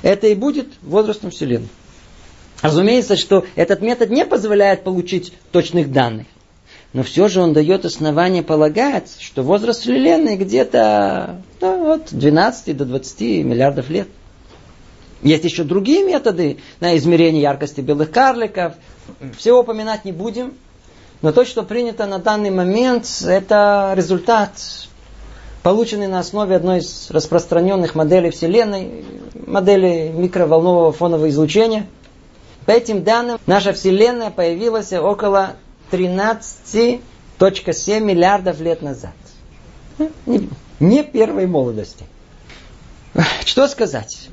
Это 0.02 0.26
и 0.26 0.34
будет 0.34 0.68
возрастом 0.82 1.30
Вселенной. 1.30 1.68
Разумеется, 2.62 3.16
что 3.16 3.44
этот 3.54 3.80
метод 3.80 4.10
не 4.10 4.26
позволяет 4.26 4.84
получить 4.84 5.32
точных 5.52 5.92
данных. 5.92 6.26
Но 6.92 7.04
все 7.04 7.28
же 7.28 7.40
он 7.40 7.52
дает 7.52 7.84
основание 7.84 8.42
полагать, 8.42 9.16
что 9.20 9.42
возраст 9.42 9.82
Вселенной 9.82 10.36
где-то 10.36 11.40
ну, 11.60 11.92
от 11.92 12.08
12 12.10 12.76
до 12.76 12.84
20 12.84 13.20
миллиардов 13.44 13.90
лет. 13.90 14.08
Есть 15.22 15.44
еще 15.44 15.62
другие 15.62 16.04
методы 16.04 16.58
на 16.80 16.96
измерение 16.96 17.42
яркости 17.42 17.80
белых 17.80 18.10
карликов. 18.10 18.74
Все 19.36 19.56
упоминать 19.56 20.04
не 20.04 20.12
будем. 20.12 20.54
Но 21.22 21.32
то, 21.32 21.44
что 21.44 21.62
принято 21.62 22.06
на 22.06 22.18
данный 22.18 22.50
момент, 22.50 23.06
это 23.24 23.92
результат, 23.94 24.50
полученный 25.62 26.06
на 26.06 26.18
основе 26.20 26.56
одной 26.56 26.78
из 26.78 27.10
распространенных 27.10 27.94
моделей 27.94 28.30
Вселенной, 28.30 29.04
модели 29.46 30.10
микроволнового 30.12 30.92
фонового 30.92 31.28
излучения. 31.28 31.86
По 32.64 32.72
этим 32.72 33.04
данным, 33.04 33.38
наша 33.46 33.74
Вселенная 33.74 34.30
появилась 34.30 34.92
около 34.92 35.56
13.7 35.90 38.00
миллиардов 38.00 38.60
лет 38.60 38.82
назад. 38.82 39.14
Не 40.78 41.02
первой 41.02 41.46
молодости. 41.46 42.04
Что 43.44 43.66
сказать? 43.68 44.28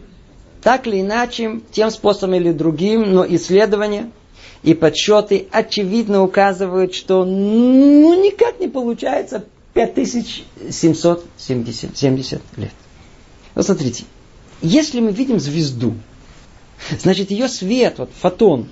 Так 0.61 0.87
или 0.87 1.01
иначе, 1.01 1.59
тем 1.71 1.91
способом 1.91 2.35
или 2.35 2.51
другим, 2.51 3.13
но 3.13 3.25
исследования 3.27 4.11
и 4.63 4.73
подсчеты 4.73 5.47
очевидно 5.51 6.23
указывают, 6.23 6.93
что 6.93 7.25
ну 7.25 8.23
никак 8.23 8.59
не 8.59 8.67
получается 8.67 9.45
5770 9.73 12.41
лет. 12.57 12.73
Вот 13.55 13.65
смотрите, 13.65 14.03
если 14.61 14.99
мы 14.99 15.11
видим 15.11 15.39
звезду, 15.39 15.95
значит 16.99 17.31
ее 17.31 17.47
свет, 17.47 17.99
вот 17.99 18.09
фотон, 18.19 18.67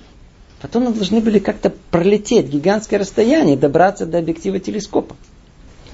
фотоны 0.60 0.90
должны 0.90 1.20
были 1.20 1.38
как-то 1.38 1.72
пролететь 1.90 2.46
гигантское 2.46 2.98
расстояние, 2.98 3.56
добраться 3.56 4.06
до 4.06 4.18
объектива 4.18 4.58
телескопа. 4.58 5.16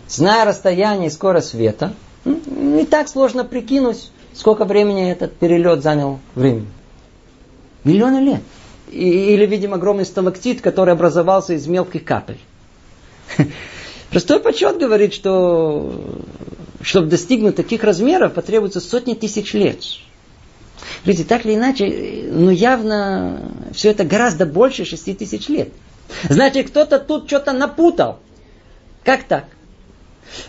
Зная 0.09 0.45
расстояние 0.45 1.09
и 1.09 1.11
скорость 1.11 1.49
света, 1.49 1.95
не 2.25 2.85
так 2.85 3.09
сложно 3.09 3.45
прикинуть, 3.45 4.11
сколько 4.35 4.65
времени 4.65 5.11
этот 5.11 5.35
перелет 5.37 5.83
занял 5.83 6.21
времени. 6.35 6.69
Миллионы 7.85 8.19
лет. 8.19 8.43
Или 8.91 9.47
видим 9.47 9.75
огромный 9.75 10.05
сталактит, 10.05 10.61
который 10.61 10.93
образовался 10.93 11.55
из 11.55 11.67
мелких 11.67 12.05
капель. 12.05 12.39
Простой 14.11 14.41
подсчет 14.41 14.79
говорит, 14.79 15.15
что 15.15 16.21
чтобы 16.83 17.07
достигнуть 17.09 17.57
таких 17.57 17.85
размеров, 17.85 18.35
потребуется 18.35 18.81
сотни 18.81 19.15
тысяч 19.15 19.55
лет. 19.55 19.83
Видите, 21.05 21.25
так 21.29 21.45
или 21.45 21.55
иначе, 21.55 22.29
ну 22.31 22.51
явно 22.51 23.53
все 23.73 23.91
это 23.91 24.05
гораздо 24.05 24.47
больше 24.47 24.85
шести 24.85 25.15
тысяч 25.15 25.49
лет. 25.49 25.69
Значит, 26.29 26.69
кто-то 26.69 26.99
тут 26.99 27.27
что-то 27.27 27.53
напутал. 27.53 28.19
Как 29.05 29.25
так? 29.25 29.45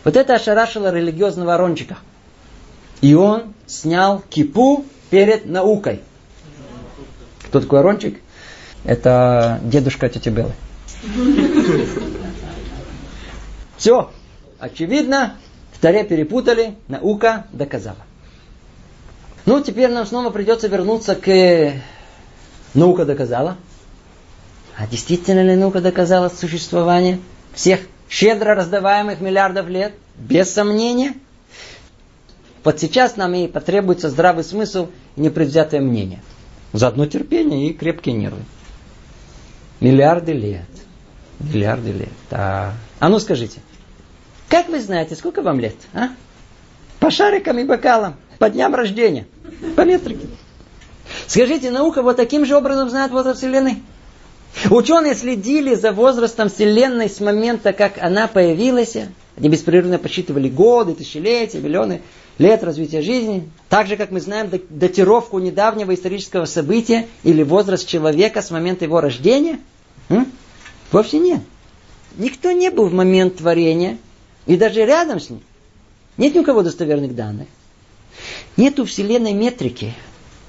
Вот 0.03 0.15
это 0.15 0.35
ошарашило 0.35 0.93
религиозного 0.93 1.57
Рончика. 1.57 1.97
И 3.01 3.15
он 3.15 3.53
снял 3.67 4.23
кипу 4.29 4.85
перед 5.09 5.45
наукой. 5.45 6.01
Кто 7.47 7.59
такой 7.59 7.79
Арончик? 7.79 8.19
Это 8.83 9.59
дедушка 9.63 10.09
тети 10.09 10.29
Белы. 10.29 10.53
Все, 13.77 14.11
очевидно, 14.59 15.35
в 15.73 15.79
Таре 15.79 16.03
перепутали, 16.03 16.75
наука 16.87 17.45
доказала. 17.51 17.97
Ну, 19.45 19.61
теперь 19.61 19.91
нам 19.91 20.05
снова 20.05 20.29
придется 20.29 20.67
вернуться 20.67 21.15
к 21.15 21.73
наука 22.73 23.05
доказала. 23.05 23.57
А 24.77 24.87
действительно 24.87 25.43
ли 25.43 25.55
наука 25.55 25.81
доказала 25.81 26.29
существование 26.29 27.19
всех 27.53 27.81
щедро 28.09 28.55
раздаваемых 28.55 29.19
миллиардов 29.19 29.67
лет? 29.67 29.93
Без 30.15 30.51
сомнения. 30.51 31.13
Вот 32.63 32.79
сейчас 32.79 33.17
нам 33.17 33.33
и 33.33 33.47
потребуется 33.47 34.09
здравый 34.09 34.43
смысл 34.43 34.87
и 35.15 35.21
непредвзятое 35.21 35.81
мнение. 35.81 36.21
Заодно 36.71 37.05
терпение 37.05 37.69
и 37.69 37.73
крепкие 37.73 38.15
нервы. 38.15 38.39
Миллиарды 39.81 40.31
лет. 40.31 40.65
Миллиарды 41.39 41.91
лет. 41.91 42.09
Да. 42.31 42.73
А 42.99 43.09
ну 43.09 43.19
скажите, 43.19 43.59
как 44.47 44.69
вы 44.69 44.79
знаете, 44.79 45.15
сколько 45.15 45.41
вам 45.41 45.59
лет? 45.59 45.75
А? 45.93 46.09
По 46.99 47.11
шарикам 47.11 47.59
и 47.59 47.65
бокалам. 47.65 48.15
По 48.39 48.49
дням 48.49 48.73
рождения. 48.73 49.27
По 49.75 49.81
метрике. 49.81 50.27
Скажите, 51.27 51.71
наука 51.71 52.01
вот 52.01 52.17
таким 52.17 52.45
же 52.45 52.55
образом 52.55 52.89
знает 52.89 53.11
возраст 53.11 53.39
Вселенной? 53.39 53.81
Ученые 54.69 55.15
следили 55.15 55.73
за 55.75 55.91
возрастом 55.91 56.49
Вселенной 56.49 57.09
с 57.09 57.19
момента, 57.19 57.73
как 57.73 57.97
она 57.97 58.27
появилась. 58.27 58.95
Они 59.35 59.49
беспрерывно 59.49 59.97
подсчитывали 59.97 60.47
годы, 60.47 60.93
тысячелетия, 60.93 61.59
миллионы 61.59 62.01
лет 62.37 62.63
развития 62.63 63.01
жизни. 63.01 63.49
Так 63.69 63.87
же, 63.87 63.97
как 63.97 64.11
мы 64.11 64.21
знаем 64.21 64.49
датировку 64.69 65.39
недавнего 65.39 65.93
исторического 65.93 66.45
события 66.45 67.07
или 67.23 67.43
возраст 67.43 67.87
человека 67.87 68.41
с 68.41 68.51
момента 68.51 68.85
его 68.85 69.01
рождения. 69.01 69.59
М? 70.09 70.31
Вовсе 70.91 71.19
нет. 71.19 71.41
Никто 72.17 72.51
не 72.51 72.69
был 72.69 72.85
в 72.85 72.93
момент 72.93 73.37
творения 73.37 73.97
и 74.45 74.55
даже 74.55 74.85
рядом 74.85 75.19
с 75.19 75.29
ним. 75.29 75.41
Нет 76.17 76.35
ни 76.35 76.39
у 76.39 76.43
кого 76.43 76.61
достоверных 76.61 77.15
данных. 77.15 77.47
Нет 78.57 78.79
у 78.79 78.85
Вселенной 78.85 79.33
метрики. 79.33 79.93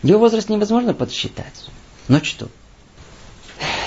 Его 0.02 0.18
возраст 0.18 0.48
невозможно 0.48 0.92
подсчитать. 0.92 1.68
Но 2.08 2.22
что? 2.22 2.48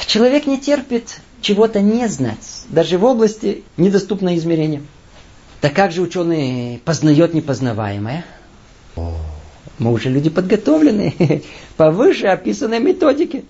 Человек 0.07 0.47
не 0.47 0.59
терпит 0.59 1.19
чего-то 1.41 1.81
не 1.81 2.07
знать, 2.07 2.63
даже 2.69 2.97
в 2.97 3.03
области 3.03 3.63
недоступной 3.75 4.37
измерениям. 4.37 4.87
Так 5.61 5.73
как 5.73 5.91
же 5.91 6.01
ученый 6.01 6.81
познает 6.83 7.33
непознаваемое? 7.33 8.25
Мы 8.95 9.91
уже 9.91 10.09
люди 10.09 10.29
подготовленные 10.29 11.43
по 11.77 11.91
выше 11.91 12.27
описанной 12.27 12.79
методике. 12.79 13.43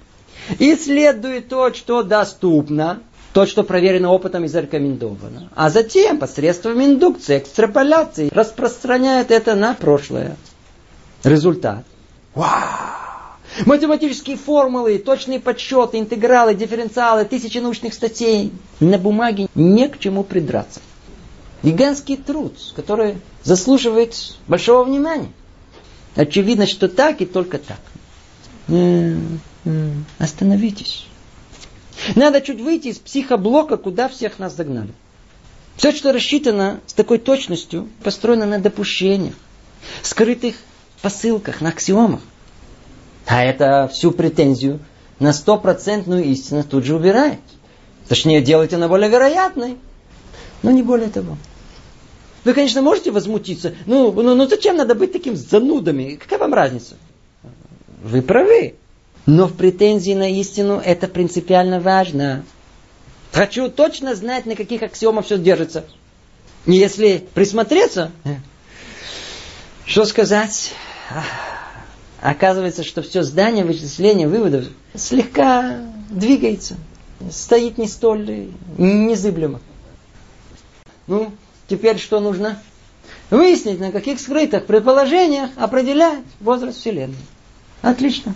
Исследует 0.59 1.49
то, 1.49 1.74
что 1.74 2.03
доступно, 2.03 2.99
то, 3.34 3.45
что 3.45 3.63
проверено 3.63 4.11
опытом 4.11 4.45
и 4.45 4.47
зарекомендовано. 4.47 5.49
А 5.55 5.70
затем 5.70 6.18
посредством 6.18 6.84
индукции, 6.84 7.38
экстраполяции 7.38 8.30
распространяет 8.34 9.32
это 9.32 9.55
на 9.55 9.74
прошлое. 9.74 10.36
Результат. 11.24 11.86
Вау! 12.36 12.88
Математические 13.65 14.38
формулы, 14.38 14.99
точные 14.99 15.39
подсчеты, 15.39 15.99
интегралы, 15.99 16.53
дифференциалы, 16.53 17.26
тысячи 17.26 17.57
научных 17.57 17.93
статей. 17.93 18.51
На 18.80 18.97
бумаге 18.97 19.47
не 19.55 19.88
к 19.89 19.97
чему 19.99 20.24
придраться. 20.24 20.80
Гигантский 21.63 22.18
труд, 22.18 22.53
который 22.76 23.18
заслуживает 23.43 24.15
большого 24.47 24.84
внимания. 24.84 25.32
Очевидно, 26.15 26.68
что 26.68 26.88
так 26.88 27.22
и 27.22 27.26
только 27.26 27.59
так. 27.59 27.80
Остановитесь. 30.20 31.07
Надо 32.15 32.41
чуть 32.41 32.61
выйти 32.61 32.89
из 32.89 32.99
психоблока, 32.99 33.78
куда 33.78 34.07
всех 34.07 34.38
нас 34.38 34.55
загнали. 34.55 34.93
Все, 35.78 35.91
что 35.91 36.11
рассчитано 36.11 36.80
с 36.86 36.93
такой 36.93 37.18
точностью, 37.18 37.88
построено 38.03 38.45
на 38.45 38.59
допущениях, 38.59 39.36
скрытых 40.03 40.55
посылках, 41.02 41.62
на 41.62 41.70
аксиомах. 41.70 42.22
А 43.26 43.43
это 43.43 43.89
всю 43.93 44.12
претензию 44.12 44.80
на 45.20 45.34
стопроцентную 45.34 46.24
истину 46.26 46.64
тут 46.64 46.86
же 46.86 46.95
убирает. 46.95 47.39
Точнее, 48.08 48.41
делает 48.41 48.74
она 48.74 48.88
более 48.88 49.10
вероятной. 49.10 49.78
Но 50.64 50.72
не 50.72 50.82
более 50.82 51.10
того. 51.10 51.38
Вы, 52.43 52.54
конечно, 52.54 52.82
можете 52.82 53.12
возмутиться. 53.12 53.76
Ну, 53.86 54.12
ну, 54.12 54.36
ну 54.36 54.48
зачем 54.48 54.78
надо 54.78 54.95
быть 54.95 55.12
таким 55.12 55.36
занудами? 55.36 56.16
Какая 56.16 56.39
вам 56.39 56.54
разница? 56.54 56.95
Вы 58.02 58.22
правы. 58.22 58.76
Но 59.26 59.48
в 59.48 59.54
претензии 59.54 60.14
на 60.14 60.32
истину 60.32 60.82
это 60.84 61.08
принципиально 61.08 61.82
важно. 61.82 62.45
Хочу 63.34 63.70
точно 63.70 64.16
знать, 64.16 64.45
на 64.45 64.56
каких 64.56 64.82
аксиомах 64.82 65.26
все 65.26 65.38
держится. 65.38 65.86
Если 66.66 67.26
присмотреться, 67.34 68.12
что 69.88 70.06
сказать? 70.06 70.74
Оказывается, 72.22 72.84
что 72.84 73.02
все 73.02 73.24
здание 73.24 73.66
вычисления 73.66 74.28
выводов 74.28 74.66
слегка 74.94 75.80
двигается, 76.10 76.76
стоит 77.32 77.78
не 77.78 77.88
столь 77.88 78.50
незыблемо. 78.78 79.62
Ну, 81.08 81.32
теперь 81.68 81.98
что 81.98 82.20
нужно? 82.20 82.62
выяснить, 83.30 83.80
на 83.80 83.92
каких 83.92 84.20
скрытых 84.20 84.66
предположениях 84.66 85.50
определяет 85.58 86.24
возраст 86.40 86.80
Вселенной. 86.80 87.18
Отлично. 87.82 88.36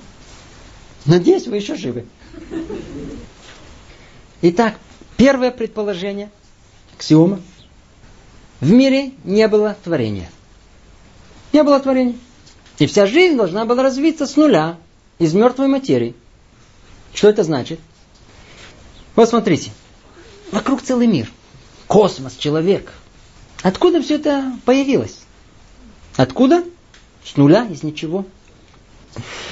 Надеюсь, 1.05 1.47
вы 1.47 1.57
еще 1.57 1.75
живы. 1.75 2.05
Итак, 4.41 4.75
первое 5.17 5.51
предположение, 5.51 6.29
аксиома. 6.95 7.41
В 8.59 8.71
мире 8.71 9.11
не 9.23 9.47
было 9.47 9.75
творения. 9.83 10.29
Не 11.53 11.63
было 11.63 11.79
творения. 11.79 12.15
И 12.79 12.87
вся 12.87 13.05
жизнь 13.05 13.35
должна 13.35 13.65
была 13.65 13.83
развиться 13.83 14.25
с 14.25 14.35
нуля, 14.35 14.77
из 15.19 15.33
мертвой 15.33 15.67
материи. 15.67 16.15
Что 17.13 17.29
это 17.29 17.43
значит? 17.43 17.79
Вот 19.15 19.29
смотрите. 19.29 19.71
Вокруг 20.51 20.81
целый 20.81 21.07
мир. 21.07 21.29
Космос, 21.87 22.35
человек. 22.37 22.91
Откуда 23.61 24.01
все 24.01 24.15
это 24.15 24.53
появилось? 24.65 25.19
Откуда? 26.15 26.63
С 27.23 27.37
нуля, 27.37 27.67
из 27.67 27.83
ничего. 27.83 28.25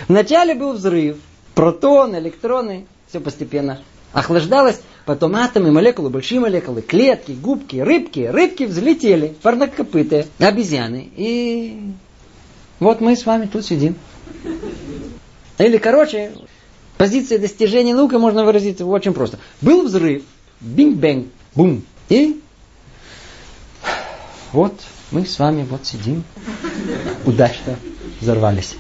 Вначале 0.08 0.56
был 0.56 0.74
взрыв. 0.74 1.18
Протоны, 1.54 2.18
электроны, 2.18 2.88
все 3.08 3.20
постепенно 3.20 3.82
охлаждалось. 4.14 4.82
Потом 5.10 5.36
атомы, 5.38 5.72
молекулы, 5.72 6.12
большие 6.12 6.40
молекулы, 6.40 6.84
клетки, 6.84 7.32
губки, 7.32 7.78
рыбки. 7.78 8.20
Рыбки 8.20 8.66
взлетели, 8.66 9.36
парнокопытые, 9.42 10.28
обезьяны. 10.38 11.10
И 11.18 11.82
вот 12.80 13.02
мы 13.02 13.16
с 13.16 13.26
вами 13.26 13.50
тут 13.52 13.66
сидим. 13.66 13.96
Или, 15.58 15.78
короче, 15.78 16.34
позиция 17.00 17.40
достижения 17.40 17.96
науки 17.96 18.14
можно 18.18 18.46
выразить 18.46 18.82
очень 18.82 19.14
просто. 19.14 19.40
Был 19.62 19.88
взрыв, 19.88 20.22
Big 20.62 20.87
Bang, 20.87 21.30
бум. 21.56 21.82
И 22.10 22.40
вот 24.54 24.80
мы 25.10 25.26
с 25.26 25.40
вами 25.40 25.66
вот 25.68 25.88
сидим, 25.88 26.24
удачно 27.26 27.78
взорвались. 28.22 28.76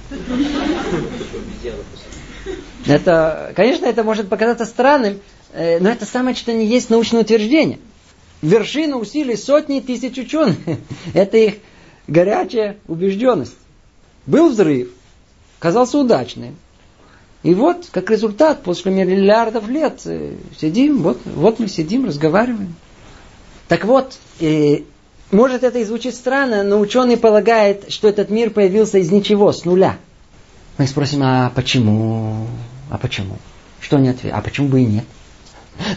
Это, 2.85 3.51
конечно, 3.55 3.87
это 3.87 4.03
может 4.03 4.29
показаться 4.29 4.67
странным, 4.67 5.19
но 5.53 5.89
это 5.89 6.05
самое 6.05 6.35
что 6.35 6.53
не 6.53 6.65
есть 6.65 6.89
научное 6.89 7.21
утверждение. 7.21 7.79
Вершину 8.41 8.99
усилий 8.99 9.35
сотни 9.35 9.79
тысяч 9.79 10.17
ученых. 10.17 10.57
Это 11.13 11.37
их 11.37 11.55
горячая 12.07 12.77
убежденность. 12.87 13.55
Был 14.25 14.49
взрыв, 14.49 14.89
казался 15.59 15.97
удачным. 15.97 16.55
И 17.41 17.53
вот, 17.53 17.87
как 17.91 18.09
результат, 18.09 18.63
после 18.63 18.91
миллиардов 18.91 19.69
лет 19.69 20.01
э, 20.05 20.33
сидим, 20.59 21.01
вот, 21.01 21.19
вот 21.25 21.59
мы 21.59 21.67
сидим, 21.69 22.05
разговариваем. 22.05 22.75
Так 23.69 23.85
вот, 23.85 24.17
э, 24.41 24.81
может 25.31 25.63
это 25.63 25.79
и 25.79 25.85
звучит 25.85 26.15
странно, 26.15 26.63
но 26.63 26.79
ученый 26.79 27.15
полагает, 27.15 27.91
что 27.91 28.09
этот 28.09 28.29
мир 28.29 28.49
появился 28.49 28.97
из 28.97 29.11
ничего, 29.11 29.53
с 29.53 29.63
нуля. 29.63 29.97
Мы 30.77 30.87
спросим, 30.87 31.21
а 31.23 31.49
почему? 31.55 32.47
А 32.89 32.97
почему? 32.97 33.37
Что 33.79 33.97
не 33.99 34.09
ответ? 34.09 34.33
А 34.35 34.41
почему 34.41 34.67
бы 34.67 34.81
и 34.81 34.85
нет? 34.85 35.05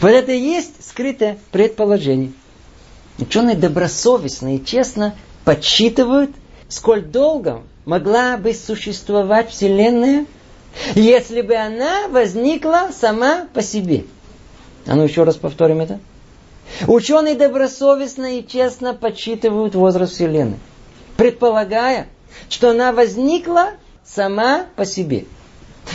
Вот 0.00 0.10
это 0.10 0.32
и 0.32 0.40
есть 0.40 0.84
скрытое 0.86 1.38
предположение. 1.50 2.32
Ученые 3.18 3.56
добросовестно 3.56 4.56
и 4.56 4.64
честно 4.64 5.14
подсчитывают, 5.44 6.30
сколь 6.68 7.02
долго 7.02 7.62
могла 7.84 8.36
бы 8.36 8.54
существовать 8.54 9.50
Вселенная, 9.50 10.26
если 10.94 11.42
бы 11.42 11.54
она 11.54 12.08
возникла 12.08 12.90
сама 12.98 13.46
по 13.52 13.62
себе. 13.62 14.04
А 14.86 14.94
ну 14.94 15.04
еще 15.04 15.24
раз 15.24 15.36
повторим 15.36 15.80
это. 15.80 16.00
Ученые 16.86 17.34
добросовестно 17.34 18.38
и 18.38 18.46
честно 18.46 18.94
подсчитывают 18.94 19.74
возраст 19.74 20.14
Вселенной, 20.14 20.58
предполагая, 21.16 22.06
что 22.48 22.70
она 22.70 22.92
возникла 22.92 23.72
сама 24.04 24.66
по 24.76 24.84
себе. 24.84 25.26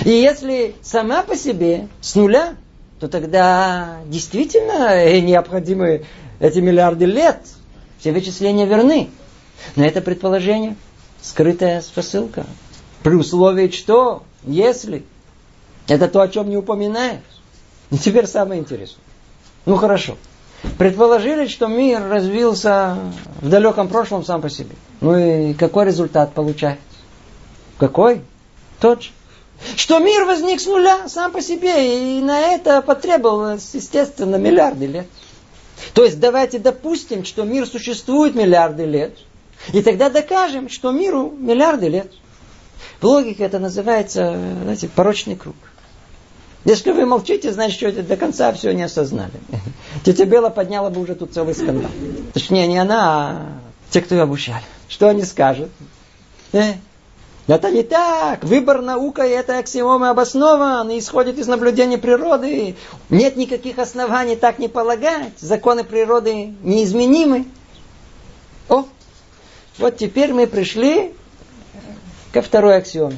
И 0.06 0.10
если 0.10 0.76
сама 0.82 1.24
по 1.24 1.36
себе, 1.36 1.88
с 2.02 2.16
нуля, 2.16 2.56
то 3.00 3.08
тогда 3.08 4.00
действительно 4.06 5.20
необходимы 5.22 6.06
эти 6.40 6.60
миллиарды 6.60 7.06
лет. 7.06 7.40
Все 8.00 8.12
вычисления 8.12 8.66
верны. 8.66 9.10
Но 9.76 9.86
это 9.86 10.02
предположение, 10.02 10.76
скрытая 11.22 11.84
посылка. 11.94 12.46
При 13.04 13.16
условии, 13.16 13.70
что, 13.70 14.24
если, 14.44 15.04
это 15.88 16.08
то, 16.08 16.22
о 16.22 16.28
чем 16.28 16.50
не 16.50 16.58
упоминает. 16.58 17.22
И 17.92 17.98
теперь 17.98 18.28
самое 18.28 18.62
интересное. 18.62 19.02
Ну 19.66 19.76
хорошо. 19.76 20.18
Предположили, 20.78 21.48
что 21.48 21.68
мир 21.68 22.02
развился 22.08 22.98
в 23.42 23.50
далеком 23.50 23.88
прошлом 23.88 24.26
сам 24.26 24.42
по 24.42 24.50
себе. 24.50 24.76
Ну 25.02 25.16
и 25.16 25.54
какой 25.54 25.86
результат 25.86 26.34
получается? 26.34 26.82
Какой? 27.78 28.22
Тот 28.80 29.04
же. 29.04 29.10
Что 29.76 30.00
мир 30.00 30.26
возник 30.26 30.62
с 30.62 30.66
нуля 30.66 31.10
сам 31.10 31.32
по 31.32 31.42
себе, 31.42 32.18
и 32.18 32.22
на 32.22 32.40
это 32.40 32.82
потребовалось, 32.82 33.70
естественно, 33.74 34.36
миллиарды 34.36 34.86
лет. 34.86 35.08
То 35.94 36.04
есть 36.04 36.20
давайте 36.20 36.60
допустим, 36.60 37.26
что 37.26 37.44
мир 37.44 37.68
существует 37.68 38.36
миллиарды 38.36 38.86
лет, 38.86 39.18
и 39.74 39.82
тогда 39.82 40.10
докажем, 40.10 40.70
что 40.70 40.92
миру 40.92 41.34
миллиарды 41.38 41.88
лет. 41.88 42.12
В 43.02 43.06
логике 43.06 43.44
это 43.44 43.60
называется, 43.60 44.38
знаете, 44.64 44.88
порочный 44.88 45.36
круг. 45.36 45.56
Если 46.66 46.92
вы 46.92 47.06
молчите, 47.06 47.52
значит, 47.52 47.78
что 47.78 48.04
до 48.04 48.18
конца 48.18 48.52
все 48.54 48.74
не 48.74 48.84
осознали. 48.84 49.32
Тетя 50.04 50.26
Бела 50.26 50.50
подняла 50.50 50.90
бы 50.90 51.02
уже 51.02 51.16
тут 51.16 51.34
целый 51.34 51.56
скандал. 51.56 51.92
Точнее, 52.34 52.68
не 52.68 52.78
она, 52.78 53.30
а 53.30 53.48
те, 53.90 54.02
кто 54.02 54.16
ее 54.16 54.24
обучали. 54.24 54.64
Что 54.90 55.10
они 55.10 55.24
скажут? 55.24 55.70
Э? 56.52 56.74
Это 57.48 57.72
не 57.72 57.84
так. 57.84 58.44
Выбор 58.44 58.82
наука 58.82 59.24
и 59.26 59.32
это 59.32 59.58
аксиомы 59.58 60.10
обоснован 60.10 60.90
и 60.90 61.00
исходит 61.00 61.38
из 61.38 61.48
наблюдения 61.48 61.98
природы. 61.98 62.76
Нет 63.10 63.38
никаких 63.38 63.80
оснований 63.80 64.36
так 64.36 64.60
не 64.60 64.68
полагать. 64.68 65.40
Законы 65.40 65.84
природы 65.84 66.54
неизменимы. 66.62 67.46
О, 68.68 68.86
вот 69.78 69.98
теперь 69.98 70.34
мы 70.34 70.46
пришли 70.46 71.14
ко 72.34 72.42
второй 72.42 72.76
аксиоме. 72.78 73.18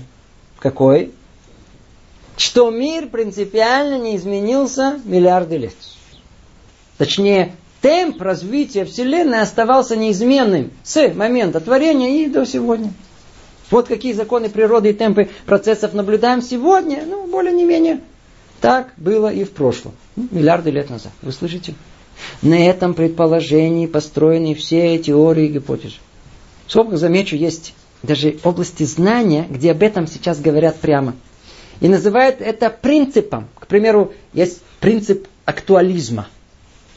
Какой? 0.59 1.13
что 2.39 2.69
мир 2.69 3.07
принципиально 3.07 3.99
не 3.99 4.15
изменился 4.15 5.01
миллиарды 5.03 5.57
лет. 5.57 5.75
Точнее, 6.97 7.53
темп 7.81 8.21
развития 8.21 8.85
Вселенной 8.85 9.41
оставался 9.41 9.97
неизменным 9.97 10.71
с 10.83 11.13
момента 11.13 11.59
творения 11.59 12.23
и 12.23 12.29
до 12.29 12.45
сегодня. 12.45 12.93
Вот 13.71 13.87
какие 13.87 14.13
законы 14.13 14.49
природы 14.49 14.89
и 14.89 14.93
темпы 14.93 15.29
процессов 15.45 15.93
наблюдаем 15.93 16.41
сегодня, 16.41 17.03
ну, 17.05 17.27
более 17.27 17.53
не 17.53 17.63
менее. 17.63 18.01
Так 18.61 18.93
было 18.97 19.31
и 19.31 19.43
в 19.43 19.51
прошлом, 19.51 19.93
ну, 20.15 20.27
миллиарды 20.31 20.71
лет 20.71 20.89
назад. 20.89 21.11
Вы 21.21 21.31
слышите? 21.31 21.75
На 22.41 22.65
этом 22.67 22.93
предположении 22.93 23.85
построены 23.85 24.53
все 24.55 24.97
теории 24.97 25.45
и 25.45 25.53
гипотезы. 25.53 25.95
Сколько 26.67 26.97
замечу, 26.97 27.35
есть 27.35 27.73
даже 28.03 28.37
области 28.43 28.83
знания, 28.83 29.45
где 29.49 29.71
об 29.71 29.81
этом 29.81 30.07
сейчас 30.07 30.39
говорят 30.39 30.77
прямо– 30.77 31.15
и 31.79 31.87
называют 31.87 32.41
это 32.41 32.69
принципом. 32.69 33.47
К 33.57 33.67
примеру, 33.67 34.13
есть 34.33 34.61
принцип 34.79 35.27
актуализма. 35.45 36.27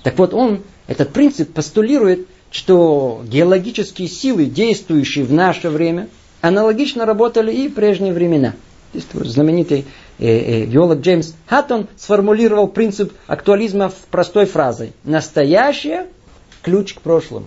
Так 0.03 0.19
вот, 0.19 0.35
он, 0.35 0.63
этот 0.89 1.11
принцип 1.11 1.53
постулирует, 1.53 2.27
что 2.51 3.23
геологические 3.27 4.09
силы, 4.09 4.47
действующие 4.47 5.25
в 5.25 5.33
наше 5.33 5.71
время, 5.71 6.09
аналогично 6.43 7.07
работали 7.07 7.51
и 7.53 7.69
в 7.69 7.75
прежние 7.75 8.13
времена. 8.13 8.55
Знаменитый 8.93 9.87
э, 10.19 10.27
э, 10.27 10.65
геолог 10.67 11.01
Джеймс 11.01 11.33
Хаттон 11.47 11.89
сформулировал 11.97 12.69
принцип 12.69 13.15
актуализма 13.27 13.89
в 13.89 13.97
простой 14.11 14.45
фразой. 14.45 14.93
Настоящее– 15.05 16.09
ключ 16.63 16.95
к 16.95 17.01
прошлому. 17.01 17.47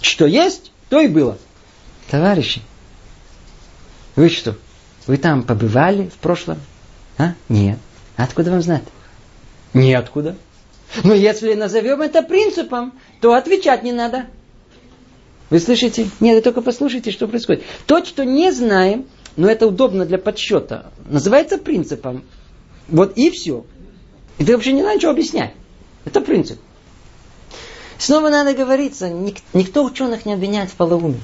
Что 0.00 0.26
есть, 0.26 0.72
то 0.88 1.00
и 1.00 1.06
было. 1.06 1.38
Товарищи, 2.10 2.60
вы 4.16 4.28
что, 4.28 4.56
вы 5.06 5.16
там 5.16 5.42
побывали 5.42 6.08
в 6.08 6.14
прошлом? 6.14 6.58
А? 7.18 7.34
Нет. 7.48 7.78
Откуда 8.16 8.50
вам 8.50 8.62
знать? 8.62 8.82
Неоткуда. 9.72 10.36
Но 11.02 11.14
если 11.14 11.54
назовем 11.54 12.02
это 12.02 12.22
принципом, 12.22 12.92
то 13.20 13.34
отвечать 13.34 13.82
не 13.82 13.92
надо. 13.92 14.26
Вы 15.54 15.60
слышите? 15.60 16.10
Нет, 16.18 16.34
вы 16.34 16.42
только 16.42 16.62
послушайте, 16.62 17.12
что 17.12 17.28
происходит. 17.28 17.62
То, 17.86 18.04
что 18.04 18.24
не 18.24 18.50
знаем, 18.50 19.06
но 19.36 19.48
это 19.48 19.68
удобно 19.68 20.04
для 20.04 20.18
подсчета, 20.18 20.90
называется 21.08 21.58
принципом. 21.58 22.24
Вот 22.88 23.16
и 23.16 23.30
все. 23.30 23.64
И 24.38 24.44
ты 24.44 24.52
вообще 24.52 24.72
не 24.72 24.82
надо 24.82 24.96
ничего 24.96 25.12
объяснять. 25.12 25.52
Это 26.04 26.20
принцип. 26.22 26.58
Снова 27.98 28.30
надо 28.30 28.52
говориться, 28.52 29.08
никто 29.08 29.84
ученых 29.84 30.26
не 30.26 30.32
обвиняет 30.32 30.70
в 30.70 30.74
полоумии. 30.74 31.22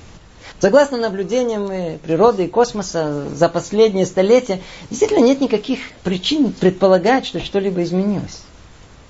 Согласно 0.60 0.96
наблюдениям 0.96 1.98
природы 1.98 2.44
и 2.44 2.48
космоса 2.48 3.26
за 3.34 3.48
последние 3.48 4.06
столетия, 4.06 4.60
действительно 4.90 5.24
нет 5.24 5.40
никаких 5.40 5.80
причин 6.04 6.52
предполагать, 6.52 7.26
что 7.26 7.40
что-либо 7.40 7.82
изменилось. 7.82 8.42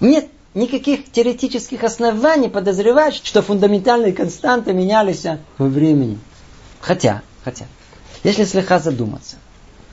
Нет 0.00 0.28
никаких 0.54 1.10
теоретических 1.10 1.84
оснований 1.84 2.48
подозревать, 2.48 3.14
что 3.14 3.42
фундаментальные 3.42 4.12
константы 4.12 4.72
менялись 4.72 5.24
во 5.58 5.66
времени. 5.66 6.18
Хотя, 6.80 7.22
хотя, 7.44 7.66
если 8.24 8.44
слегка 8.44 8.78
задуматься, 8.78 9.36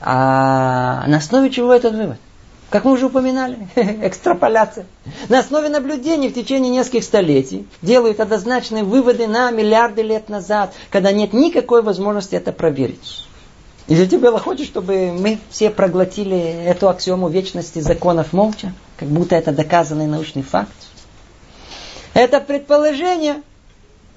а 0.00 1.04
на 1.06 1.18
основе 1.18 1.50
чего 1.50 1.72
этот 1.72 1.94
вывод? 1.94 2.18
Как 2.70 2.84
мы 2.84 2.92
уже 2.92 3.06
упоминали, 3.06 3.56
экстраполяция. 3.76 4.84
На 5.30 5.38
основе 5.38 5.70
наблюдений 5.70 6.28
в 6.28 6.34
течение 6.34 6.70
нескольких 6.70 7.04
столетий 7.04 7.66
делают 7.80 8.20
однозначные 8.20 8.84
выводы 8.84 9.26
на 9.26 9.50
миллиарды 9.50 10.02
лет 10.02 10.28
назад, 10.28 10.74
когда 10.90 11.10
нет 11.10 11.32
никакой 11.32 11.82
возможности 11.82 12.34
это 12.34 12.52
проверить. 12.52 13.26
Если 13.88 14.04
тебе 14.04 14.30
хочешь, 14.38 14.66
чтобы 14.66 15.12
мы 15.12 15.38
все 15.50 15.70
проглотили 15.70 16.38
эту 16.38 16.90
аксиому 16.90 17.30
вечности 17.30 17.78
законов 17.78 18.34
молча, 18.34 18.74
как 18.98 19.08
будто 19.08 19.34
это 19.34 19.50
доказанный 19.50 20.06
научный 20.06 20.42
факт. 20.42 20.70
Это 22.12 22.40
предположение, 22.40 23.42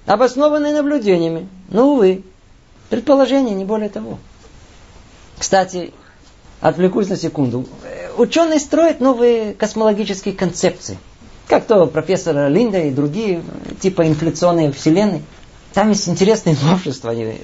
обоснованное 0.05 0.73
наблюдениями. 0.73 1.47
Ну, 1.69 1.93
увы, 1.93 2.23
предположение, 2.89 3.55
не 3.55 3.63
более 3.63 3.87
того. 3.87 4.19
Кстати, 5.37 5.93
отвлекусь 6.59 7.07
на 7.07 7.15
секунду. 7.15 7.65
Ученые 8.17 8.59
строят 8.59 8.99
новые 8.99 9.53
космологические 9.53 10.33
концепции. 10.33 10.97
Как 11.47 11.65
то 11.65 11.85
профессор 11.85 12.49
Линда 12.49 12.79
и 12.79 12.91
другие, 12.91 13.41
типа 13.79 14.05
инфляционной 14.05 14.73
вселенной. 14.73 15.21
Там 15.73 15.89
есть 15.89 16.09
интересные 16.09 16.57
новшества. 16.61 17.11
Они 17.11 17.37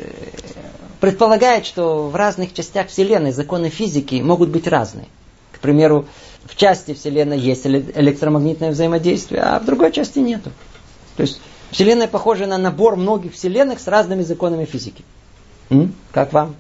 предполагают, 1.00 1.66
что 1.66 2.08
в 2.10 2.16
разных 2.16 2.54
частях 2.54 2.88
Вселенной 2.88 3.32
законы 3.32 3.70
физики 3.70 4.16
могут 4.22 4.50
быть 4.50 4.68
разные. 4.68 5.08
К 5.52 5.60
примеру, 5.60 6.06
в 6.46 6.56
части 6.56 6.94
Вселенной 6.94 7.40
есть 7.40 7.66
электромагнитное 7.66 8.72
взаимодействие, 8.72 9.42
а 9.42 9.60
в 9.60 9.66
другой 9.66 9.92
части 9.92 10.20
нету. 10.20 10.52
То 11.16 11.22
есть 11.22 11.40
Вселенная 11.72 12.08
похожа 12.08 12.46
на 12.46 12.58
набор 12.58 12.96
многих 12.96 13.34
Вселенных 13.34 13.80
с 13.80 13.88
разными 13.88 14.24
законами 14.24 14.66
физики. 14.66 15.04
М? 15.70 15.94
Как 16.12 16.32
вам? 16.34 16.56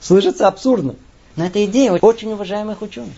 Слышится 0.00 0.46
абсурдно. 0.46 0.94
Но 1.36 1.46
это 1.46 1.64
идея 1.64 1.92
очень 1.92 2.32
уважаемых 2.32 2.82
ученых. 2.82 3.14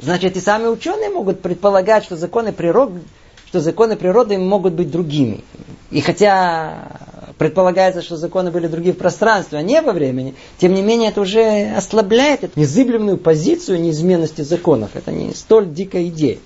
Значит, 0.00 0.36
и 0.36 0.40
сами 0.40 0.66
ученые 0.66 1.10
могут 1.10 1.42
предполагать, 1.42 2.04
что 2.04 2.16
законы 2.16 2.52
природы, 2.52 3.00
что 3.46 3.60
законы 3.60 3.96
природы 3.96 4.38
могут 4.38 4.74
быть 4.74 4.90
другими. 4.90 5.42
И 5.90 6.00
хотя 6.00 7.00
предполагается, 7.38 8.02
что 8.02 8.16
законы 8.16 8.50
были 8.50 8.66
другие 8.66 8.94
в 8.94 8.98
пространстве, 8.98 9.58
а 9.58 9.62
не 9.62 9.80
во 9.80 9.92
времени, 9.92 10.34
тем 10.58 10.74
не 10.74 10.82
менее 10.82 11.10
это 11.10 11.20
уже 11.20 11.72
ослабляет 11.74 12.44
эту 12.44 12.58
незыблемую 12.58 13.16
позицию 13.16 13.80
неизменности 13.80 14.42
законов. 14.42 14.90
Это 14.94 15.12
не 15.12 15.32
столь 15.34 15.72
дикая 15.72 16.08
идея. 16.08 16.38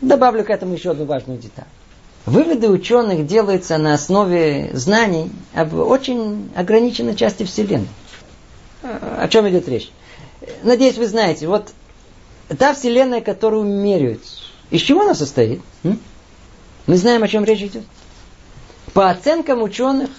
Добавлю 0.00 0.44
к 0.44 0.50
этому 0.50 0.74
еще 0.74 0.90
одну 0.90 1.04
важную 1.04 1.38
деталь. 1.38 1.66
Выводы 2.24 2.68
ученых 2.68 3.26
делаются 3.26 3.78
на 3.78 3.94
основе 3.94 4.70
знаний 4.72 5.30
об 5.54 5.74
очень 5.74 6.50
ограниченной 6.56 7.14
части 7.14 7.44
Вселенной. 7.44 7.88
О 8.82 9.28
чем 9.28 9.48
идет 9.48 9.68
речь? 9.68 9.90
Надеюсь, 10.62 10.96
вы 10.96 11.06
знаете, 11.06 11.46
вот 11.46 11.72
та 12.58 12.74
Вселенная, 12.74 13.20
которую 13.20 13.64
меряют, 13.64 14.22
из 14.70 14.80
чего 14.80 15.02
она 15.02 15.14
состоит? 15.14 15.60
Мы 16.86 16.96
знаем, 16.96 17.22
о 17.22 17.28
чем 17.28 17.44
речь 17.44 17.62
идет. 17.62 17.84
По 18.96 19.10
оценкам 19.10 19.62
ученых, 19.62 20.10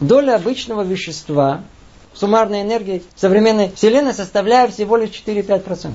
доля 0.00 0.34
обычного 0.36 0.80
вещества 0.80 1.62
суммарной 2.14 2.62
энергии 2.62 3.02
современной 3.14 3.70
Вселенной 3.70 4.14
составляет 4.14 4.72
всего 4.72 4.96
лишь 4.96 5.10
4-5%. 5.10 5.92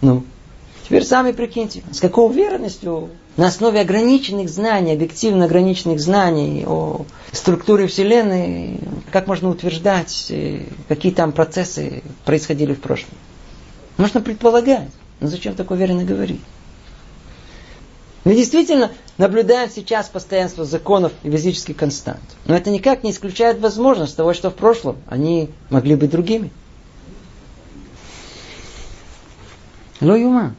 Ну, 0.00 0.24
теперь 0.84 1.04
сами 1.04 1.32
прикиньте, 1.32 1.82
с 1.92 2.00
какой 2.00 2.26
уверенностью 2.26 3.10
на 3.36 3.48
основе 3.48 3.80
ограниченных 3.80 4.48
знаний, 4.48 4.92
объективно 4.92 5.46
ограниченных 5.46 6.00
знаний 6.00 6.64
о 6.66 7.04
структуре 7.32 7.88
Вселенной, 7.88 8.78
как 9.10 9.26
можно 9.26 9.50
утверждать, 9.50 10.26
э, 10.30 10.62
какие 10.88 11.12
там 11.12 11.32
процессы 11.32 12.02
происходили 12.24 12.74
в 12.74 12.80
прошлом. 12.80 13.14
Можно 13.96 14.20
предполагать, 14.20 14.88
но 15.20 15.26
зачем 15.26 15.54
так 15.54 15.70
уверенно 15.70 16.04
говорить? 16.04 16.40
Мы 18.24 18.34
действительно 18.34 18.90
наблюдаем 19.18 19.70
сейчас 19.70 20.08
постоянство 20.08 20.64
законов 20.64 21.12
и 21.22 21.30
физических 21.30 21.76
констант. 21.76 22.22
Но 22.46 22.56
это 22.56 22.70
никак 22.70 23.04
не 23.04 23.10
исключает 23.10 23.60
возможность 23.60 24.16
того, 24.16 24.34
что 24.34 24.50
в 24.50 24.54
прошлом 24.54 24.96
они 25.08 25.50
могли 25.70 25.94
быть 25.96 26.10
другими. 26.10 26.50
Ло 30.00 30.16
юма. 30.16 30.54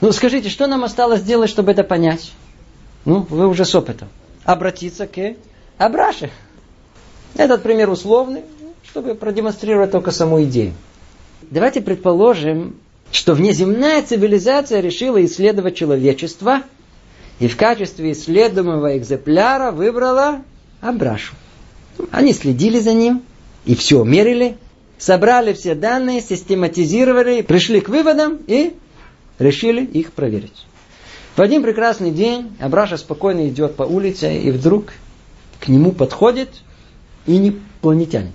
Ну 0.00 0.12
скажите, 0.12 0.48
что 0.48 0.66
нам 0.66 0.84
осталось 0.84 1.20
сделать, 1.20 1.50
чтобы 1.50 1.72
это 1.72 1.82
понять? 1.82 2.32
Ну, 3.04 3.26
вы 3.28 3.48
уже 3.48 3.64
с 3.64 3.74
опытом. 3.74 4.08
Обратиться 4.44 5.06
к 5.06 5.36
Абраше. 5.78 6.30
Этот 7.34 7.62
пример 7.62 7.90
условный, 7.90 8.42
чтобы 8.84 9.14
продемонстрировать 9.14 9.90
только 9.90 10.10
саму 10.10 10.42
идею. 10.44 10.72
Давайте 11.42 11.80
предположим, 11.80 12.76
что 13.10 13.34
внеземная 13.34 14.02
цивилизация 14.02 14.80
решила 14.80 15.24
исследовать 15.24 15.76
человечество 15.76 16.62
и 17.38 17.48
в 17.48 17.56
качестве 17.56 18.12
исследуемого 18.12 18.96
экземпляра 18.96 19.70
выбрала 19.70 20.42
Абрашу. 20.80 21.34
Они 22.10 22.32
следили 22.32 22.80
за 22.80 22.92
ним 22.92 23.22
и 23.64 23.74
все 23.74 24.04
мерили, 24.04 24.56
собрали 24.98 25.52
все 25.52 25.74
данные, 25.74 26.20
систематизировали, 26.20 27.42
пришли 27.42 27.80
к 27.80 27.88
выводам 27.88 28.38
и 28.46 28.74
решили 29.38 29.84
их 29.84 30.12
проверить. 30.12 30.66
В 31.36 31.40
один 31.40 31.62
прекрасный 31.62 32.12
день 32.12 32.56
Абраша 32.60 32.96
спокойно 32.96 33.48
идет 33.48 33.74
по 33.74 33.82
улице, 33.82 34.38
и 34.38 34.50
вдруг 34.52 34.92
к 35.58 35.68
нему 35.68 35.92
подходит 35.92 36.50
инопланетянин. 37.26 38.32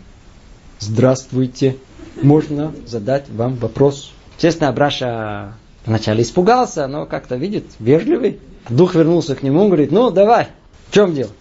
Здравствуйте, 0.79 1.77
можно 2.21 2.73
задать 2.85 3.29
вам 3.29 3.55
вопрос? 3.55 4.11
Естественно, 4.35 4.69
Абраша 4.69 5.53
вначале 5.85 6.23
испугался, 6.23 6.87
но 6.87 7.05
как-то 7.05 7.35
видит, 7.35 7.65
вежливый. 7.79 8.39
Дух 8.69 8.95
вернулся 8.95 9.35
к 9.35 9.43
нему, 9.43 9.65
говорит, 9.65 9.91
ну 9.91 10.11
давай, 10.11 10.49
в 10.89 10.93
чем 10.93 11.13
дело? 11.13 11.31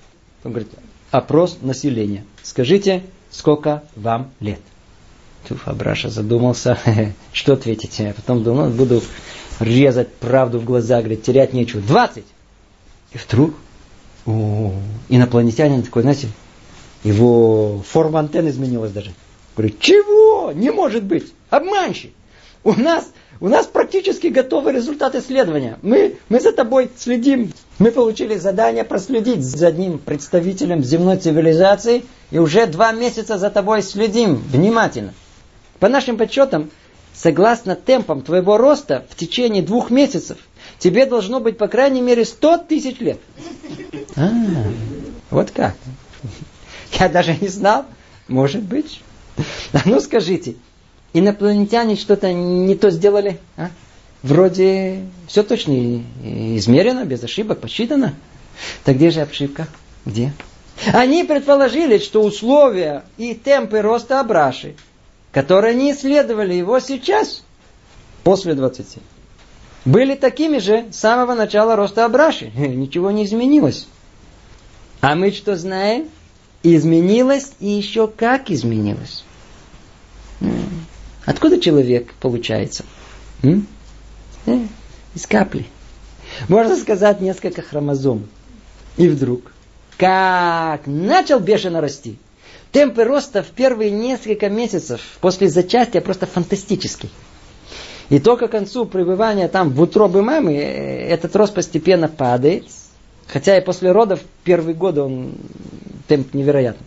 Он 0.45 0.53
говорит, 0.53 0.71
опрос 1.11 1.59
населения. 1.61 2.25
Скажите, 2.43 3.03
сколько 3.31 3.83
вам 3.97 4.31
лет? 4.41 4.61
Туф, 5.47 5.69
Абраша 5.69 6.09
задумался, 6.09 6.79
что 7.33 7.55
ответить. 7.55 8.01
А 8.01 8.13
потом 8.15 8.43
думал, 8.43 8.67
ну, 8.67 8.71
буду 8.71 9.03
резать 9.61 10.13
правду 10.15 10.59
в 10.59 10.65
глаза, 10.65 10.99
говорит, 10.99 11.23
терять 11.23 11.53
нечего. 11.53 11.83
Двадцать! 11.83 12.27
И 13.13 13.19
вдруг 13.19 13.55
о, 14.27 14.73
инопланетянин 15.09 15.83
такой, 15.83 16.03
знаете, 16.03 16.29
его 17.05 17.83
форма 17.87 18.21
антенны 18.21 18.49
изменилась 18.49 18.93
даже. 18.93 19.13
Говорит, 19.57 19.81
чего? 19.81 20.53
Не 20.53 20.71
может 20.71 21.05
быть! 21.05 21.33
Обманщик! 21.51 22.13
У 22.65 22.75
нас, 22.75 23.11
у 23.41 23.49
нас 23.49 23.67
практически 23.67 24.29
готовы 24.29 24.73
результаты 24.73 25.19
исследования. 25.19 25.79
Мы, 25.83 26.17
мы 26.29 26.41
за 26.41 26.53
тобой 26.53 26.91
следим. 26.97 27.53
Мы 27.79 27.93
получили 27.93 28.37
задание 28.37 28.85
проследить 28.85 29.45
за 29.45 29.69
одним 29.69 29.99
представителем 29.99 30.83
земной 30.83 31.19
цивилизации 31.19 32.05
и 32.31 32.39
уже 32.39 32.67
два 32.67 32.93
месяца 32.93 33.39
за 33.39 33.51
тобой 33.51 33.83
следим 33.83 34.37
внимательно. 34.37 35.15
По 35.79 35.89
нашим 35.89 36.17
подсчетам, 36.17 36.71
согласно 37.15 37.77
темпам 37.77 38.23
твоего 38.23 38.59
роста, 38.59 39.07
в 39.09 39.15
течение 39.15 39.63
двух 39.63 39.91
месяцев 39.91 40.39
тебе 40.79 41.07
должно 41.07 41.39
быть 41.39 41.59
по 41.59 41.69
крайней 41.69 42.01
мере 42.01 42.25
100 42.25 42.59
тысяч 42.69 42.99
лет. 42.99 43.21
А, 44.17 44.31
вот 45.31 45.53
как. 45.53 45.77
Я 46.99 47.09
даже 47.09 47.37
не 47.41 47.49
знал. 47.49 47.85
Может 48.27 48.63
быть. 48.63 49.01
А 49.73 49.79
ну 49.85 50.01
скажите, 50.01 50.57
инопланетяне 51.13 51.97
что-то 51.97 52.33
не 52.33 52.75
то 52.75 52.91
сделали? 52.91 53.39
А? 53.57 53.71
Вроде 54.23 55.05
все 55.27 55.43
точно 55.43 56.03
измерено, 56.23 57.05
без 57.05 57.23
ошибок, 57.23 57.61
посчитано. 57.61 58.15
Так 58.85 58.97
где 58.97 59.11
же 59.11 59.21
ошибка? 59.21 59.69
Где? 60.05 60.33
Они 60.93 61.25
предположили, 61.25 61.99
что 61.99 62.23
условия 62.23 63.05
и 63.17 63.35
темпы 63.35 63.81
роста 63.81 64.21
Абраши, 64.21 64.75
которые 65.33 65.75
не 65.75 65.93
исследовали 65.93 66.55
его 66.55 66.81
сейчас, 66.81 67.43
после 68.25 68.55
20, 68.55 68.99
были 69.85 70.15
такими 70.15 70.59
же 70.59 70.87
с 70.91 70.97
самого 70.97 71.35
начала 71.35 71.77
роста 71.77 72.05
Абраши. 72.05 72.51
Ничего 72.57 73.11
не 73.11 73.25
изменилось. 73.25 73.87
А 75.01 75.15
мы 75.15 75.31
что 75.31 75.57
знаем? 75.57 76.09
Изменилось 76.63 77.53
и 77.61 77.69
еще 77.69 78.09
как 78.09 78.51
изменилось. 78.51 79.25
Откуда 81.29 81.61
человек 81.61 82.15
получается? 82.21 82.87
М? 83.43 83.67
Э, 84.47 84.61
из 85.15 85.27
капли. 85.27 85.67
Можно 86.49 86.75
сказать 86.75 87.21
несколько 87.21 87.61
хромозом. 87.61 88.27
И 88.97 89.09
вдруг, 89.09 89.53
как 89.99 90.87
начал 90.87 91.39
бешено 91.39 91.83
расти, 91.83 92.17
темпы 92.73 93.05
роста 93.05 93.43
в 93.43 93.49
первые 93.49 93.91
несколько 93.91 94.49
месяцев 94.49 95.03
после 95.21 95.51
зачатия 95.51 96.01
просто 96.01 96.25
фантастический. 96.25 97.11
И 98.09 98.21
только 98.21 98.49
к 98.49 98.53
концу 98.53 98.87
пребывания 98.87 99.49
там 99.49 99.69
в 99.69 99.83
утробе 99.83 100.23
мамы 100.23 100.55
э, 100.55 101.09
этот 101.11 101.37
рост 101.37 101.53
постепенно 101.53 102.09
падает. 102.09 102.65
Хотя 103.27 103.59
и 103.59 103.63
после 103.63 103.93
родов 103.93 104.21
первые 104.45 104.75
годы 104.75 105.03
он 105.03 105.35
темп 106.07 106.33
невероятный. 106.33 106.87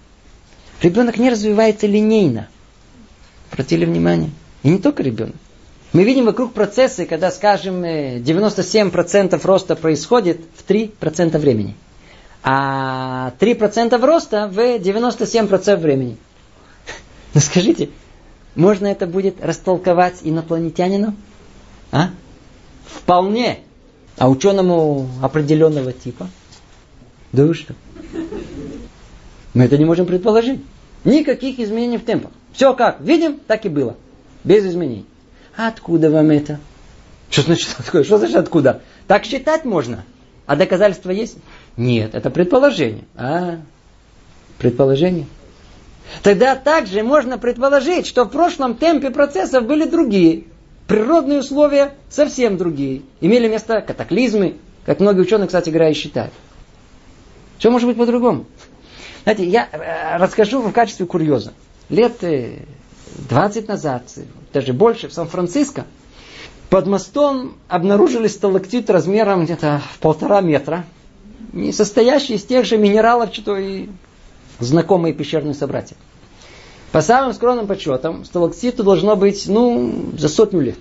Ребенок 0.81 1.19
не 1.19 1.29
развивается 1.29 1.85
линейно. 1.85 2.47
Обратили 3.51 3.85
внимание? 3.85 4.31
И 4.63 4.69
не 4.69 4.77
только 4.79 5.03
ребенок. 5.03 5.35
Мы 5.93 6.03
видим 6.03 6.25
вокруг 6.25 6.53
процессы, 6.53 7.05
когда, 7.05 7.31
скажем, 7.31 7.83
97% 7.83 9.39
роста 9.45 9.75
происходит 9.75 10.39
в 10.55 10.69
3% 10.69 11.37
времени. 11.37 11.75
А 12.43 13.33
3% 13.39 14.03
роста 14.05 14.47
в 14.47 14.57
97% 14.57 15.75
времени. 15.77 16.17
Ну 17.33 17.39
скажите, 17.39 17.89
можно 18.55 18.87
это 18.87 19.05
будет 19.07 19.43
растолковать 19.43 20.19
инопланетянину? 20.23 21.15
А? 21.91 22.09
Вполне. 22.85 23.59
А 24.17 24.29
ученому 24.29 25.09
определенного 25.21 25.93
типа? 25.93 26.29
Да 27.31 27.45
вы 27.45 27.53
что? 27.53 27.73
Мы 29.53 29.65
это 29.65 29.77
не 29.77 29.85
можем 29.85 30.05
предположить. 30.05 30.61
Никаких 31.03 31.59
изменений 31.59 31.97
в 31.97 32.05
темпах. 32.05 32.31
Все 32.53 32.73
как 32.73 33.01
видим, 33.01 33.39
так 33.47 33.65
и 33.65 33.69
было. 33.69 33.95
Без 34.43 34.65
изменений. 34.65 35.05
А 35.55 35.67
откуда 35.67 36.09
вам 36.09 36.29
это? 36.29 36.59
Что 37.29 37.43
значит 37.43 37.69
откуда? 37.77 38.03
Что 38.03 38.17
значит 38.17 38.35
откуда? 38.35 38.81
Так 39.07 39.25
считать 39.25 39.65
можно. 39.65 40.03
А 40.45 40.55
доказательства 40.55 41.11
есть? 41.11 41.37
Нет, 41.77 42.13
это 42.13 42.29
предположение. 42.29 43.05
А, 43.15 43.59
предположение. 44.57 45.25
Тогда 46.23 46.55
также 46.55 47.03
можно 47.03 47.37
предположить, 47.37 48.05
что 48.05 48.25
в 48.25 48.29
прошлом 48.29 48.75
темпе 48.75 49.11
процессов 49.11 49.65
были 49.65 49.85
другие. 49.85 50.43
Природные 50.87 51.39
условия 51.39 51.93
совсем 52.09 52.57
другие. 52.57 53.03
Имели 53.21 53.47
место 53.47 53.81
катаклизмы, 53.81 54.57
как 54.85 54.99
многие 54.99 55.21
ученые, 55.21 55.47
кстати 55.47 55.69
говоря, 55.69 55.89
и 55.89 55.93
считают. 55.93 56.33
Что 57.59 57.71
может 57.71 57.87
быть 57.87 57.97
по-другому? 57.97 58.45
Знаете, 59.23 59.45
я 59.45 59.67
э, 59.71 60.17
расскажу 60.17 60.61
в 60.61 60.71
качестве 60.71 61.05
курьеза. 61.05 61.53
Лет 61.89 62.23
20 63.29 63.63
э, 63.63 63.67
назад, 63.67 64.03
даже 64.53 64.73
больше, 64.73 65.07
в 65.07 65.13
Сан-Франциско, 65.13 65.85
под 66.69 66.87
мостом 66.87 67.57
обнаружили 67.67 68.27
сталактит 68.27 68.89
размером 68.89 69.43
где-то 69.43 69.81
в 69.93 69.99
полтора 69.99 70.41
метра, 70.41 70.85
не 71.53 71.73
состоящий 71.73 72.35
из 72.35 72.45
тех 72.45 72.65
же 72.65 72.77
минералов, 72.77 73.33
что 73.33 73.57
и 73.57 73.89
знакомые 74.59 75.13
пещерные 75.13 75.53
собратья. 75.53 75.97
По 76.91 77.01
самым 77.01 77.33
скромным 77.33 77.67
подсчетам, 77.67 78.25
сталактиту 78.25 78.83
должно 78.83 79.15
быть, 79.15 79.47
ну, 79.47 80.11
за 80.17 80.29
сотню 80.29 80.61
лет. 80.61 80.77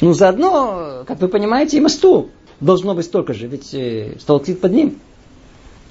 Ну, 0.00 0.12
заодно, 0.12 1.04
как 1.06 1.20
вы 1.20 1.28
понимаете, 1.28 1.78
и 1.78 1.80
мосту 1.80 2.30
должно 2.60 2.94
быть 2.94 3.06
столько 3.06 3.32
же, 3.32 3.46
ведь 3.46 3.72
э, 3.74 4.16
сталактит 4.20 4.60
под 4.60 4.72
ним. 4.72 4.98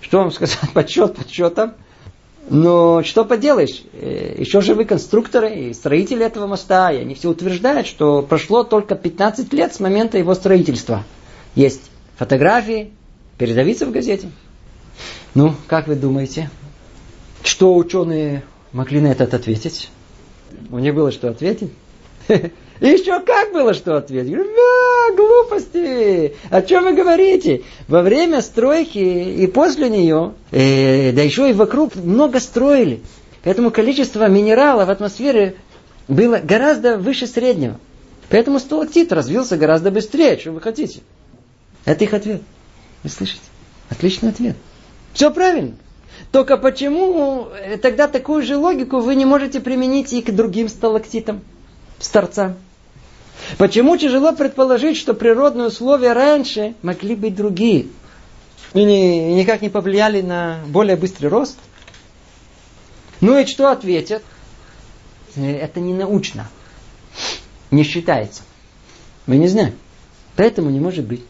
Что 0.01 0.19
вам 0.19 0.31
сказать, 0.31 0.59
подсчет 0.73 1.15
подсчетом. 1.15 1.73
Но 2.49 3.03
что 3.03 3.23
поделаешь, 3.23 3.83
э, 3.93 4.35
еще 4.39 4.61
живы 4.61 4.83
конструкторы 4.85 5.53
и 5.53 5.73
строители 5.73 6.25
этого 6.25 6.47
моста, 6.47 6.91
и 6.91 6.97
они 6.97 7.15
все 7.15 7.29
утверждают, 7.29 7.87
что 7.87 8.23
прошло 8.23 8.63
только 8.63 8.95
15 8.95 9.53
лет 9.53 9.73
с 9.73 9.79
момента 9.79 10.17
его 10.17 10.33
строительства. 10.33 11.03
Есть 11.55 11.91
фотографии, 12.17 12.91
передавиться 13.37 13.85
в 13.85 13.91
газете. 13.91 14.29
Ну, 15.33 15.55
как 15.67 15.87
вы 15.87 15.95
думаете, 15.95 16.49
что 17.43 17.75
ученые 17.75 18.43
могли 18.73 18.99
на 18.99 19.07
этот 19.07 19.33
ответить? 19.33 19.89
У 20.71 20.79
них 20.79 20.93
было 20.93 21.11
что 21.11 21.29
ответить? 21.29 21.71
Еще 22.81 23.19
как 23.19 23.53
было 23.53 23.73
что 23.73 23.97
ответить? 23.97 24.35
Да, 24.35 25.15
глупости! 25.15 26.33
О 26.49 26.61
чем 26.61 26.83
вы 26.83 26.93
говорите? 26.93 27.63
Во 27.87 28.01
время 28.01 28.41
стройки 28.41 28.97
и 28.97 29.47
после 29.47 29.89
нее, 29.89 30.33
э, 30.51 31.11
да 31.11 31.21
еще 31.21 31.49
и 31.49 31.53
вокруг 31.53 31.95
много 31.95 32.39
строили. 32.39 33.01
Поэтому 33.43 33.71
количество 33.71 34.27
минералов 34.27 34.87
в 34.87 34.91
атмосфере 34.91 35.55
было 36.07 36.37
гораздо 36.37 36.97
выше 36.97 37.27
среднего. 37.27 37.79
Поэтому 38.29 38.59
сталактит 38.59 39.11
развился 39.11 39.57
гораздо 39.57 39.91
быстрее, 39.91 40.37
чем 40.37 40.55
вы 40.55 40.61
хотите. 40.61 41.01
Это 41.85 42.03
их 42.03 42.13
ответ. 42.13 42.41
Вы 43.03 43.09
слышите? 43.09 43.41
Отличный 43.89 44.29
ответ. 44.29 44.55
Все 45.13 45.31
правильно. 45.31 45.73
Только 46.31 46.57
почему 46.57 47.47
э, 47.47 47.77
тогда 47.77 48.07
такую 48.07 48.43
же 48.43 48.57
логику 48.57 48.99
вы 48.99 49.15
не 49.15 49.25
можете 49.25 49.59
применить 49.59 50.13
и 50.13 50.21
к 50.21 50.31
другим 50.31 50.69
сталактитам, 50.69 51.41
старцам? 52.01 52.57
Почему 53.57 53.97
тяжело 53.97 54.33
предположить, 54.33 54.97
что 54.97 55.13
природные 55.13 55.67
условия 55.67 56.13
раньше 56.13 56.75
могли 56.81 57.15
быть 57.15 57.35
другие? 57.35 57.87
И 58.73 58.83
ни, 58.83 59.33
никак 59.33 59.61
не 59.61 59.69
повлияли 59.69 60.21
на 60.21 60.59
более 60.67 60.95
быстрый 60.95 61.27
рост? 61.27 61.57
Ну 63.19 63.37
и 63.37 63.45
что 63.45 63.71
ответят? 63.71 64.23
Это 65.35 65.79
не 65.79 65.93
научно. 65.93 66.49
Не 67.69 67.83
считается. 67.83 68.43
Мы 69.25 69.37
не 69.37 69.47
знаем. 69.47 69.75
Поэтому 70.35 70.69
не 70.69 70.79
может 70.79 71.05
быть. 71.05 71.23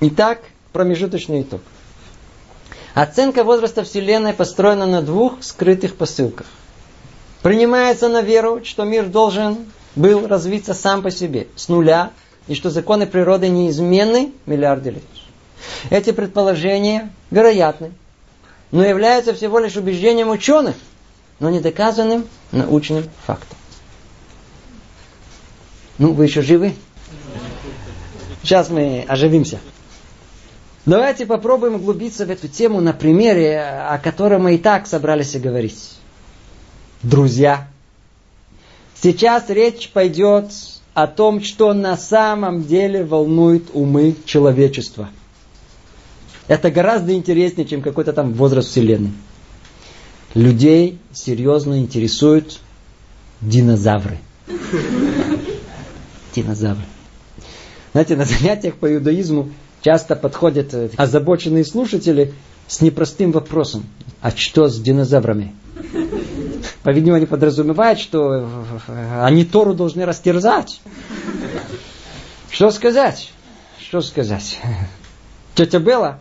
Итак, 0.00 0.42
промежуточный 0.72 1.42
итог. 1.42 1.62
Оценка 2.94 3.44
возраста 3.44 3.82
Вселенной 3.82 4.34
построена 4.34 4.86
на 4.86 5.02
двух 5.02 5.42
скрытых 5.42 5.96
посылках. 5.96 6.46
Принимается 7.46 8.08
на 8.08 8.22
веру, 8.22 8.64
что 8.64 8.82
мир 8.82 9.06
должен 9.06 9.66
был 9.94 10.26
развиться 10.26 10.74
сам 10.74 11.00
по 11.00 11.12
себе, 11.12 11.46
с 11.54 11.68
нуля, 11.68 12.10
и 12.48 12.56
что 12.56 12.70
законы 12.70 13.06
природы 13.06 13.48
неизменны 13.48 14.32
миллиарды 14.46 14.90
лет. 14.90 15.04
Эти 15.88 16.10
предположения 16.10 17.12
вероятны, 17.30 17.92
но 18.72 18.84
являются 18.84 19.32
всего 19.32 19.60
лишь 19.60 19.76
убеждением 19.76 20.30
ученых, 20.30 20.74
но 21.38 21.48
не 21.48 21.60
доказанным 21.60 22.26
научным 22.50 23.04
фактом. 23.24 23.56
Ну, 25.98 26.14
вы 26.14 26.24
еще 26.24 26.42
живы? 26.42 26.74
Сейчас 28.42 28.70
мы 28.70 29.04
оживимся. 29.06 29.60
Давайте 30.84 31.26
попробуем 31.26 31.76
углубиться 31.76 32.26
в 32.26 32.30
эту 32.32 32.48
тему 32.48 32.80
на 32.80 32.92
примере, 32.92 33.60
о 33.60 33.98
котором 33.98 34.42
мы 34.42 34.56
и 34.56 34.58
так 34.58 34.88
собрались 34.88 35.36
говорить. 35.36 35.96
Друзья, 37.06 37.68
сейчас 39.00 39.48
речь 39.48 39.90
пойдет 39.90 40.46
о 40.92 41.06
том, 41.06 41.40
что 41.40 41.72
на 41.72 41.96
самом 41.96 42.64
деле 42.64 43.04
волнует 43.04 43.66
умы 43.74 44.16
человечества. 44.24 45.10
Это 46.48 46.68
гораздо 46.68 47.14
интереснее, 47.14 47.64
чем 47.64 47.80
какой-то 47.80 48.12
там 48.12 48.32
возраст 48.32 48.70
Вселенной. 48.70 49.12
Людей 50.34 50.98
серьезно 51.12 51.78
интересуют 51.78 52.58
динозавры. 53.40 54.18
Динозавры. 56.34 56.86
Знаете, 57.92 58.16
на 58.16 58.24
занятиях 58.24 58.74
по 58.74 58.92
иудаизму 58.92 59.52
часто 59.80 60.16
подходят 60.16 60.74
э, 60.74 60.90
озабоченные 60.96 61.64
слушатели 61.64 62.34
с 62.66 62.80
непростым 62.80 63.30
вопросом. 63.30 63.84
А 64.20 64.32
что 64.32 64.68
с 64.68 64.80
динозаврами? 64.80 65.54
По-видимому, 66.86 67.16
они 67.16 67.26
подразумевают, 67.26 67.98
что 67.98 68.48
они 69.20 69.44
Тору 69.44 69.74
должны 69.74 70.06
растерзать. 70.06 70.80
Что 72.48 72.70
сказать? 72.70 73.32
Что 73.80 74.00
сказать? 74.00 74.60
Тетя 75.56 75.80
Белла 75.80 76.20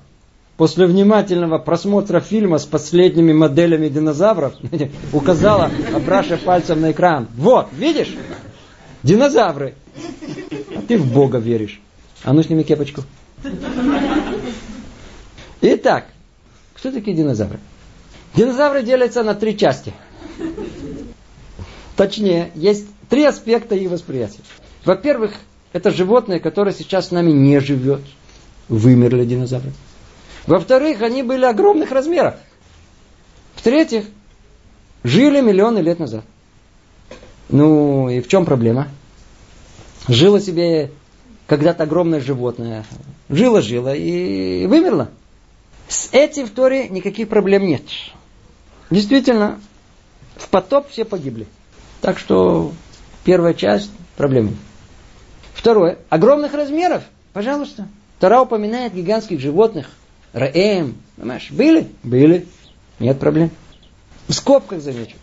после 0.58 0.88
внимательного 0.88 1.60
просмотра 1.60 2.20
фильма 2.20 2.58
с 2.58 2.66
последними 2.66 3.32
моделями 3.32 3.90
динозавров 3.90 4.56
указала, 5.14 5.70
обращая 5.94 6.40
пальцем 6.40 6.82
на 6.82 6.94
экран. 6.94 7.28
Вот, 7.38 7.68
видишь? 7.72 8.16
Динозавры. 9.04 9.76
А 10.76 10.82
ты 10.82 10.98
в 10.98 11.14
Бога 11.14 11.38
веришь. 11.38 11.80
А 12.24 12.34
ну 12.34 12.42
сними 12.42 12.64
кепочку. 12.64 13.04
Итак, 15.62 16.06
кто 16.74 16.92
такие 16.92 17.16
динозавры? 17.16 17.60
Динозавры 18.34 18.82
делятся 18.82 19.22
на 19.22 19.36
три 19.36 19.56
части. 19.56 19.94
Точнее, 21.96 22.52
есть 22.56 22.88
три 23.10 23.24
аспекта 23.24 23.76
их 23.76 23.90
восприятия. 23.90 24.42
Во-первых, 24.84 25.34
это 25.74 25.92
животные, 25.92 26.40
которые 26.40 26.74
сейчас 26.74 27.08
с 27.08 27.12
нами 27.12 27.32
не 27.32 27.60
живет. 27.60 28.02
Вымерли 28.68 29.26
динозавры. 29.26 29.72
Во-вторых, 30.48 31.02
они 31.02 31.24
были 31.24 31.46
огромных 31.46 31.92
размеров. 31.92 32.36
В-третьих, 33.56 34.06
жили 35.04 35.42
миллионы 35.42 35.80
лет 35.80 36.00
назад. 36.00 36.24
Ну 37.50 38.10
и 38.10 38.22
в 38.22 38.28
чем 38.28 38.46
проблема? 38.46 38.90
Жило 40.08 40.40
себе 40.40 40.92
когда-то 41.48 41.84
огромное 41.84 42.20
животное. 42.20 42.86
Жило-жило 43.30 43.96
и 43.96 44.66
вымерло. 44.68 45.10
С 45.88 46.10
этим 46.12 46.48
в 46.48 46.52
Торе 46.52 46.90
никаких 46.90 47.30
проблем 47.30 47.66
нет. 47.66 47.84
Действительно, 48.90 49.60
в 50.36 50.50
потоп 50.50 50.90
все 50.90 51.06
погибли. 51.06 51.48
Так 52.02 52.20
что 52.20 52.72
первая 53.24 53.54
часть 53.54 53.92
проблемы. 54.18 54.54
Второе. 55.54 55.98
Огромных 56.10 56.54
размеров. 56.54 57.04
Пожалуйста. 57.34 57.88
Тора 58.20 58.42
упоминает 58.42 58.94
гигантских 58.94 59.40
животных. 59.40 59.88
Раэм. 60.34 60.96
Понимаешь? 61.16 61.50
Были? 61.52 61.88
Были. 62.04 62.48
Нет 63.00 63.20
проблем. 63.20 63.52
В 64.28 64.34
скобках 64.34 64.82
замечу. 64.82 65.16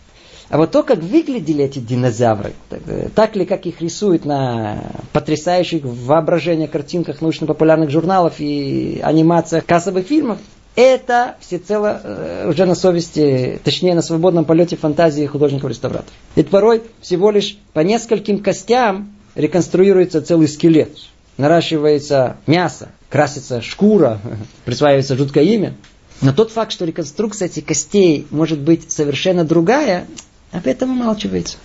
А 0.49 0.57
вот 0.57 0.71
то, 0.71 0.83
как 0.83 0.99
выглядели 0.99 1.63
эти 1.63 1.79
динозавры, 1.79 2.53
так, 2.69 2.81
так 3.15 3.35
ли, 3.35 3.45
как 3.45 3.65
их 3.65 3.81
рисуют 3.81 4.25
на 4.25 4.91
потрясающих 5.11 5.83
воображения 5.83 6.67
картинках 6.67 7.21
научно-популярных 7.21 7.89
журналов 7.89 8.35
и 8.39 8.99
анимациях 9.03 9.65
кассовых 9.65 10.05
фильмов, 10.05 10.39
это 10.75 11.35
всецело 11.39 12.01
э, 12.03 12.49
уже 12.49 12.65
на 12.65 12.75
совести, 12.75 13.59
точнее 13.63 13.93
на 13.93 14.01
свободном 14.01 14.45
полете 14.45 14.75
фантазии 14.75 15.25
художников-реставраторов. 15.25 16.13
Ведь 16.35 16.49
порой 16.49 16.83
всего 17.01 17.29
лишь 17.29 17.57
по 17.73 17.81
нескольким 17.81 18.39
костям 18.39 19.13
реконструируется 19.35 20.21
целый 20.21 20.47
скелет. 20.47 20.97
Наращивается 21.37 22.37
мясо, 22.47 22.89
красится 23.09 23.61
шкура, 23.61 24.19
присваивается 24.65 25.15
жуткое 25.15 25.43
имя. 25.43 25.75
Но 26.21 26.31
тот 26.33 26.51
факт, 26.51 26.71
что 26.71 26.85
реконструкция 26.85 27.47
этих 27.47 27.65
костей 27.65 28.27
может 28.29 28.59
быть 28.59 28.91
совершенно 28.91 29.43
другая, 29.43 30.07
об 30.51 30.67
этом 30.67 30.91
умалчивается. 30.91 31.57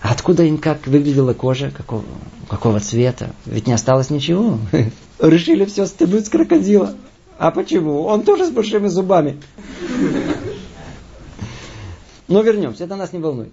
А 0.00 0.12
откуда 0.12 0.44
им 0.44 0.58
как 0.58 0.86
выглядела 0.86 1.32
кожа, 1.32 1.72
какого, 1.76 2.04
какого 2.48 2.78
цвета? 2.78 3.30
Ведь 3.46 3.66
не 3.66 3.72
осталось 3.72 4.10
ничего. 4.10 4.58
Решили 5.20 5.64
все 5.64 5.86
стянуть 5.86 6.26
с 6.26 6.28
крокодила. 6.28 6.94
А 7.38 7.52
почему? 7.52 8.02
Он 8.02 8.22
тоже 8.22 8.46
с 8.46 8.50
большими 8.50 8.88
зубами. 8.88 9.40
Но 12.26 12.42
вернемся, 12.42 12.84
это 12.84 12.96
нас 12.96 13.12
не 13.12 13.20
волнует. 13.20 13.52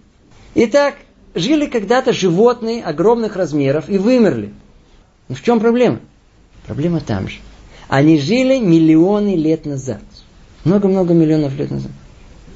Итак, 0.55 0.95
жили 1.35 1.67
когда-то 1.67 2.11
животные 2.11 2.83
огромных 2.83 3.35
размеров 3.35 3.87
и 3.87 3.97
вымерли. 3.97 4.53
Ну 5.29 5.35
в 5.35 5.41
чем 5.41 5.59
проблема? 5.59 5.99
Проблема 6.65 6.99
там 6.99 7.27
же. 7.27 7.37
Они 7.87 8.19
жили 8.19 8.57
миллионы 8.57 9.35
лет 9.35 9.65
назад. 9.65 10.01
Много-много 10.63 11.13
миллионов 11.13 11.55
лет 11.55 11.69
назад. 11.69 11.91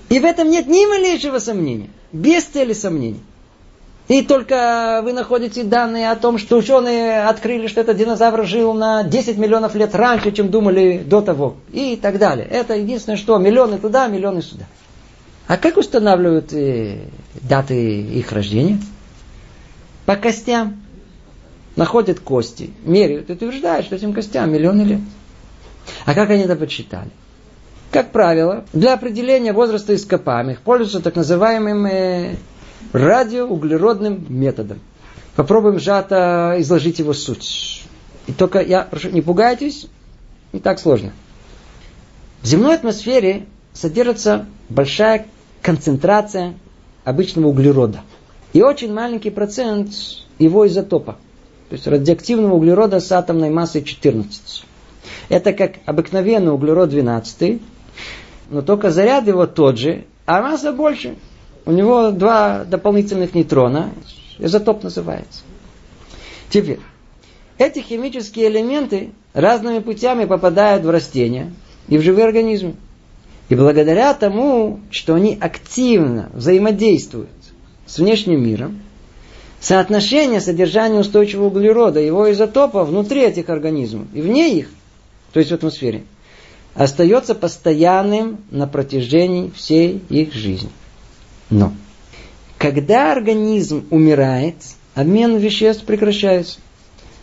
И 0.09 0.19
в 0.19 0.25
этом 0.25 0.49
нет 0.49 0.65
ни 0.67 0.89
малейшего 0.89 1.37
сомнения. 1.37 1.89
Без 2.11 2.43
цели 2.45 2.73
сомнений. 2.73 3.21
И 4.09 4.23
только 4.23 5.01
вы 5.03 5.13
находите 5.13 5.63
данные 5.63 6.09
о 6.09 6.15
том, 6.15 6.39
что 6.39 6.57
ученые 6.57 7.21
открыли, 7.25 7.67
что 7.67 7.81
этот 7.81 7.95
динозавр 7.95 8.43
жил 8.43 8.73
на 8.73 9.03
10 9.03 9.37
миллионов 9.37 9.75
лет 9.75 9.93
раньше, 9.93 10.31
чем 10.31 10.49
думали 10.49 11.03
до 11.05 11.21
того. 11.21 11.57
И 11.71 11.95
так 11.95 12.17
далее. 12.17 12.47
Это 12.49 12.75
единственное, 12.75 13.17
что 13.17 13.37
миллионы 13.37 13.77
туда, 13.77 14.07
миллионы 14.07 14.41
сюда. 14.41 14.65
А 15.45 15.57
как 15.57 15.77
устанавливают 15.77 16.51
э, 16.53 17.01
даты 17.35 18.01
их 18.01 18.31
рождения? 18.31 18.79
По 20.07 20.15
костям. 20.15 20.81
Находят 21.75 22.19
кости, 22.19 22.71
меряют 22.83 23.29
и 23.29 23.33
утверждают, 23.33 23.85
что 23.85 23.95
этим 23.95 24.13
костям 24.13 24.51
миллионы 24.51 24.81
лет. 24.81 25.01
А 26.05 26.15
как 26.15 26.31
они 26.31 26.43
это 26.43 26.55
подсчитали? 26.55 27.11
Как 27.91 28.11
правило, 28.11 28.65
для 28.73 28.93
определения 28.93 29.53
возраста 29.53 29.93
ископаемых 29.93 30.61
пользуются 30.61 30.99
так 30.99 31.15
называемым 31.15 31.85
э, 31.85 32.35
радиоуглеродным 32.93 34.25
методом. 34.29 34.79
Попробуем 35.35 35.79
сжато 35.79 36.55
изложить 36.59 36.99
его 36.99 37.13
суть. 37.13 37.83
И 38.27 38.33
только, 38.33 38.61
я 38.61 38.83
прошу, 38.83 39.09
не 39.09 39.21
пугайтесь, 39.21 39.87
не 40.53 40.59
так 40.59 40.79
сложно. 40.79 41.11
В 42.41 42.47
земной 42.47 42.75
атмосфере 42.75 43.45
содержится 43.73 44.45
большая 44.69 45.25
концентрация 45.61 46.55
обычного 47.03 47.47
углерода. 47.47 48.01
И 48.53 48.61
очень 48.61 48.93
маленький 48.93 49.29
процент 49.29 49.91
его 50.37 50.67
изотопа. 50.67 51.17
То 51.69 51.75
есть 51.75 51.87
радиоактивного 51.87 52.55
углерода 52.55 52.99
с 52.99 53.11
атомной 53.11 53.49
массой 53.49 53.83
14. 53.83 54.65
Это 55.29 55.53
как 55.53 55.73
обыкновенный 55.85 56.51
углерод 56.51 56.89
12, 56.89 57.61
но 58.49 58.61
только 58.61 58.89
заряд 58.89 59.27
его 59.27 59.45
тот 59.45 59.77
же, 59.77 60.05
а 60.25 60.41
масса 60.41 60.73
больше. 60.73 61.15
У 61.69 61.71
него 61.71 62.09
два 62.09 62.63
дополнительных 62.63 63.35
нейтрона, 63.35 63.91
изотоп 64.39 64.81
называется. 64.81 65.41
Теперь, 66.49 66.79
эти 67.59 67.77
химические 67.77 68.47
элементы 68.47 69.11
разными 69.35 69.77
путями 69.77 70.25
попадают 70.25 70.83
в 70.83 70.89
растения 70.89 71.53
и 71.87 71.99
в 71.99 72.01
живые 72.01 72.25
организмы. 72.25 72.73
И 73.49 73.55
благодаря 73.55 74.15
тому, 74.15 74.79
что 74.89 75.13
они 75.13 75.37
активно 75.39 76.31
взаимодействуют 76.33 77.29
с 77.85 77.99
внешним 77.99 78.43
миром, 78.43 78.81
соотношение 79.59 80.41
содержания 80.41 81.01
устойчивого 81.01 81.49
углерода, 81.49 81.99
его 81.99 82.31
изотопа 82.31 82.83
внутри 82.83 83.21
этих 83.21 83.47
организмов 83.47 84.07
и 84.15 84.21
вне 84.21 84.57
их, 84.57 84.71
то 85.33 85.39
есть 85.39 85.51
в 85.51 85.53
атмосфере, 85.53 86.01
остается 86.73 87.35
постоянным 87.35 88.39
на 88.49 88.65
протяжении 88.65 89.51
всей 89.55 90.01
их 90.09 90.33
жизни. 90.33 90.71
Но, 91.49 91.73
когда 92.57 93.11
организм 93.11 93.85
умирает, 93.89 94.55
обмен 94.95 95.37
веществ 95.37 95.85
прекращается. 95.85 96.59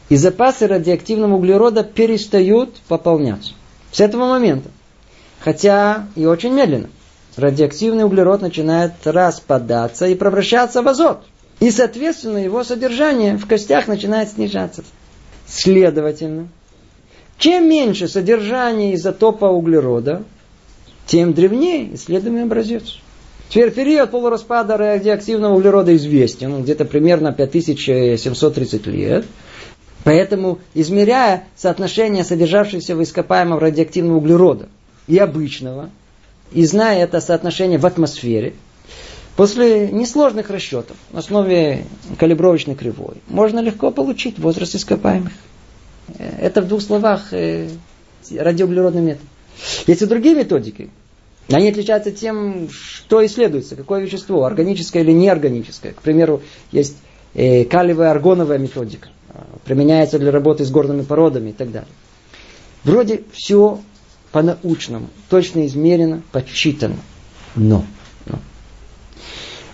И 0.08 0.16
запасы 0.16 0.66
радиоактивного 0.66 1.34
углерода 1.34 1.82
перестают 1.82 2.76
пополняться. 2.88 3.54
С 3.90 4.00
этого 4.00 4.28
момента. 4.28 4.70
Хотя 5.40 6.06
и 6.14 6.26
очень 6.26 6.52
медленно. 6.52 6.88
Радиоактивный 7.36 8.04
углерод 8.04 8.40
начинает 8.40 8.92
распадаться 9.04 10.06
и 10.06 10.14
превращаться 10.14 10.82
в 10.82 10.88
азот. 10.88 11.24
И, 11.60 11.70
соответственно, 11.70 12.38
его 12.38 12.64
содержание 12.64 13.36
в 13.36 13.46
костях 13.46 13.88
начинает 13.88 14.30
снижаться. 14.30 14.84
Следовательно, 15.46 16.48
чем 17.38 17.68
меньше 17.68 18.08
содержание 18.08 18.94
изотопа 18.94 19.46
углерода, 19.46 20.24
тем 21.06 21.34
древнее 21.34 21.94
исследуемый 21.94 22.44
образец. 22.44 22.98
Теперь 23.48 23.70
период 23.70 24.10
полураспада 24.10 24.76
радиоактивного 24.76 25.54
углерода 25.54 25.94
известен, 25.96 26.62
где-то 26.62 26.84
примерно 26.84 27.32
5730 27.32 28.86
лет. 28.86 29.24
Поэтому, 30.04 30.58
измеряя 30.74 31.44
соотношение 31.56 32.24
содержавшегося 32.24 32.94
в 32.94 33.02
ископаемом 33.02 33.58
радиоактивного 33.58 34.18
углерода 34.18 34.68
и 35.06 35.18
обычного, 35.18 35.90
и 36.52 36.64
зная 36.64 37.02
это 37.02 37.20
соотношение 37.20 37.78
в 37.78 37.86
атмосфере, 37.86 38.54
после 39.36 39.88
несложных 39.88 40.50
расчетов 40.50 40.96
на 41.12 41.20
основе 41.20 41.84
калибровочной 42.18 42.74
кривой, 42.74 43.16
можно 43.28 43.60
легко 43.60 43.90
получить 43.90 44.38
возраст 44.38 44.74
ископаемых. 44.74 45.32
Это 46.18 46.62
в 46.62 46.68
двух 46.68 46.82
словах 46.82 47.32
э, 47.32 47.68
радиоуглеродный 48.30 49.02
метод. 49.02 49.24
Есть 49.86 50.02
и 50.02 50.06
другие 50.06 50.36
методики, 50.36 50.90
они 51.54 51.68
отличаются 51.68 52.10
тем, 52.10 52.68
что 52.70 53.24
исследуется, 53.24 53.76
какое 53.76 54.00
вещество, 54.00 54.44
органическое 54.44 55.02
или 55.02 55.12
неорганическое. 55.12 55.92
К 55.92 56.02
примеру, 56.02 56.42
есть 56.72 56.96
э, 57.34 57.64
калиевая 57.64 58.10
аргоновая 58.10 58.58
методика, 58.58 59.08
применяется 59.64 60.18
для 60.18 60.32
работы 60.32 60.64
с 60.64 60.70
горными 60.70 61.02
породами 61.02 61.50
и 61.50 61.52
так 61.52 61.70
далее. 61.70 61.88
Вроде 62.82 63.22
все 63.32 63.80
по-научному, 64.32 65.08
точно 65.28 65.66
измерено, 65.66 66.22
подсчитано. 66.32 66.96
Но, 67.54 67.84
но 68.26 68.38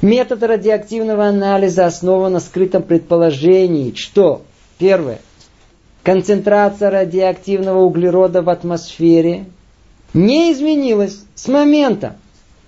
метод 0.03 0.43
радиоактивного 0.43 1.27
анализа 1.27 1.87
основан 1.87 2.33
на 2.35 2.41
скрытом 2.41 2.83
предположении, 2.83 3.95
что, 3.97 4.43
первое, 4.79 5.21
концентрация 6.03 6.91
радиоактивного 6.91 7.81
углерода 7.81 8.43
в 8.43 8.49
атмосфере 8.49 9.47
не 10.15 10.53
изменилась 10.53 11.25
с 11.35 11.49
момента 11.49 12.17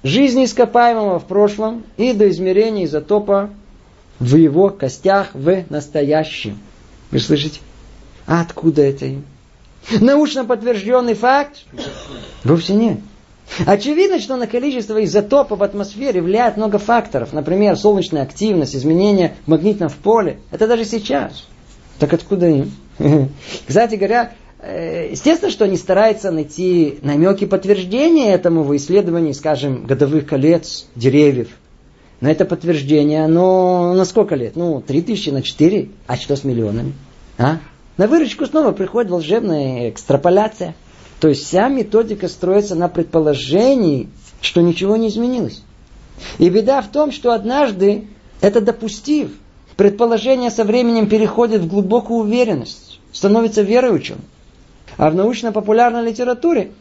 жизни 0.03 0.45
ископаемого 0.45 1.19
в 1.19 1.25
прошлом 1.25 1.85
и 1.97 2.13
до 2.13 2.29
измерения 2.29 2.85
изотопа 2.85 3.51
в 4.21 4.37
его 4.37 4.71
костях 4.71 5.31
в 5.35 5.65
настоящем. 5.71 6.59
Вы 7.11 7.19
слышите? 7.21 7.61
А 8.27 8.41
откуда 8.41 8.83
это 8.83 9.07
им? 9.07 9.25
Научно 10.01 10.45
подтвержденный 10.45 11.15
факт? 11.15 11.65
Вовсе 12.43 12.75
нет. 12.75 12.99
Очевидно, 13.67 14.19
что 14.19 14.37
на 14.37 14.47
количество 14.47 15.03
изотопов 15.05 15.59
в 15.59 15.63
атмосфере 15.63 16.23
влияет 16.23 16.57
много 16.57 16.79
факторов. 16.79 17.33
Например, 17.33 17.77
солнечная 17.77 18.23
активность, 18.23 18.75
изменения 18.75 19.37
в 19.45 19.49
магнитном 19.49 19.91
поле. 19.91 20.39
Это 20.51 20.67
даже 20.67 20.85
сейчас. 20.85 21.47
Так 21.99 22.13
откуда 22.13 22.49
им? 22.49 22.73
Кстати 23.67 23.97
говоря, 23.97 24.33
естественно, 25.11 25.51
что 25.51 25.65
они 25.65 25.77
стараются 25.77 26.31
найти 26.31 26.99
намеки 27.03 27.45
подтверждения 27.45 28.33
этому 28.33 28.63
в 28.63 28.75
исследовании, 28.77 29.33
скажем, 29.33 29.87
годовых 29.87 30.27
колец 30.27 30.87
деревьев. 30.95 31.49
Но 32.21 32.31
это 32.31 32.45
подтверждение, 32.45 33.25
оно 33.25 33.93
на 33.95 34.05
сколько 34.05 34.35
лет? 34.35 34.57
Ну, 34.57 34.81
три 34.81 35.03
тысячи 35.03 35.31
на 35.31 35.43
четыре. 35.43 35.91
А 36.07 36.17
что 36.17 36.37
с 36.37 36.45
миллионами? 36.45 36.95
А? 37.37 37.59
На 37.97 38.07
выручку 38.07 38.47
снова 38.47 38.73
приходит 38.73 39.11
волшебная 39.11 39.91
экстраполяция. 39.91 40.75
То 41.21 41.29
есть 41.29 41.45
вся 41.45 41.69
методика 41.69 42.29
строится 42.29 42.75
на 42.75 42.89
предположении, 42.89 44.09
что 44.41 44.63
ничего 44.63 44.97
не 44.97 45.09
изменилось. 45.09 45.63
И 46.39 46.49
беда 46.49 46.81
в 46.83 46.89
том, 46.89 47.13
что 47.13 47.33
однажды, 47.33 48.07
это 48.41 48.61
допустив, 48.61 49.31
предположение 49.77 50.51
со 50.51 50.65
временем 50.65 51.09
переходит 51.09 51.63
в 51.63 51.69
глубокую 51.69 52.21
уверенность, 52.21 53.01
становится 53.13 53.63
верой 53.63 53.95
ученым. 53.95 54.23
А 54.97 55.11
в 55.11 55.15
научно-популярной 55.15 56.05
литературе 56.05 56.73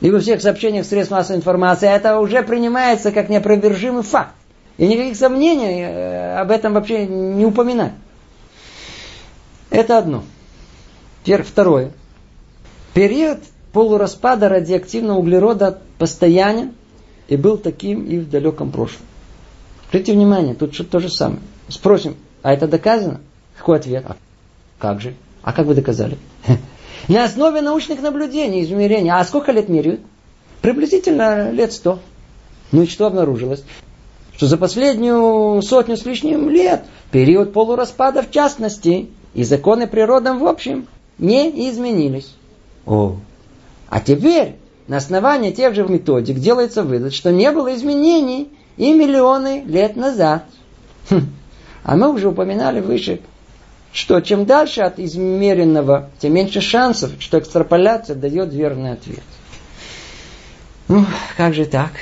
и 0.00 0.10
во 0.10 0.20
всех 0.20 0.40
сообщениях 0.40 0.86
средств 0.86 1.12
массовой 1.12 1.38
информации 1.38 1.88
это 1.88 2.18
уже 2.18 2.42
принимается 2.42 3.12
как 3.12 3.28
неопровержимый 3.28 4.02
факт. 4.02 4.34
И 4.76 4.86
никаких 4.86 5.16
сомнений 5.16 5.82
э, 5.82 6.36
об 6.36 6.50
этом 6.50 6.74
вообще 6.74 7.06
не 7.06 7.46
упоминать. 7.46 7.92
Это 9.70 9.98
одно. 9.98 10.24
Теперь 11.22 11.42
второе. 11.42 11.92
Период 12.92 13.38
полураспада 13.72 14.48
радиоактивного 14.48 15.18
углерода 15.18 15.78
постоянен 15.98 16.72
и 17.28 17.36
был 17.36 17.56
таким 17.56 18.04
и 18.04 18.18
в 18.18 18.28
далеком 18.28 18.70
прошлом. 18.70 19.06
Обратите 19.88 20.12
внимание, 20.12 20.54
тут 20.54 20.74
что 20.74 20.84
то 20.84 20.98
же 20.98 21.08
самое. 21.08 21.40
Спросим, 21.68 22.16
а 22.42 22.52
это 22.52 22.66
доказано? 22.66 23.20
Какой 23.56 23.78
ответ? 23.78 24.04
А 24.06 24.16
как 24.78 25.00
же? 25.00 25.14
А 25.42 25.52
как 25.52 25.66
вы 25.66 25.74
доказали? 25.74 26.18
На 27.08 27.24
основе 27.24 27.60
научных 27.60 28.00
наблюдений, 28.00 28.62
измерений. 28.62 29.10
А 29.10 29.24
сколько 29.24 29.52
лет 29.52 29.68
меряют? 29.68 30.00
Приблизительно 30.62 31.50
лет 31.50 31.72
сто. 31.72 31.98
Ну 32.72 32.82
и 32.82 32.86
что 32.86 33.06
обнаружилось? 33.06 33.62
Что 34.36 34.46
за 34.46 34.56
последнюю 34.56 35.62
сотню 35.62 35.96
с 35.96 36.04
лишним 36.04 36.48
лет, 36.48 36.84
период 37.12 37.52
полураспада 37.52 38.22
в 38.22 38.30
частности, 38.30 39.10
и 39.34 39.44
законы 39.44 39.86
природы 39.86 40.32
в 40.32 40.46
общем, 40.46 40.86
не 41.18 41.70
изменились. 41.70 42.34
О, 42.86 43.16
а 43.88 44.00
теперь 44.00 44.56
на 44.88 44.96
основании 44.96 45.52
тех 45.52 45.74
же 45.74 45.86
методик 45.86 46.38
делается 46.38 46.82
вывод, 46.82 47.14
что 47.14 47.30
не 47.30 47.50
было 47.52 47.74
изменений 47.74 48.48
и 48.76 48.92
миллионы 48.92 49.62
лет 49.66 49.96
назад. 49.96 50.44
Хм. 51.10 51.28
А 51.84 51.96
мы 51.96 52.12
уже 52.12 52.28
упоминали 52.28 52.80
выше, 52.80 53.20
что 53.94 54.20
чем 54.20 54.44
дальше 54.44 54.80
от 54.82 54.98
измеренного, 54.98 56.10
тем 56.18 56.34
меньше 56.34 56.60
шансов, 56.60 57.12
что 57.20 57.38
экстраполяция 57.38 58.16
дает 58.16 58.52
верный 58.52 58.92
ответ. 58.92 59.22
Ну, 60.88 61.06
как 61.36 61.54
же 61.54 61.64
так? 61.64 61.92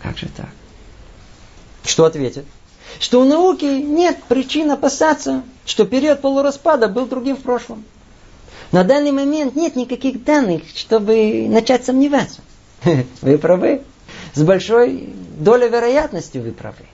Как 0.00 0.16
же 0.16 0.28
так? 0.34 0.48
Что 1.84 2.04
ответит? 2.04 2.44
Что 3.00 3.20
у 3.20 3.24
науки 3.24 3.64
нет 3.64 4.22
причин 4.28 4.70
опасаться, 4.70 5.42
что 5.66 5.84
период 5.84 6.20
полураспада 6.20 6.86
был 6.86 7.06
другим 7.06 7.36
в 7.36 7.42
прошлом. 7.42 7.84
На 8.70 8.84
данный 8.84 9.12
момент 9.12 9.56
нет 9.56 9.74
никаких 9.74 10.22
данных, 10.22 10.62
чтобы 10.74 11.46
начать 11.48 11.84
сомневаться. 11.84 12.42
Вы 13.22 13.38
правы. 13.38 13.82
С 14.34 14.42
большой 14.42 15.12
долей 15.38 15.68
вероятности 15.68 16.38
вы 16.38 16.52
правы. 16.52 16.84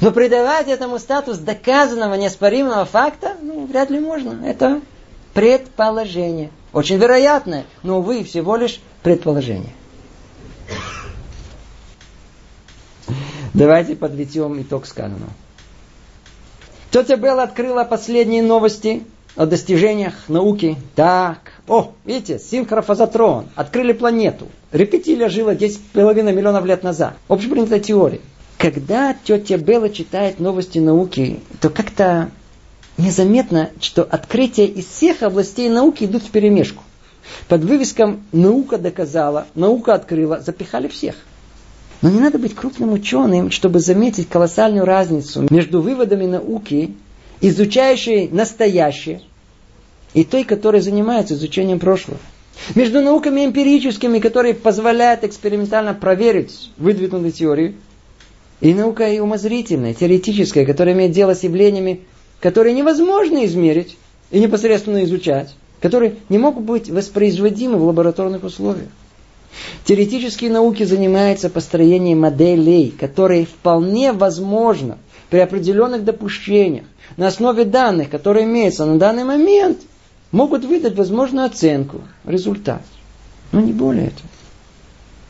Но 0.00 0.12
придавать 0.12 0.68
этому 0.68 0.98
статус 0.98 1.38
доказанного, 1.38 2.14
неоспоримого 2.14 2.84
факта, 2.84 3.36
ну, 3.40 3.66
вряд 3.66 3.90
ли 3.90 3.98
можно. 4.00 4.44
Это 4.46 4.80
предположение. 5.34 6.50
Очень 6.72 6.96
вероятное, 6.96 7.64
но, 7.82 7.98
увы, 7.98 8.24
всего 8.24 8.56
лишь 8.56 8.80
предположение. 9.02 9.72
Давайте 13.54 13.96
подведем 13.96 14.60
итог 14.62 14.86
сказанного. 14.86 15.30
Тетя 16.90 17.16
Белла 17.16 17.42
открыла 17.44 17.84
последние 17.84 18.42
новости 18.42 19.02
о 19.36 19.46
достижениях 19.46 20.14
науки. 20.28 20.76
Так, 20.94 21.52
о, 21.68 21.92
видите, 22.04 22.38
синхрофазотрон, 22.38 23.46
открыли 23.54 23.92
планету. 23.92 24.48
Рептилия 24.72 25.28
жила 25.28 25.54
10,5 25.54 26.32
миллионов 26.32 26.64
лет 26.64 26.82
назад. 26.82 27.14
Общепринятая 27.28 27.80
теория. 27.80 28.20
Когда 28.62 29.12
тетя 29.12 29.58
Белла 29.58 29.90
читает 29.90 30.38
новости 30.38 30.78
науки, 30.78 31.40
то 31.60 31.68
как-то 31.68 32.30
незаметно, 32.96 33.70
что 33.80 34.04
открытия 34.04 34.66
из 34.66 34.86
всех 34.86 35.24
областей 35.24 35.68
науки 35.68 36.04
идут 36.04 36.22
в 36.22 36.30
перемешку. 36.30 36.84
Под 37.48 37.64
вывеском 37.64 38.22
«наука 38.30 38.78
доказала», 38.78 39.48
«наука 39.56 39.94
открыла» 39.94 40.38
запихали 40.38 40.86
всех. 40.86 41.16
Но 42.02 42.10
не 42.10 42.20
надо 42.20 42.38
быть 42.38 42.54
крупным 42.54 42.92
ученым, 42.92 43.50
чтобы 43.50 43.80
заметить 43.80 44.28
колоссальную 44.28 44.84
разницу 44.84 45.44
между 45.50 45.82
выводами 45.82 46.26
науки 46.26 46.94
изучающей 47.40 48.28
настоящее, 48.28 49.22
и 50.14 50.22
той, 50.22 50.44
которая 50.44 50.82
занимается 50.82 51.34
изучением 51.34 51.80
прошлого. 51.80 52.20
Между 52.76 53.00
науками 53.00 53.44
эмпирическими, 53.44 54.20
которые 54.20 54.54
позволяют 54.54 55.24
экспериментально 55.24 55.94
проверить 55.94 56.70
выдвинутую 56.76 57.32
теорию, 57.32 57.74
и 58.62 58.72
наукой 58.74 59.18
умозрительной, 59.18 59.92
теоретической, 59.92 60.64
которая 60.64 60.94
имеет 60.94 61.10
дело 61.10 61.34
с 61.34 61.42
явлениями, 61.42 62.02
которые 62.40 62.74
невозможно 62.74 63.44
измерить 63.44 63.98
и 64.30 64.38
непосредственно 64.38 65.02
изучать, 65.04 65.54
которые 65.80 66.14
не 66.28 66.38
могут 66.38 66.62
быть 66.62 66.88
воспроизводимы 66.88 67.76
в 67.76 67.84
лабораторных 67.84 68.44
условиях. 68.44 68.88
Теоретические 69.84 70.50
науки 70.50 70.84
занимаются 70.84 71.50
построением 71.50 72.20
моделей, 72.20 72.94
которые 72.98 73.46
вполне 73.46 74.12
возможно 74.12 74.96
при 75.28 75.40
определенных 75.40 76.04
допущениях 76.04 76.84
на 77.16 77.26
основе 77.26 77.64
данных, 77.64 78.10
которые 78.10 78.44
имеются 78.44 78.86
на 78.86 78.96
данный 78.96 79.24
момент, 79.24 79.78
могут 80.30 80.64
выдать 80.64 80.94
возможную 80.94 81.46
оценку, 81.46 82.02
результат. 82.24 82.82
Но 83.50 83.60
не 83.60 83.72
более 83.72 84.06
этого. 84.06 84.28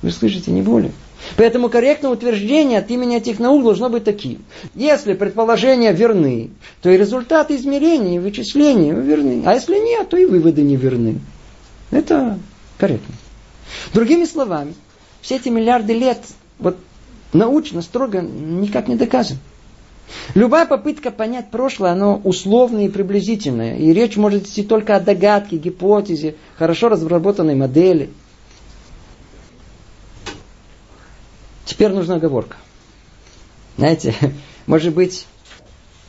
Вы 0.02 0.10
слышите, 0.10 0.50
не 0.50 0.60
более. 0.60 0.92
Поэтому 1.36 1.68
корректное 1.68 2.10
утверждение 2.10 2.78
от 2.78 2.90
имени 2.90 3.16
этих 3.16 3.38
наук 3.38 3.62
должно 3.62 3.88
быть 3.88 4.04
таким. 4.04 4.44
Если 4.74 5.14
предположения 5.14 5.92
верны, 5.92 6.50
то 6.82 6.90
и 6.90 6.96
результаты 6.96 7.56
измерений, 7.56 8.18
вычислений 8.18 8.90
верны. 8.90 9.42
А 9.46 9.54
если 9.54 9.78
нет, 9.78 10.08
то 10.08 10.16
и 10.16 10.26
выводы 10.26 10.62
не 10.62 10.76
верны. 10.76 11.20
Это 11.90 12.38
корректно. 12.78 13.14
Другими 13.94 14.24
словами, 14.24 14.74
все 15.20 15.36
эти 15.36 15.48
миллиарды 15.48 15.94
лет 15.94 16.18
вот 16.58 16.76
научно, 17.32 17.82
строго 17.82 18.20
никак 18.20 18.88
не 18.88 18.96
доказаны. 18.96 19.40
Любая 20.34 20.66
попытка 20.66 21.10
понять 21.10 21.50
прошлое, 21.50 21.92
оно 21.92 22.20
условное 22.22 22.86
и 22.86 22.88
приблизительное. 22.88 23.76
И 23.76 23.92
речь 23.92 24.16
может 24.16 24.44
идти 24.44 24.62
только 24.62 24.96
о 24.96 25.00
догадке, 25.00 25.56
гипотезе, 25.56 26.34
хорошо 26.56 26.88
разработанной 26.88 27.54
модели. 27.54 28.10
Теперь 31.72 31.90
нужна 31.92 32.16
оговорка. 32.16 32.58
Знаете, 33.78 34.14
может 34.66 34.92
быть, 34.92 35.26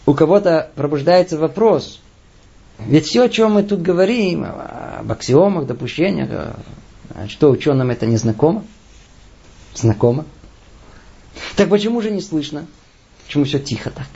у 0.05 0.13
кого-то 0.13 0.69
пробуждается 0.75 1.37
вопрос. 1.37 2.01
Ведь 2.79 3.05
все, 3.05 3.23
о 3.23 3.29
чем 3.29 3.53
мы 3.53 3.63
тут 3.63 3.81
говорим, 3.81 4.43
об 4.43 5.09
аксиомах, 5.09 5.65
допущениях, 5.65 6.29
а 7.11 7.27
что 7.29 7.49
ученым 7.49 7.91
это 7.91 8.05
не 8.05 8.17
знакомо? 8.17 8.65
Знакомо. 9.73 10.25
Так 11.55 11.69
почему 11.69 12.01
же 12.01 12.11
не 12.11 12.19
слышно? 12.19 12.65
Почему 13.25 13.45
все 13.45 13.57
тихо 13.57 13.89
так? 13.89 14.07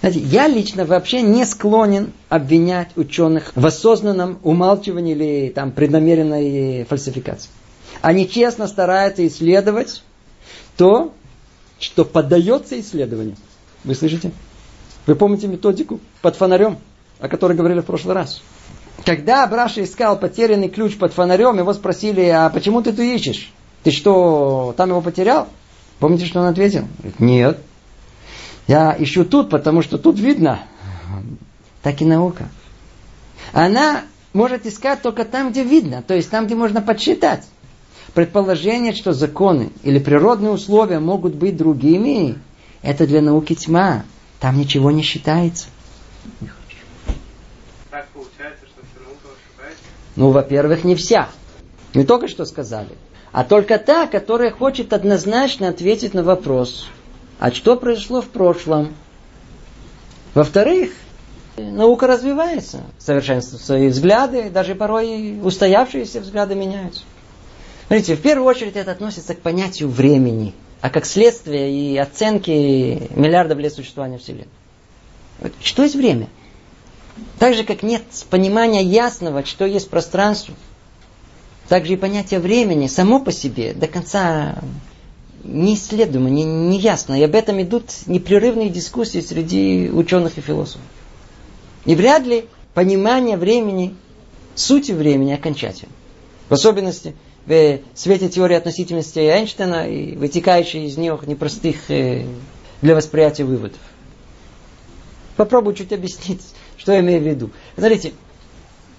Знаете, 0.00 0.18
я 0.18 0.48
лично 0.48 0.84
вообще 0.84 1.22
не 1.22 1.44
склонен 1.44 2.12
обвинять 2.28 2.88
ученых 2.96 3.52
в 3.54 3.64
осознанном 3.64 4.40
умалчивании 4.42 5.14
или 5.14 5.52
там, 5.54 5.70
преднамеренной 5.70 6.86
фальсификации. 6.86 7.50
Они 8.02 8.28
честно 8.28 8.66
стараются 8.66 9.24
исследовать 9.24 10.02
то, 10.76 11.12
что 11.78 12.04
поддается 12.04 12.78
исследованию. 12.80 13.36
Вы 13.84 13.94
слышите? 13.94 14.32
Вы 15.06 15.14
помните 15.14 15.48
методику 15.48 16.00
под 16.22 16.36
фонарем, 16.36 16.78
о 17.18 17.28
которой 17.28 17.56
говорили 17.56 17.80
в 17.80 17.86
прошлый 17.86 18.14
раз? 18.14 18.42
Когда 19.04 19.46
Браша 19.46 19.82
искал 19.82 20.18
потерянный 20.18 20.68
ключ 20.68 20.96
под 20.96 21.12
фонарем, 21.12 21.58
его 21.58 21.72
спросили, 21.72 22.22
а 22.22 22.50
почему 22.50 22.82
ты 22.82 22.92
тут 22.92 23.00
ищешь? 23.00 23.52
Ты 23.82 23.90
что, 23.90 24.74
там 24.76 24.90
его 24.90 25.00
потерял? 25.00 25.48
Помните, 25.98 26.26
что 26.26 26.40
он 26.40 26.46
ответил? 26.46 26.86
Нет. 27.18 27.58
Я 28.66 28.94
ищу 28.98 29.24
тут, 29.24 29.50
потому 29.50 29.82
что 29.82 29.98
тут 29.98 30.18
видно. 30.18 30.60
Так 31.82 32.02
и 32.02 32.04
наука. 32.04 32.48
Она 33.52 34.02
может 34.32 34.66
искать 34.66 35.02
только 35.02 35.24
там, 35.24 35.50
где 35.50 35.64
видно, 35.64 36.02
то 36.02 36.14
есть 36.14 36.30
там, 36.30 36.46
где 36.46 36.54
можно 36.54 36.82
подсчитать. 36.82 37.46
Предположение, 38.14 38.92
что 38.92 39.12
законы 39.12 39.70
или 39.82 39.98
природные 39.98 40.50
условия 40.50 40.98
могут 40.98 41.34
быть 41.34 41.56
другими, 41.56 42.38
это 42.82 43.06
для 43.06 43.20
науки 43.20 43.54
тьма. 43.54 44.04
Там 44.40 44.58
ничего 44.58 44.90
не 44.90 45.02
считается. 45.02 45.66
Так 47.90 48.08
получается, 48.08 48.66
что 48.66 48.80
вся 48.82 49.04
наука 49.04 49.28
ошибается? 49.28 49.82
Ну, 50.16 50.30
во-первых, 50.30 50.84
не 50.84 50.94
вся. 50.96 51.28
Не 51.94 52.04
только 52.04 52.26
что 52.28 52.44
сказали. 52.44 52.90
А 53.32 53.44
только 53.44 53.78
та, 53.78 54.06
которая 54.06 54.50
хочет 54.50 54.92
однозначно 54.92 55.68
ответить 55.68 56.14
на 56.14 56.22
вопрос, 56.22 56.88
а 57.38 57.52
что 57.52 57.76
произошло 57.76 58.22
в 58.22 58.28
прошлом. 58.28 58.94
Во-вторых, 60.34 60.90
наука 61.56 62.06
развивается, 62.06 62.82
совершенствуются 62.98 63.66
свои 63.66 63.88
взгляды, 63.88 64.50
даже 64.50 64.74
порой 64.74 65.38
устоявшиеся 65.42 66.20
взгляды 66.20 66.54
меняются. 66.54 67.02
Смотрите, 67.90 68.14
в 68.14 68.20
первую 68.20 68.46
очередь 68.46 68.76
это 68.76 68.92
относится 68.92 69.34
к 69.34 69.40
понятию 69.40 69.88
времени, 69.88 70.54
а 70.80 70.90
как 70.90 71.04
следствие 71.04 71.72
и 71.72 71.96
оценки 71.96 73.10
миллиардов 73.16 73.58
лет 73.58 73.74
существования 73.74 74.18
Вселенной. 74.18 74.46
Что 75.60 75.82
есть 75.82 75.96
время? 75.96 76.28
Так 77.40 77.54
же, 77.54 77.64
как 77.64 77.82
нет 77.82 78.04
понимания 78.30 78.84
ясного, 78.84 79.44
что 79.44 79.64
есть 79.64 79.90
пространство, 79.90 80.54
так 81.68 81.84
же 81.84 81.94
и 81.94 81.96
понятие 81.96 82.38
времени 82.38 82.86
само 82.86 83.18
по 83.18 83.32
себе 83.32 83.74
до 83.74 83.88
конца 83.88 84.62
не 85.42 85.74
исследуемо, 85.74 86.30
не, 86.30 86.44
не 86.44 86.78
ясно. 86.78 87.18
И 87.18 87.24
об 87.24 87.34
этом 87.34 87.60
идут 87.60 87.86
непрерывные 88.06 88.68
дискуссии 88.68 89.20
среди 89.20 89.90
ученых 89.90 90.38
и 90.38 90.40
философов. 90.40 90.86
И 91.86 91.96
вряд 91.96 92.24
ли 92.24 92.44
понимание 92.72 93.36
времени, 93.36 93.96
сути 94.54 94.92
времени 94.92 95.32
окончательно. 95.32 95.90
В 96.48 96.54
особенности– 96.54 97.16
в 97.46 97.80
свете 97.94 98.28
теории 98.28 98.56
относительности 98.56 99.18
Эйнштейна 99.18 99.88
и 99.88 100.14
вытекающих 100.16 100.82
из 100.82 100.96
них 100.96 101.26
непростых 101.26 101.90
э, 101.90 102.24
для 102.82 102.94
восприятия 102.94 103.44
выводов. 103.44 103.78
Попробую 105.36 105.74
чуть 105.74 105.92
объяснить, 105.92 106.42
что 106.76 106.92
я 106.92 107.00
имею 107.00 107.20
в 107.20 107.26
виду. 107.26 107.50
Смотрите, 107.76 108.12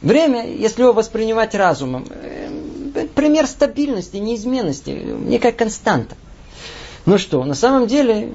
время, 0.01 0.47
если 0.47 0.81
его 0.81 0.93
воспринимать 0.93 1.55
разумом, 1.55 2.07
э, 2.09 3.07
пример 3.15 3.47
стабильности, 3.47 4.17
неизменности, 4.17 4.89
не 4.89 5.39
как 5.39 5.55
константа. 5.55 6.15
Ну 7.05 7.17
что, 7.17 7.43
на 7.43 7.55
самом 7.55 7.87
деле, 7.87 8.31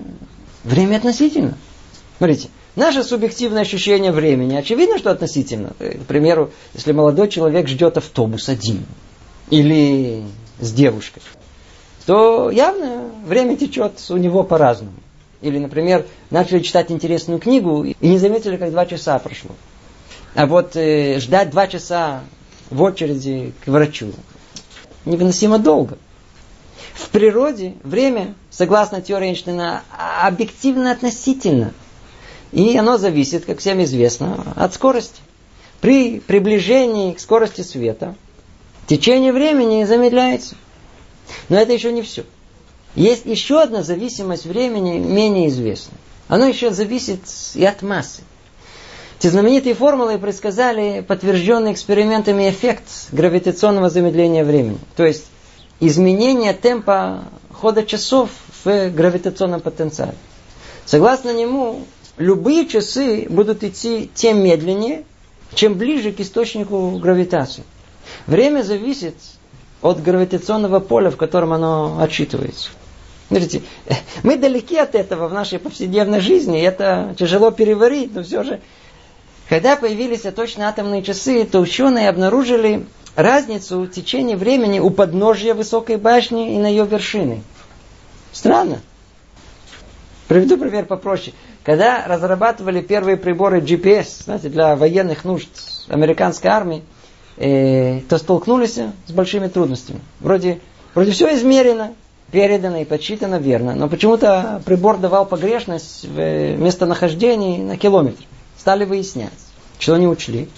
время 0.64 0.96
относительно. 0.96 1.56
Смотрите, 2.18 2.48
наше 2.74 3.04
субъективное 3.04 3.62
ощущение 3.62 4.12
времени, 4.12 4.56
очевидно, 4.56 4.98
что 4.98 5.10
относительно. 5.10 5.74
К 5.78 6.06
примеру, 6.06 6.50
если 6.74 6.92
молодой 6.92 7.28
человек 7.28 7.68
ждет 7.68 7.96
автобус 7.98 8.48
один, 8.48 8.86
или 9.50 10.24
с 10.60 10.72
девушкой, 10.72 11.22
то 12.06 12.50
явно 12.50 13.10
время 13.26 13.56
течет 13.56 13.92
у 14.08 14.16
него 14.16 14.42
по-разному. 14.42 14.94
Или, 15.42 15.58
например, 15.58 16.06
начали 16.30 16.60
читать 16.60 16.90
интересную 16.90 17.38
книгу 17.38 17.84
и 17.84 17.94
не 18.00 18.18
заметили, 18.18 18.56
как 18.56 18.70
два 18.70 18.86
часа 18.86 19.18
прошло. 19.18 19.50
А 20.34 20.46
вот 20.46 20.76
э, 20.76 21.20
ждать 21.20 21.50
два 21.50 21.66
часа 21.66 22.22
в 22.70 22.82
очереди 22.82 23.52
к 23.64 23.68
врачу 23.68 24.12
невыносимо 25.04 25.58
долго. 25.58 25.98
В 26.94 27.08
природе 27.10 27.74
время, 27.82 28.34
согласно 28.50 29.00
теории 29.00 29.28
Эйнштейна, 29.28 29.82
объективно 30.22 30.90
относительно. 30.90 31.72
И 32.52 32.76
оно 32.76 32.96
зависит, 32.96 33.44
как 33.44 33.58
всем 33.58 33.82
известно, 33.84 34.52
от 34.56 34.74
скорости. 34.74 35.20
При 35.80 36.20
приближении 36.20 37.12
к 37.12 37.20
скорости 37.20 37.60
света– 37.60 38.14
Течение 38.86 39.32
времени 39.32 39.84
замедляется. 39.84 40.54
Но 41.48 41.58
это 41.58 41.72
еще 41.72 41.92
не 41.92 42.02
все. 42.02 42.24
Есть 42.94 43.26
еще 43.26 43.60
одна 43.60 43.82
зависимость 43.82 44.46
времени, 44.46 44.98
менее 44.98 45.48
известная. 45.48 45.98
Оно 46.28 46.46
еще 46.46 46.70
зависит 46.70 47.20
и 47.54 47.64
от 47.64 47.82
массы. 47.82 48.22
Эти 49.18 49.28
знаменитые 49.28 49.74
формулы 49.74 50.18
предсказали 50.18 51.04
подтвержденный 51.06 51.72
экспериментами 51.72 52.48
эффект 52.50 52.84
гравитационного 53.12 53.90
замедления 53.90 54.44
времени. 54.44 54.78
То 54.94 55.04
есть 55.04 55.24
изменение 55.80 56.52
темпа 56.52 57.24
хода 57.52 57.84
часов 57.84 58.30
в 58.64 58.90
гравитационном 58.90 59.60
потенциале. 59.60 60.14
Согласно 60.84 61.32
нему, 61.32 61.84
любые 62.18 62.66
часы 62.66 63.26
будут 63.28 63.64
идти 63.64 64.10
тем 64.14 64.42
медленнее, 64.42 65.04
чем 65.54 65.74
ближе 65.74 66.12
к 66.12 66.20
источнику 66.20 66.98
гравитации. 66.98 67.64
Время 68.26 68.62
зависит 68.62 69.14
от 69.82 70.02
гравитационного 70.02 70.80
поля, 70.80 71.10
в 71.10 71.16
котором 71.16 71.52
оно 71.52 72.00
отчитывается. 72.00 72.70
Смотрите, 73.28 73.62
мы 74.22 74.36
далеки 74.36 74.76
от 74.76 74.94
этого 74.94 75.28
в 75.28 75.32
нашей 75.32 75.58
повседневной 75.58 76.20
жизни, 76.20 76.60
это 76.60 77.14
тяжело 77.18 77.50
переварить, 77.50 78.14
но 78.14 78.22
все 78.22 78.42
же, 78.42 78.60
когда 79.48 79.76
появились 79.76 80.22
точно 80.34 80.68
атомные 80.68 81.02
часы, 81.02 81.44
то 81.44 81.60
ученые 81.60 82.08
обнаружили 82.08 82.86
разницу 83.16 83.80
в 83.80 83.88
течении 83.88 84.34
времени 84.34 84.78
у 84.78 84.90
подножия 84.90 85.54
высокой 85.54 85.96
башни 85.96 86.54
и 86.54 86.58
на 86.58 86.66
ее 86.68 86.84
вершины. 86.84 87.42
Странно. 88.32 88.80
Приведу 90.28 90.56
пример 90.56 90.84
попроще. 90.86 91.34
Когда 91.64 92.04
разрабатывали 92.06 92.80
первые 92.80 93.16
приборы 93.16 93.60
GPS, 93.60 94.24
знаете, 94.24 94.48
для 94.48 94.76
военных 94.76 95.24
нужд 95.24 95.48
американской 95.88 96.50
армии, 96.50 96.82
э, 97.36 98.00
то 98.08 98.18
столкнулись 98.18 98.78
с 99.06 99.12
большими 99.12 99.48
трудностями. 99.48 100.00
Вроде, 100.20 100.60
вроде 100.94 101.12
все 101.12 101.34
измерено, 101.34 101.92
передано 102.30 102.78
и 102.78 102.84
подсчитано 102.84 103.36
верно, 103.36 103.74
но 103.74 103.88
почему-то 103.88 104.62
прибор 104.64 104.98
давал 104.98 105.26
погрешность 105.26 106.04
в 106.04 106.56
местонахождении 106.56 107.62
на 107.62 107.76
километр. 107.76 108.24
Стали 108.58 108.84
выяснять, 108.84 109.32
что 109.78 109.94
они 109.94 110.06
учли. 110.06 110.48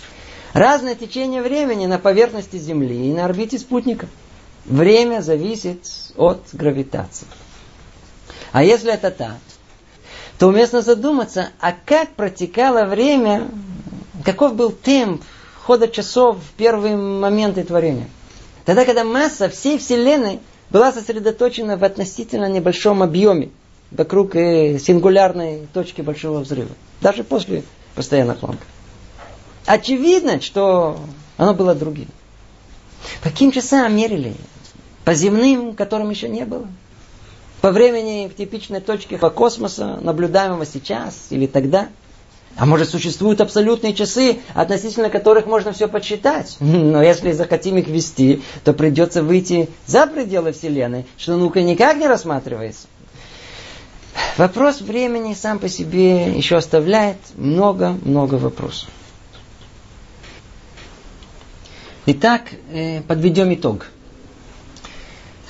Разное 0.55 0.94
течение 0.94 1.42
времени 1.42 1.86
на 1.86 1.98
поверхности 1.98 2.56
Земли 2.56 3.09
и 3.09 3.12
на 3.12 3.26
орбите 3.26 3.59
спутника. 3.59 4.06
Время 4.64 5.20
зависит 5.20 5.86
от 6.16 6.42
гравитации. 6.52 7.26
А 8.52 8.62
если 8.62 8.92
это 8.92 9.10
так, 9.10 9.36
то 10.38 10.48
уместно 10.48 10.82
задуматься, 10.82 11.48
а 11.60 11.72
как 11.72 12.10
протекало 12.10 12.84
время, 12.84 13.48
каков 14.24 14.55
был 14.55 14.70
темп 14.70 15.22
хода 15.69 15.86
часов 15.86 16.39
в 16.39 16.57
первые 16.57 16.97
моменты 16.97 17.62
творения. 17.62 18.09
Тогда, 18.65 18.86
когда 18.86 19.05
масса 19.05 19.51
всей 19.51 19.77
Вселенной 19.77 20.40
была 20.70 20.93
сосредоточена 20.93 21.77
в 21.77 21.85
относительно 21.85 22.49
небольшом 22.49 23.03
объеме 23.03 23.51
вокруг 23.90 24.35
э, 24.35 24.78
сингулярной 24.78 25.69
точки 25.74 26.01
большого 26.01 26.39
взрыва. 26.39 26.70
Даже 27.03 27.23
после 27.23 27.65
постоянных 27.95 28.43
ламп. 28.43 28.59
Очевидно, 29.66 30.40
что 30.40 30.99
оно 31.36 31.53
было 31.53 31.74
другим. 31.74 32.09
По 33.23 33.28
каким 33.28 33.53
часам 33.53 33.95
мерили? 33.95 34.36
По 35.05 35.12
земным, 35.12 35.74
которым 35.74 36.09
еще 36.09 36.31
не 36.31 36.47
было? 36.47 36.66
По 37.61 37.73
времени 37.73 38.27
в 38.32 38.35
типичной 38.35 38.81
точке 38.81 39.19
по 39.19 39.28
космоса, 39.28 39.99
наблюдаемого 40.01 40.65
сейчас 40.65 41.27
или 41.28 41.47
тогда– 41.47 41.89
а 42.59 42.66
может, 42.66 42.90
существуют 42.90 43.40
абсолютные 43.40 43.94
часы, 43.94 44.40
относительно 44.52 45.10
которых 45.10 45.47
можно 45.47 45.72
все 45.72 45.86
подсчитать. 45.86 46.56
Но 46.60 47.01
если 47.01 47.30
захотим 47.30 47.78
их 47.78 47.86
вести, 47.86 48.43
то 48.64 48.72
придется 48.72 49.22
выйти 49.22 49.70
за 49.86 50.09
пределы 50.09 50.52
Вселенной, 50.52 51.06
что 51.16 51.36
наука 51.36 51.62
никак 51.62 51.97
не 51.97 52.09
рассматривается. 52.09 52.89
Вопрос 54.36 54.80
времени 54.80 55.35
сам 55.35 55.60
по 55.60 55.68
себе 55.68 56.32
еще 56.32 56.56
оставляет 56.56 57.18
много-много 57.36 58.35
вопросов. 58.35 58.89
Итак, 62.06 62.43
э, 62.72 63.02
подведем 63.02 63.55
итог. 63.55 63.86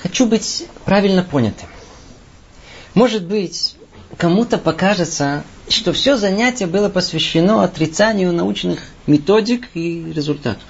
Хочу 0.03 0.27
быть 0.27 0.67
правильно 0.85 1.23
понятым. 1.23 1.69
Может 2.93 3.25
быть, 3.25 3.75
кому-то 4.19 4.57
покажется, 4.57 5.45
что 5.69 5.93
все 5.93 6.17
занятие 6.17 6.67
было 6.67 6.89
посвящено 6.89 7.63
отрицанию 7.63 8.33
научных 8.33 8.81
методик 9.07 9.69
и 9.73 10.11
результатов. 10.11 10.65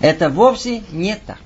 Это 0.00 0.30
вовсе 0.30 0.82
не 0.92 1.14
так. 1.14 1.38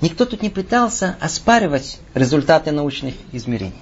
Никто 0.00 0.24
тут 0.24 0.40
не 0.40 0.48
пытался 0.48 1.16
оспаривать 1.20 1.98
результаты 2.14 2.72
научных 2.72 3.14
измерений. 3.32 3.78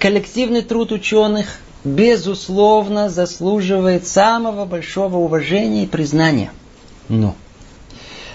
Коллективный 0.00 0.62
труд 0.62 0.90
ученых, 0.90 1.46
безусловно, 1.84 3.08
заслуживает 3.08 4.08
самого 4.08 4.64
большого 4.64 5.18
уважения 5.18 5.84
и 5.84 5.86
признания. 5.86 6.50
Но. 7.08 7.36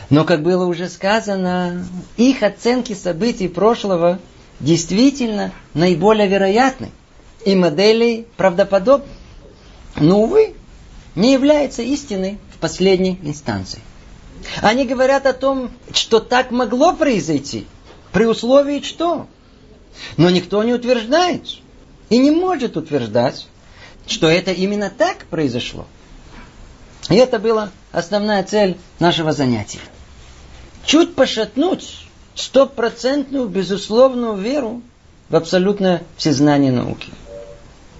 Но, 0.09 0.23
как 0.23 0.41
было 0.41 0.65
уже 0.65 0.87
сказано, 0.87 1.85
их 2.15 2.43
оценки 2.43 2.93
событий 2.93 3.49
прошлого 3.49 4.19
действительно 4.61 5.51
наиболее 5.73 6.29
вероятны 6.29 6.91
и 7.45 7.55
модели 7.55 8.27
правдоподобны. 8.35 9.07
Но, 9.95 10.23
увы, 10.23 10.55
не 11.15 11.31
является 11.31 11.81
истиной 11.81 12.39
в 12.53 12.57
последней 12.57 13.19
инстанции. 13.23 13.79
Они 14.61 14.85
говорят 14.85 15.25
о 15.25 15.33
том, 15.33 15.71
что 15.93 16.19
так 16.19 16.51
могло 16.51 16.93
произойти, 16.93 17.65
при 18.11 18.25
условии 18.25 18.81
что. 18.81 19.27
Но 20.17 20.29
никто 20.29 20.61
не 20.63 20.73
утверждает 20.73 21.47
и 22.09 22.17
не 22.17 22.31
может 22.31 22.75
утверждать, 22.75 23.47
что 24.07 24.27
это 24.27 24.51
именно 24.51 24.89
так 24.89 25.25
произошло. 25.25 25.85
И 27.09 27.15
это 27.15 27.39
была 27.39 27.69
основная 27.91 28.43
цель 28.43 28.77
нашего 28.99 29.31
занятия. 29.31 29.79
Чуть 30.85 31.15
пошатнуть 31.15 32.07
стопроцентную 32.35 33.47
безусловную 33.47 34.35
веру 34.35 34.81
в 35.29 35.35
абсолютное 35.35 36.03
всезнание 36.17 36.71
науки. 36.71 37.09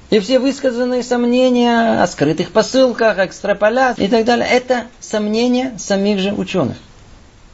И 0.09 0.19
все 0.19 0.39
высказанные 0.39 1.03
сомнения 1.03 2.01
о 2.01 2.07
скрытых 2.07 2.51
посылках, 2.51 3.17
экстраполяции 3.17 4.05
и 4.05 4.07
так 4.07 4.25
далее, 4.25 4.47
это 4.47 4.85
сомнения 4.99 5.75
самих 5.79 6.19
же 6.19 6.31
ученых. 6.31 6.77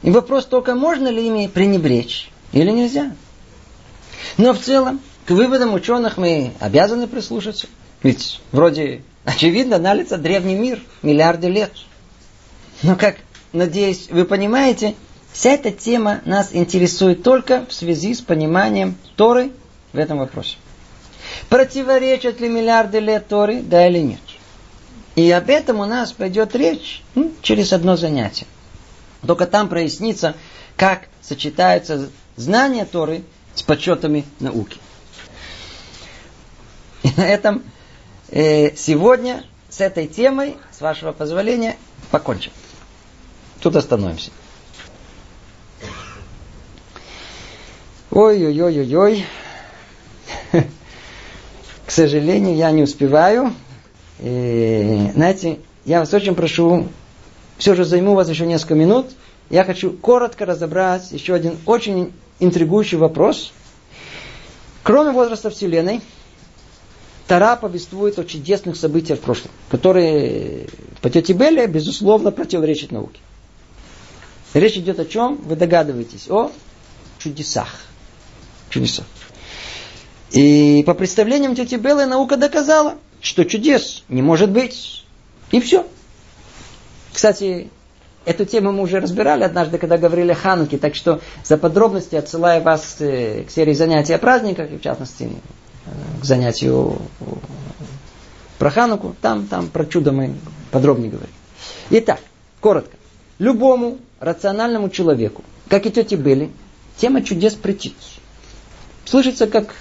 И 0.03 0.11
вопрос 0.11 0.45
только, 0.45 0.75
можно 0.75 1.07
ли 1.07 1.27
ими 1.27 1.47
пренебречь 1.47 2.29
или 2.51 2.71
нельзя. 2.71 3.11
Но 4.37 4.53
в 4.53 4.59
целом, 4.59 4.99
к 5.25 5.31
выводам 5.31 5.73
ученых 5.73 6.17
мы 6.17 6.53
обязаны 6.59 7.07
прислушаться. 7.07 7.67
Ведь 8.03 8.41
вроде 8.51 9.03
очевидно 9.23 9.77
налится 9.77 10.17
древний 10.17 10.55
мир, 10.55 10.81
миллиарды 11.03 11.47
лет. 11.47 11.71
Но 12.83 12.95
как, 12.95 13.17
надеюсь, 13.53 14.07
вы 14.09 14.25
понимаете, 14.25 14.95
вся 15.31 15.51
эта 15.51 15.71
тема 15.71 16.21
нас 16.25 16.49
интересует 16.51 17.23
только 17.23 17.65
в 17.69 17.73
связи 17.73 18.13
с 18.13 18.21
пониманием 18.21 18.95
Торы 19.15 19.51
в 19.93 19.97
этом 19.97 20.17
вопросе. 20.17 20.57
Противоречат 21.49 22.39
ли 22.39 22.49
миллиарды 22.49 22.99
лет 22.99 23.27
Торы, 23.27 23.61
да 23.61 23.87
или 23.87 23.99
нет? 23.99 24.21
И 25.15 25.29
об 25.31 25.49
этом 25.49 25.79
у 25.79 25.85
нас 25.85 26.13
пойдет 26.13 26.55
речь 26.55 27.03
ну, 27.15 27.33
через 27.41 27.73
одно 27.73 27.97
занятие. 27.97 28.47
Только 29.25 29.45
там 29.45 29.67
прояснится, 29.67 30.35
как 30.77 31.07
сочетаются 31.21 32.09
знания 32.37 32.85
Торы 32.85 33.23
с 33.53 33.61
подсчетами 33.61 34.25
науки. 34.39 34.79
И 37.03 37.11
на 37.17 37.27
этом 37.27 37.63
э, 38.29 38.75
сегодня 38.75 39.43
с 39.69 39.81
этой 39.81 40.07
темой, 40.07 40.57
с 40.71 40.81
вашего 40.81 41.11
позволения, 41.11 41.77
покончим. 42.09 42.51
Тут 43.59 43.75
остановимся. 43.75 44.31
Ой-ой-ой-ой-ой. 48.11 49.25
К 51.91 51.93
сожалению, 51.93 52.55
я 52.55 52.71
не 52.71 52.83
успеваю. 52.83 53.53
И, 54.21 55.11
знаете, 55.13 55.59
я 55.83 55.99
вас 55.99 56.13
очень 56.13 56.35
прошу, 56.35 56.87
все 57.57 57.75
же 57.75 57.83
займу 57.83 58.15
вас 58.15 58.29
еще 58.29 58.45
несколько 58.45 58.75
минут. 58.75 59.07
Я 59.49 59.65
хочу 59.65 59.91
коротко 59.91 60.45
разобрать 60.45 61.11
еще 61.11 61.33
один 61.33 61.57
очень 61.65 62.13
интригующий 62.39 62.97
вопрос. 62.97 63.51
Кроме 64.83 65.11
возраста 65.11 65.49
Вселенной, 65.49 65.99
Тара 67.27 67.57
повествует 67.57 68.17
о 68.19 68.23
чудесных 68.23 68.77
событиях 68.77 69.19
в 69.19 69.23
прошлом, 69.23 69.51
которые 69.67 70.67
по 71.01 71.09
тете 71.09 71.33
Белле, 71.33 71.67
безусловно, 71.67 72.31
противоречат 72.31 72.93
науке. 72.93 73.19
Речь 74.53 74.77
идет 74.77 74.97
о 75.01 75.05
чем? 75.05 75.35
Вы 75.43 75.57
догадываетесь? 75.57 76.29
О 76.29 76.53
чудесах. 77.19 77.67
Чудесах. 78.69 79.03
И 80.31 80.83
по 80.85 80.93
представлениям 80.93 81.55
тети 81.55 81.75
Беллы 81.75 82.05
наука 82.05 82.37
доказала, 82.37 82.95
что 83.21 83.43
чудес 83.43 84.03
не 84.07 84.21
может 84.21 84.49
быть. 84.49 85.05
И 85.51 85.59
все. 85.59 85.85
Кстати, 87.13 87.69
эту 88.23 88.45
тему 88.45 88.71
мы 88.71 88.83
уже 88.83 89.01
разбирали 89.01 89.43
однажды, 89.43 89.77
когда 89.77 89.97
говорили 89.97 90.31
о 90.31 90.35
Хануке, 90.35 90.77
так 90.77 90.95
что 90.95 91.19
за 91.43 91.57
подробности 91.57 92.15
отсылаю 92.15 92.63
вас 92.63 92.97
э, 92.99 93.43
к 93.43 93.51
серии 93.51 93.73
занятий 93.73 94.13
о 94.13 94.17
праздниках, 94.17 94.71
и 94.71 94.77
в 94.77 94.81
частности 94.81 95.29
э, 95.85 96.21
к 96.21 96.23
занятию 96.23 97.01
про 98.57 98.69
Хануку. 98.69 99.15
Там, 99.21 99.47
там 99.47 99.67
про 99.67 99.85
чудо 99.85 100.13
мы 100.13 100.35
подробнее 100.71 101.09
говорим. 101.09 101.33
Итак, 101.89 102.19
коротко. 102.61 102.95
Любому 103.37 103.97
рациональному 104.21 104.89
человеку, 104.89 105.43
как 105.67 105.85
и 105.85 105.91
тети 105.91 106.15
Белли, 106.15 106.51
тема 106.95 107.21
чудес 107.23 107.55
претит. 107.55 107.95
Слышится 109.03 109.47
как 109.47 109.73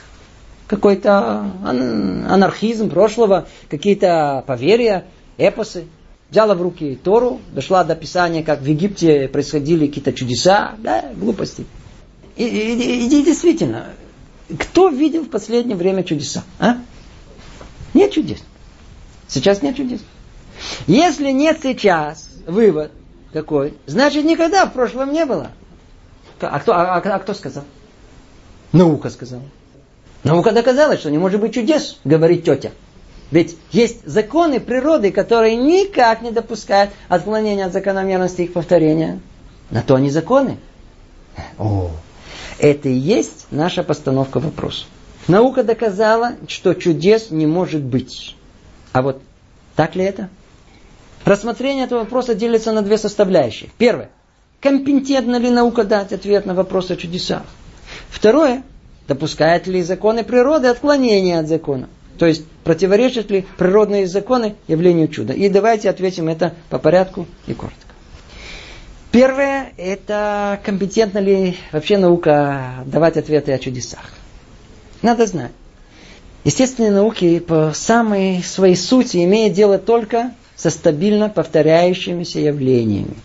какой-то 0.70 1.50
анархизм 1.64 2.90
прошлого, 2.90 3.48
какие-то 3.68 4.44
поверья, 4.46 5.04
эпосы. 5.36 5.86
Взяла 6.30 6.54
в 6.54 6.62
руки 6.62 6.96
Тору, 7.02 7.40
дошла 7.50 7.82
до 7.82 7.94
описания, 7.94 8.44
как 8.44 8.60
в 8.60 8.64
Египте 8.64 9.26
происходили 9.26 9.88
какие-то 9.88 10.12
чудеса, 10.12 10.76
да, 10.78 11.10
глупости. 11.16 11.66
И, 12.36 12.44
и, 12.44 13.06
и 13.06 13.24
действительно, 13.24 13.86
кто 14.56 14.90
видел 14.90 15.24
в 15.24 15.28
последнее 15.28 15.76
время 15.76 16.04
чудеса? 16.04 16.44
А? 16.60 16.76
Нет 17.92 18.12
чудес. 18.12 18.38
Сейчас 19.26 19.62
нет 19.62 19.76
чудес. 19.76 20.02
Если 20.86 21.32
нет 21.32 21.58
сейчас, 21.64 22.30
вывод 22.46 22.92
какой, 23.32 23.74
значит 23.86 24.24
никогда 24.24 24.66
в 24.66 24.72
прошлом 24.72 25.12
не 25.12 25.26
было. 25.26 25.50
А 26.40 26.60
кто, 26.60 26.74
а, 26.74 26.94
а, 26.94 27.00
а 27.00 27.18
кто 27.18 27.34
сказал? 27.34 27.64
Наука 28.70 29.10
сказала. 29.10 29.42
Наука 30.24 30.52
доказала, 30.52 30.96
что 30.96 31.10
не 31.10 31.18
может 31.18 31.40
быть 31.40 31.54
чудес, 31.54 31.98
говорит 32.04 32.44
тетя. 32.44 32.72
Ведь 33.30 33.56
есть 33.70 34.06
законы 34.06 34.60
природы, 34.60 35.12
которые 35.12 35.56
никак 35.56 36.20
не 36.20 36.30
допускают 36.30 36.90
отклонения 37.08 37.66
от 37.66 37.72
закономерности 37.72 38.42
их 38.42 38.52
повторения. 38.52 39.20
На 39.70 39.82
то 39.82 39.94
они 39.94 40.10
законы. 40.10 40.58
О, 41.58 41.90
это 42.58 42.88
и 42.88 42.94
есть 42.94 43.46
наша 43.50 43.82
постановка 43.82 44.40
вопроса. 44.40 44.84
Наука 45.28 45.62
доказала, 45.62 46.32
что 46.48 46.74
чудес 46.74 47.30
не 47.30 47.46
может 47.46 47.82
быть. 47.82 48.36
А 48.92 49.02
вот 49.02 49.22
так 49.76 49.94
ли 49.94 50.04
это? 50.04 50.28
Рассмотрение 51.24 51.84
этого 51.84 52.00
вопроса 52.00 52.34
делится 52.34 52.72
на 52.72 52.82
две 52.82 52.98
составляющие. 52.98 53.70
Первое. 53.78 54.10
Компетентна 54.60 55.36
ли 55.36 55.50
наука 55.50 55.84
дать 55.84 56.12
ответ 56.12 56.46
на 56.46 56.54
вопрос 56.54 56.90
о 56.90 56.96
чудесах? 56.96 57.44
Второе 58.08 58.64
допускают 59.08 59.66
ли 59.66 59.82
законы 59.82 60.24
природы 60.24 60.68
отклонения 60.68 61.38
от 61.38 61.48
закона. 61.48 61.88
То 62.18 62.26
есть 62.26 62.44
противоречат 62.64 63.30
ли 63.30 63.46
природные 63.56 64.06
законы 64.06 64.54
явлению 64.68 65.08
чуда. 65.08 65.32
И 65.32 65.48
давайте 65.48 65.88
ответим 65.88 66.28
это 66.28 66.54
по 66.68 66.78
порядку 66.78 67.26
и 67.46 67.54
коротко. 67.54 67.78
Первое, 69.10 69.72
это 69.76 70.60
компетентна 70.64 71.18
ли 71.18 71.56
вообще 71.72 71.98
наука 71.98 72.84
давать 72.86 73.16
ответы 73.16 73.52
о 73.52 73.58
чудесах. 73.58 74.12
Надо 75.02 75.26
знать. 75.26 75.52
Естественные 76.44 76.92
науки 76.92 77.38
по 77.40 77.72
самой 77.74 78.42
своей 78.42 78.76
сути 78.76 79.24
имеют 79.24 79.54
дело 79.54 79.78
только 79.78 80.32
со 80.56 80.70
стабильно 80.70 81.28
повторяющимися 81.28 82.38
явлениями. 82.40 83.16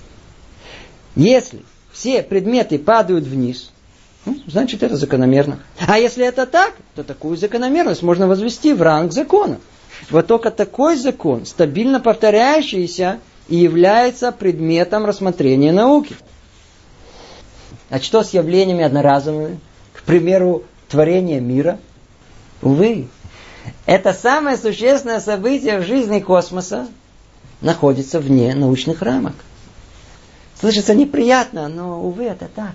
Если 1.16 1.64
все 1.92 2.24
предметы 2.24 2.80
падают 2.80 3.26
вниз, 3.26 3.72
ну, 4.26 4.38
значит, 4.48 4.82
это 4.84 4.98
закономерно. 4.98 5.60
А 5.88 6.00
если 6.00 6.26
это 6.26 6.46
так, 6.46 6.74
то 6.96 7.04
такую 7.04 7.38
закономерность 7.38 8.02
можно 8.02 8.28
возвести 8.28 8.74
в 8.74 8.82
ранг 8.82 9.12
закона. 9.12 9.60
Вот 10.10 10.28
только 10.28 10.52
такой 10.52 10.98
закон, 10.98 11.46
стабильно 11.46 12.00
повторяющийся, 12.00 13.20
и 13.48 13.58
является 13.58 14.32
предметом 14.32 15.06
рассмотрения 15.06 15.72
науки. 15.72 16.16
А 17.90 18.00
что 18.00 18.24
с 18.24 18.34
явлениями 18.34 18.84
одноразовыми? 18.84 19.60
К 19.94 20.02
примеру, 20.02 20.64
творение 20.90 21.40
мира? 21.40 21.78
Увы, 22.64 23.08
это 23.86 24.14
самое 24.14 24.58
существенное 24.58 25.20
событие 25.20 25.80
в 25.80 25.86
жизни 25.86 26.20
космоса 26.20 26.88
находится 27.62 28.20
вне 28.20 28.56
научных 28.56 29.02
рамок. 29.02 29.36
Слышится 30.60 30.96
неприятно, 30.96 31.68
но, 31.68 32.04
увы, 32.04 32.24
это 32.26 32.48
так. 32.48 32.74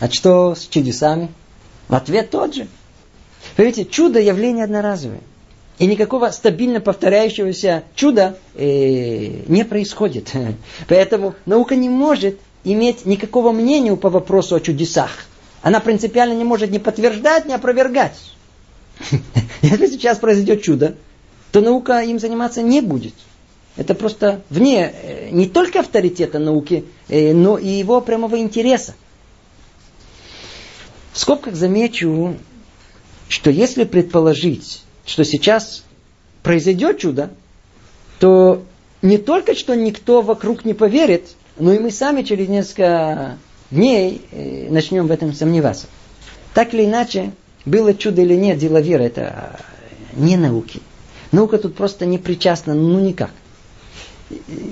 А 0.00 0.10
что 0.10 0.54
с 0.54 0.66
чудесами? 0.66 1.28
Ответ 1.88 2.30
тот 2.30 2.54
же. 2.54 2.66
Понимаете, 3.56 3.84
чудо 3.84 4.18
явление 4.20 4.64
одноразовое. 4.64 5.20
И 5.78 5.86
никакого 5.86 6.30
стабильно 6.30 6.80
повторяющегося 6.80 7.84
чуда 7.94 8.38
э, 8.54 9.42
не 9.48 9.64
происходит. 9.64 10.32
Поэтому 10.88 11.34
наука 11.46 11.76
не 11.76 11.88
может 11.88 12.38
иметь 12.64 13.04
никакого 13.04 13.52
мнения 13.52 13.96
по 13.96 14.10
вопросу 14.10 14.54
о 14.56 14.60
чудесах. 14.60 15.10
Она 15.62 15.80
принципиально 15.80 16.34
не 16.34 16.44
может 16.44 16.70
ни 16.70 16.78
подтверждать, 16.78 17.46
ни 17.46 17.52
опровергать. 17.52 18.16
Если 19.62 19.86
сейчас 19.86 20.18
произойдет 20.18 20.62
чудо, 20.62 20.94
то 21.52 21.60
наука 21.60 22.00
им 22.00 22.18
заниматься 22.18 22.62
не 22.62 22.80
будет. 22.80 23.14
Это 23.76 23.94
просто 23.94 24.42
вне 24.50 24.92
э, 24.92 25.30
не 25.30 25.48
только 25.48 25.80
авторитета 25.80 26.38
науки, 26.38 26.84
э, 27.08 27.32
но 27.32 27.58
и 27.58 27.68
его 27.68 28.00
прямого 28.00 28.38
интереса. 28.38 28.94
В 31.14 31.18
скобках 31.20 31.54
замечу, 31.54 32.34
что 33.28 33.48
если 33.48 33.84
предположить, 33.84 34.82
что 35.06 35.24
сейчас 35.24 35.84
произойдет 36.42 36.98
чудо, 36.98 37.30
то 38.18 38.64
не 39.00 39.18
только 39.18 39.54
что 39.54 39.76
никто 39.76 40.22
вокруг 40.22 40.64
не 40.64 40.74
поверит, 40.74 41.28
но 41.56 41.72
и 41.72 41.78
мы 41.78 41.92
сами 41.92 42.22
через 42.22 42.48
несколько 42.48 43.38
дней 43.70 44.22
э, 44.32 44.66
начнем 44.70 45.06
в 45.06 45.12
этом 45.12 45.32
сомневаться. 45.32 45.86
Так 46.52 46.74
или 46.74 46.84
иначе, 46.84 47.30
было 47.64 47.94
чудо 47.94 48.20
или 48.22 48.34
нет, 48.34 48.58
дело 48.58 48.80
веры, 48.80 49.04
это 49.04 49.60
не 50.14 50.36
науки. 50.36 50.82
Наука 51.30 51.58
тут 51.58 51.76
просто 51.76 52.06
не 52.06 52.18
причастна, 52.18 52.74
ну 52.74 52.98
никак. 52.98 53.30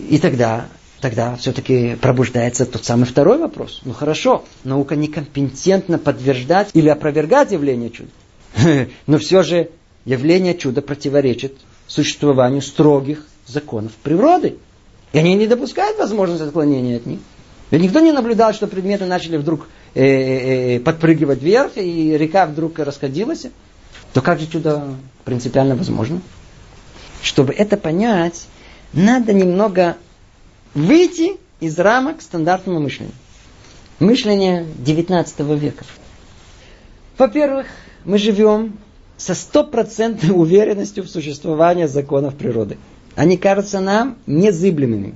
И 0.09 0.19
тогда, 0.21 0.67
тогда 1.03 1.35
все-таки 1.37 1.97
пробуждается 1.97 2.65
тот 2.65 2.85
самый 2.85 3.05
второй 3.05 3.37
вопрос. 3.39 3.83
Ну 3.85 3.93
хорошо, 3.93 4.45
наука 4.63 4.95
некомпетентна 4.95 5.99
подтверждать 5.99 6.71
или 6.75 6.89
опровергать 6.89 7.51
явление 7.51 7.91
чуда. 7.91 8.11
Но 9.07 9.19
все 9.19 9.43
же 9.43 9.71
явление 10.05 10.57
чуда 10.57 10.81
противоречит 10.81 11.57
существованию 11.89 12.63
строгих 12.63 13.27
законов 13.47 13.93
природы. 14.03 14.57
И 15.13 15.19
они 15.19 15.35
не 15.35 15.49
допускают 15.49 15.99
возможности 15.99 16.45
отклонения 16.45 16.97
от 16.97 17.07
них. 17.07 17.19
Ведь 17.73 17.83
никто 17.83 17.99
не 17.99 18.13
наблюдал, 18.13 18.55
что 18.55 18.69
предметы 18.69 19.05
начали 19.05 19.37
вдруг 19.39 19.67
э, 19.95 20.05
э, 20.05 20.77
э, 20.77 20.81
подпрыгивать 20.81 21.43
вверх, 21.43 21.73
и 21.77 22.17
река 22.17 22.47
вдруг 22.47 22.79
расходилась. 22.79 23.47
То 24.13 24.23
как 24.23 24.39
же 24.39 24.47
чудо 24.47 24.85
принципиально 25.25 25.75
возможно? 25.75 26.21
Чтобы 27.23 27.53
это 27.55 27.77
понять, 27.77 28.47
надо 28.93 29.33
немного 29.33 29.97
выйти 30.75 31.37
из 31.61 31.79
рамок 31.79 32.23
стандартного 32.23 32.79
мышления. 32.79 33.13
Мышление 33.99 34.67
19 34.79 35.41
века. 35.41 35.85
Во-первых, 37.19 37.67
мы 38.05 38.19
живем 38.19 38.79
со 39.17 39.35
стопроцентной 39.35 40.31
уверенностью 40.35 41.05
в 41.05 41.09
существовании 41.09 41.87
законов 41.87 42.35
природы. 42.35 42.79
Они 43.15 43.37
кажутся 43.37 43.81
нам 43.81 44.17
незыблемыми. 44.27 45.15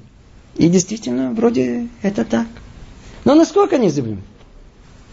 И 0.57 0.69
действительно, 0.69 1.33
вроде 1.33 1.89
это 2.03 2.25
так. 2.25 2.47
Но 3.25 3.35
насколько 3.35 3.79
незыблемы? 3.79 4.23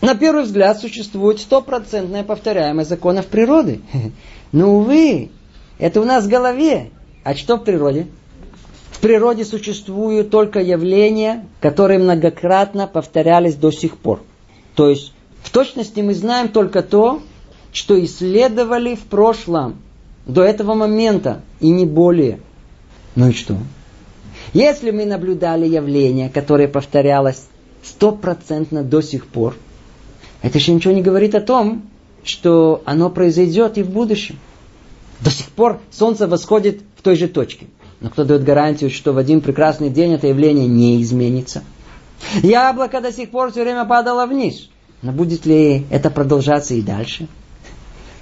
На 0.02 0.16
первый 0.16 0.44
взгляд 0.44 0.80
существует 0.80 1.40
стопроцентная 1.40 2.24
повторяемость 2.24 2.90
законов 2.90 3.28
природы. 3.28 3.82
Но, 4.52 4.76
увы, 4.76 5.32
это 5.80 6.02
у 6.02 6.04
нас 6.04 6.26
в 6.26 6.30
голове. 6.30 6.92
А 7.24 7.34
что 7.36 7.56
в 7.56 7.64
природе? 7.64 8.08
Природе 9.04 9.44
существуют 9.44 10.30
только 10.30 10.62
явления, 10.62 11.46
которые 11.60 12.00
многократно 12.00 12.88
повторялись 12.88 13.56
до 13.56 13.70
сих 13.70 13.98
пор. 13.98 14.22
То 14.76 14.90
есть, 14.90 15.12
в 15.42 15.50
точности 15.52 16.00
мы 16.00 16.14
знаем 16.14 16.48
только 16.48 16.82
то, 16.82 17.22
что 17.74 18.02
исследовали 18.02 18.96
в 18.96 19.02
прошлом, 19.02 19.76
до 20.26 20.42
этого 20.42 20.74
момента, 20.74 21.42
и 21.60 21.70
не 21.70 21.86
более. 21.86 22.40
Ну 23.16 23.28
и 23.28 23.34
что? 23.34 23.58
Если 24.54 24.92
мы 24.92 25.04
наблюдали 25.04 25.68
явление, 25.68 26.30
которое 26.30 26.70
повторялось 26.70 27.48
стопроцентно 27.84 28.84
до 28.84 29.02
сих 29.02 29.28
пор, 29.28 29.58
это 30.42 30.60
еще 30.60 30.74
ничего 30.74 30.94
не 30.94 31.02
говорит 31.02 31.36
о 31.36 31.42
том, 31.42 31.82
что 32.24 32.82
оно 32.86 33.10
произойдет 33.10 33.78
и 33.78 33.84
в 33.84 33.90
будущем. 33.90 34.40
До 35.20 35.30
сих 35.30 35.48
пор 35.48 35.82
солнце 35.92 36.26
восходит 36.26 36.80
в 36.96 37.02
той 37.02 37.18
же 37.18 37.28
точке. 37.28 37.68
Но 38.04 38.10
кто 38.10 38.26
дает 38.26 38.44
гарантию, 38.44 38.90
что 38.90 39.14
в 39.14 39.18
один 39.18 39.40
прекрасный 39.40 39.90
день 39.90 40.12
это 40.12 40.28
явление 40.28 40.68
не 40.68 41.02
изменится? 41.02 41.64
Яблоко 42.44 43.00
до 43.00 43.14
сих 43.14 43.32
пор 43.32 43.52
все 43.52 43.64
время 43.64 43.86
падало 43.86 44.26
вниз. 44.26 44.70
Но 45.02 45.14
будет 45.14 45.46
ли 45.46 45.86
это 45.90 46.10
продолжаться 46.10 46.74
и 46.74 46.82
дальше? 46.82 47.28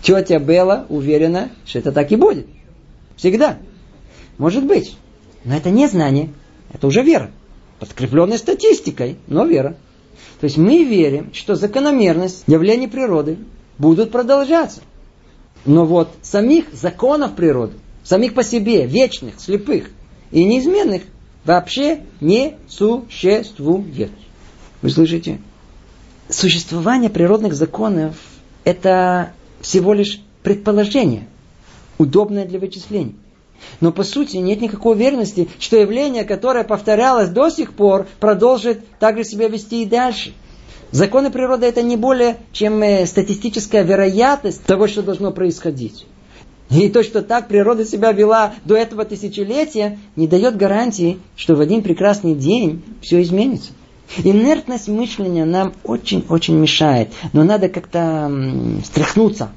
Тетя 0.03 0.37
Белла 0.37 0.85
уверена, 0.87 1.49
что 1.65 1.79
это 1.79 1.91
так 1.91 2.11
и 2.11 2.15
будет. 2.15 2.45
Всегда. 3.15 3.57
Может 4.37 4.65
быть. 4.65 4.95
Но 5.45 5.57
это 5.57 5.71
не 5.71 5.87
знание. 5.87 6.29
Это 6.71 6.85
уже 6.85 7.01
вера. 7.01 7.31
Подкрепленная 7.79 8.37
статистикой, 8.37 9.17
но 9.25 9.45
вера. 9.45 9.75
То 10.39 10.45
есть 10.45 10.57
мы 10.57 10.83
верим, 10.83 11.33
что 11.33 11.55
закономерность 11.55 12.43
явлений 12.45 12.87
природы 12.87 13.39
будут 13.79 14.11
продолжаться. 14.11 14.81
Но 15.65 15.85
вот 15.85 16.09
самих 16.21 16.71
законов 16.71 17.33
природы, 17.33 17.73
самих 18.03 18.33
по 18.33 18.43
себе, 18.43 18.85
вечных, 18.85 19.39
слепых 19.39 19.89
и 20.31 20.43
неизменных, 20.43 21.03
вообще 21.45 22.01
не 22.19 22.55
существует. 22.67 24.11
Вы 24.81 24.89
слышите? 24.89 25.39
Существование 26.29 27.09
природных 27.09 27.53
законов– 27.53 28.15
это 28.63 29.33
всего 29.59 29.93
лишь 29.93 30.21
предположение, 30.43 31.27
удобное 31.97 32.45
для 32.45 32.59
вычислений. 32.59 33.15
Но 33.79 33.91
по 33.91 34.03
сути 34.03 34.37
нет 34.37 34.61
никакой 34.61 34.95
уверенности, 34.95 35.47
что 35.59 35.77
явление, 35.77 36.23
которое 36.23 36.63
повторялось 36.63 37.29
до 37.29 37.49
сих 37.49 37.73
пор, 37.73 38.07
продолжит 38.19 38.83
также 38.99 39.23
себя 39.23 39.47
вести 39.47 39.83
и 39.83 39.85
дальше. 39.85 40.33
Законы 40.91 41.31
природы 41.31 41.65
это 41.67 41.81
не 41.81 41.95
более 41.95 42.37
чем 42.51 42.81
э, 42.81 43.05
статистическая 43.05 43.83
вероятность 43.83 44.63
того, 44.63 44.87
что 44.87 45.01
должно 45.01 45.31
происходить. 45.31 46.05
И 46.71 46.89
то, 46.89 47.03
что 47.03 47.21
так 47.21 47.47
природа 47.47 47.85
себя 47.85 48.11
вела 48.11 48.53
до 48.65 48.75
этого 48.75 49.03
тысячелетия, 49.05 49.99
не 50.15 50.27
дает 50.27 50.55
гарантии, 50.55 51.19
что 51.35 51.55
в 51.55 51.59
один 51.59 51.81
прекрасный 51.83 52.33
день 52.33 52.81
все 53.01 53.21
изменится. 53.21 53.71
Инертность 54.23 54.87
мышления 54.87 55.45
нам 55.45 55.73
очень-очень 55.83 56.55
мешает, 56.55 57.09
но 57.33 57.43
надо 57.43 57.69
как-то 57.69 58.31
встряхнуться. 58.83 59.49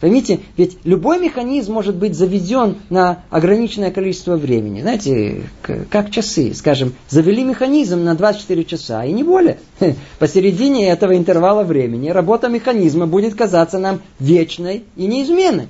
Поймите, 0.00 0.40
ведь 0.56 0.78
любой 0.84 1.18
механизм 1.18 1.72
может 1.72 1.96
быть 1.96 2.14
заведен 2.14 2.76
на 2.90 3.22
ограниченное 3.30 3.90
количество 3.90 4.36
времени. 4.36 4.82
Знаете, 4.82 5.44
как 5.88 6.10
часы, 6.10 6.52
скажем, 6.54 6.92
завели 7.08 7.42
механизм 7.42 8.04
на 8.04 8.14
24 8.14 8.64
часа 8.64 9.04
и 9.04 9.12
не 9.12 9.22
более. 9.22 9.58
Посередине 10.18 10.88
этого 10.90 11.16
интервала 11.16 11.62
времени 11.64 12.10
работа 12.10 12.48
механизма 12.48 13.06
будет 13.06 13.34
казаться 13.34 13.78
нам 13.78 14.00
вечной 14.18 14.84
и 14.96 15.06
неизменной. 15.06 15.68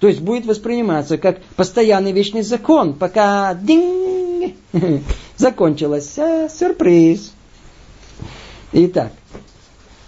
То 0.00 0.08
есть 0.08 0.20
будет 0.20 0.46
восприниматься 0.46 1.18
как 1.18 1.42
постоянный 1.56 2.12
вечный 2.12 2.42
закон, 2.42 2.94
пока 2.94 3.54
динг, 3.54 4.54
закончилось. 5.36 6.18
А, 6.18 6.48
сюрприз. 6.48 7.32
Итак, 8.72 9.12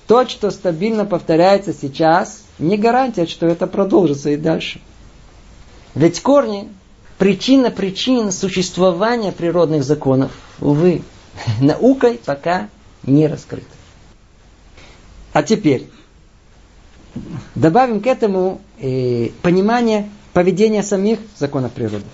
то, 0.07 0.27
что 0.27 0.51
стабильно 0.51 1.05
повторяется 1.05 1.75
сейчас, 1.75 2.43
не 2.59 2.79
гарантия, 2.79 3.27
что 3.27 3.47
это 3.47 3.67
продолжится 3.67 4.31
и 4.31 4.37
дальше. 4.37 4.81
Ведь 5.95 6.23
корни, 6.23 6.71
причина 7.19 7.71
причин 7.71 8.33
существования 8.33 9.31
природных 9.31 9.85
законов, 9.85 10.33
увы, 10.61 11.03
наукой 11.61 12.19
пока 12.25 12.69
не 13.03 13.27
раскрыта. 13.27 13.67
А 15.35 15.43
теперь 15.43 15.89
добавим 17.55 18.01
к 18.01 18.07
этому 18.07 18.61
э, 18.81 19.29
понимание 19.43 20.09
поведения 20.33 20.83
самих 20.83 21.19
законов 21.39 21.73
природы. 21.73 22.05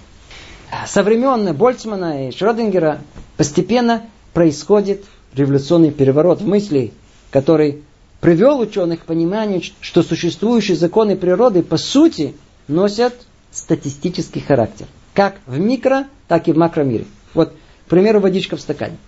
Со 0.86 1.02
времен 1.02 1.54
Больцмана 1.54 2.28
и 2.28 2.32
Шродингера 2.32 3.00
постепенно 3.36 4.02
происходит 4.32 5.04
революционный 5.34 5.90
переворот 5.90 6.42
в 6.42 6.46
мысли, 6.46 6.92
который 7.30 7.82
привел 8.20 8.60
ученых 8.60 9.00
к 9.00 9.04
пониманию, 9.04 9.62
что 9.80 10.02
существующие 10.02 10.76
законы 10.76 11.16
природы 11.16 11.62
по 11.62 11.76
сути 11.76 12.34
носят 12.66 13.14
статистический 13.50 14.40
характер. 14.40 14.86
Как 15.14 15.38
в 15.46 15.58
микро, 15.58 16.06
так 16.26 16.48
и 16.48 16.52
в 16.52 16.56
макромире. 16.56 17.06
Вот, 17.34 17.52
к 17.86 17.90
примеру, 17.90 18.20
водичка 18.20 18.56
в 18.56 18.60
стакане. 18.60 18.98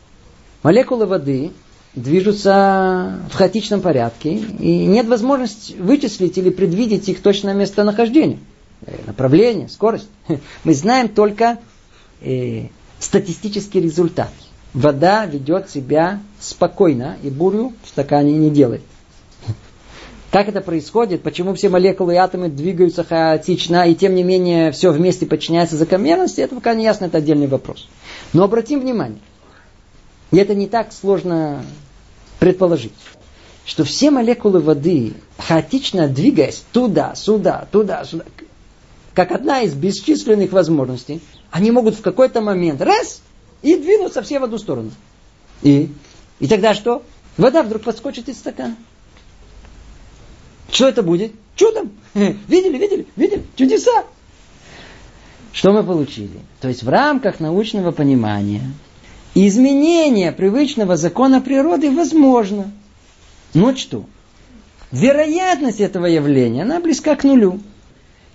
Молекулы 0.63 1.07
воды 1.07 1.53
движутся 1.95 3.21
в 3.31 3.35
хаотичном 3.35 3.81
порядке, 3.81 4.35
и 4.35 4.87
нет 4.87 5.07
возможности 5.07 5.75
вычислить 5.75 6.39
или 6.39 6.51
предвидеть 6.51 7.09
их 7.09 7.21
точное 7.21 7.55
местонахождение, 7.55 8.39
э, 8.87 8.93
направление, 9.07 9.69
скорость. 9.69 10.09
Мы 10.65 10.75
знаем 10.75 11.09
только 11.09 11.59
э, 12.21 12.67
статистический 12.99 13.81
результат– 13.81 14.31
вода 14.75 15.27
ведет 15.27 15.71
себя 15.71 16.21
спокойно 16.39 17.17
и 17.23 17.31
бурю 17.31 17.73
в 17.85 17.89
стакане 17.89 18.33
не 18.33 18.51
делает. 18.51 18.83
Как 20.31 20.49
это 20.49 20.61
происходит? 20.61 21.23
Почему 21.23 21.55
все 21.55 21.69
молекулы 21.69 22.15
и 22.15 22.17
атомы 22.17 22.49
двигаются 22.49 23.05
хаотично, 23.05 23.89
и 23.89 23.95
тем 23.95 24.15
не 24.15 24.23
менее 24.23 24.73
все 24.73 24.93
вместе 24.93 25.27
подчиняется 25.27 25.77
закономерности? 25.77 26.41
Это 26.41 26.55
пока 26.55 26.75
не 26.75 26.85
ясно, 26.85 27.07
это 27.07 27.19
отдельный 27.19 27.47
вопрос. 27.47 27.89
Но 28.33 28.45
обратим 28.45 28.81
внимание, 28.81 29.19
и 30.31 30.37
это 30.37 30.55
не 30.55 30.67
так 30.67 30.93
сложно 30.93 31.65
предположить, 32.39 32.93
что 33.65 33.85
все 33.85 34.11
молекулы 34.11 34.61
воды, 34.61 35.15
хаотично 35.39 36.09
двигаясь 36.09 36.63
туда, 36.73 37.15
сюда, 37.15 37.69
туда, 37.71 38.05
сюда, 38.05 38.25
как 39.15 39.33
одна 39.33 39.63
из 39.63 39.75
бесчисленных 39.75 40.53
возможностей, 40.53 41.21
они 41.51 41.71
могут 41.71 41.97
в 41.97 42.03
какой-то 42.03 42.41
момент 42.41 42.81
раз 42.81 43.23
и 43.63 43.77
двинуться 43.77 44.23
все 44.23 44.39
в 44.39 44.45
одну 44.45 44.59
сторону. 44.59 44.93
И, 45.63 45.91
и 46.39 46.47
тогда 46.47 46.75
что? 46.75 47.03
Вода 47.37 47.63
вдруг 47.63 47.83
подскочит 47.83 48.29
из 48.29 48.39
стакана. 48.39 48.77
Что 50.71 50.89
это 50.89 51.03
будет? 51.03 51.33
Чудом. 51.57 51.91
Видели, 52.15 52.79
видели, 52.79 53.07
видели? 53.17 53.45
Чудеса. 53.57 54.05
Что 55.53 55.73
мы 55.73 55.83
получили? 55.83 56.41
То 56.61 56.69
есть 56.69 56.83
в 56.83 56.89
рамках 56.89 57.41
научного 57.41 57.91
понимания 57.91 58.63
изменение 59.35 60.33
привычного 60.33 60.97
закона 60.97 61.41
природы 61.41 61.91
возможно. 61.91 62.71
Но 63.55 63.75
что? 63.77 64.05
Вероятность 64.91 65.81
этого 65.81 66.07
явления, 66.07 66.63
она 66.63 66.81
близка 66.81 67.15
к 67.15 67.25
нулю. 67.25 67.61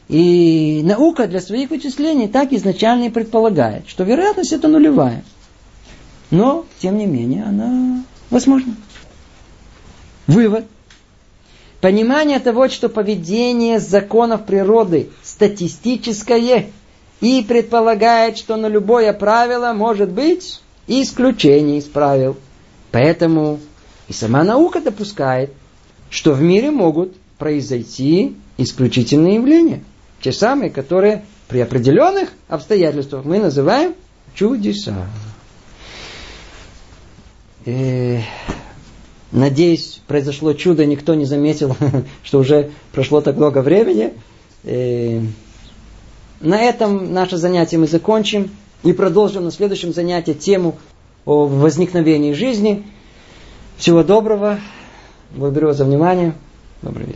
И 0.08 0.82
наука 0.84 1.28
для 1.28 1.42
своих 1.42 1.70
вычислений 1.72 2.28
так 2.28 2.54
изначально 2.54 3.06
и 3.06 3.10
предполагает, 3.10 3.90
что 3.90 4.04
вероятность 4.04 4.54
это 4.54 4.68
нулевая. 4.68 5.24
Но, 6.32 6.66
тем 6.80 6.98
не 6.98 7.06
менее, 7.06 7.44
она 7.44 8.04
возможна. 8.30 8.76
Вывод. 10.28 10.66
Понимание 11.82 12.40
того, 12.40 12.68
что 12.70 12.90
поведение 12.90 13.80
законов 13.80 14.46
природы 14.46 15.10
статистическое 15.24 16.68
и 17.22 17.46
предполагает, 17.48 18.38
что 18.38 18.56
на 18.56 18.68
любое 18.68 19.14
правило 19.14 19.74
может 19.74 20.10
быть 20.10 20.62
исключение 20.88 21.80
из 21.80 21.86
правил. 21.86 22.38
Поэтому 22.92 23.60
и 24.08 24.14
сама 24.14 24.44
наука 24.44 24.82
допускает, 24.82 25.52
что 26.10 26.34
в 26.34 26.42
мире 26.42 26.72
могут 26.72 27.16
произойти 27.38 28.36
исключительные 28.58 29.36
явления. 29.36 29.84
Те 30.22 30.32
самые, 30.32 30.70
которые 30.70 31.26
при 31.48 31.60
определенных 31.60 32.30
обстоятельствах 32.48 33.26
мы 33.26 33.40
называем 33.40 33.96
чудеса. 34.34 35.08
И, 37.66 38.20
надеюсь, 39.32 40.02
произошло 40.08 40.54
чудо, 40.54 40.86
никто 40.86 41.16
не 41.16 41.26
заметил, 41.26 41.76
что 42.24 42.40
уже 42.40 42.72
прошло 42.92 43.22
так 43.22 43.38
много 43.38 43.60
времени. 43.60 44.14
И, 44.64 45.22
на 46.42 46.62
этом 46.62 47.12
наше 47.14 47.38
занятие 47.38 47.78
мы 47.78 47.88
закончим 47.88 48.52
и 48.84 48.94
продолжим 48.94 49.46
на 49.46 49.52
следующем 49.52 49.94
занятии 49.94 50.34
тему 50.34 50.76
о 51.26 51.46
возникновении 51.46 52.34
жизни. 52.34 52.84
Всего 53.78 54.04
доброго. 54.04 54.60
Благодарю 55.32 55.68
вас 55.68 55.78
за 55.78 55.86
внимание. 55.86 56.34
Добрый 56.82 57.08
вечер. 57.08 57.14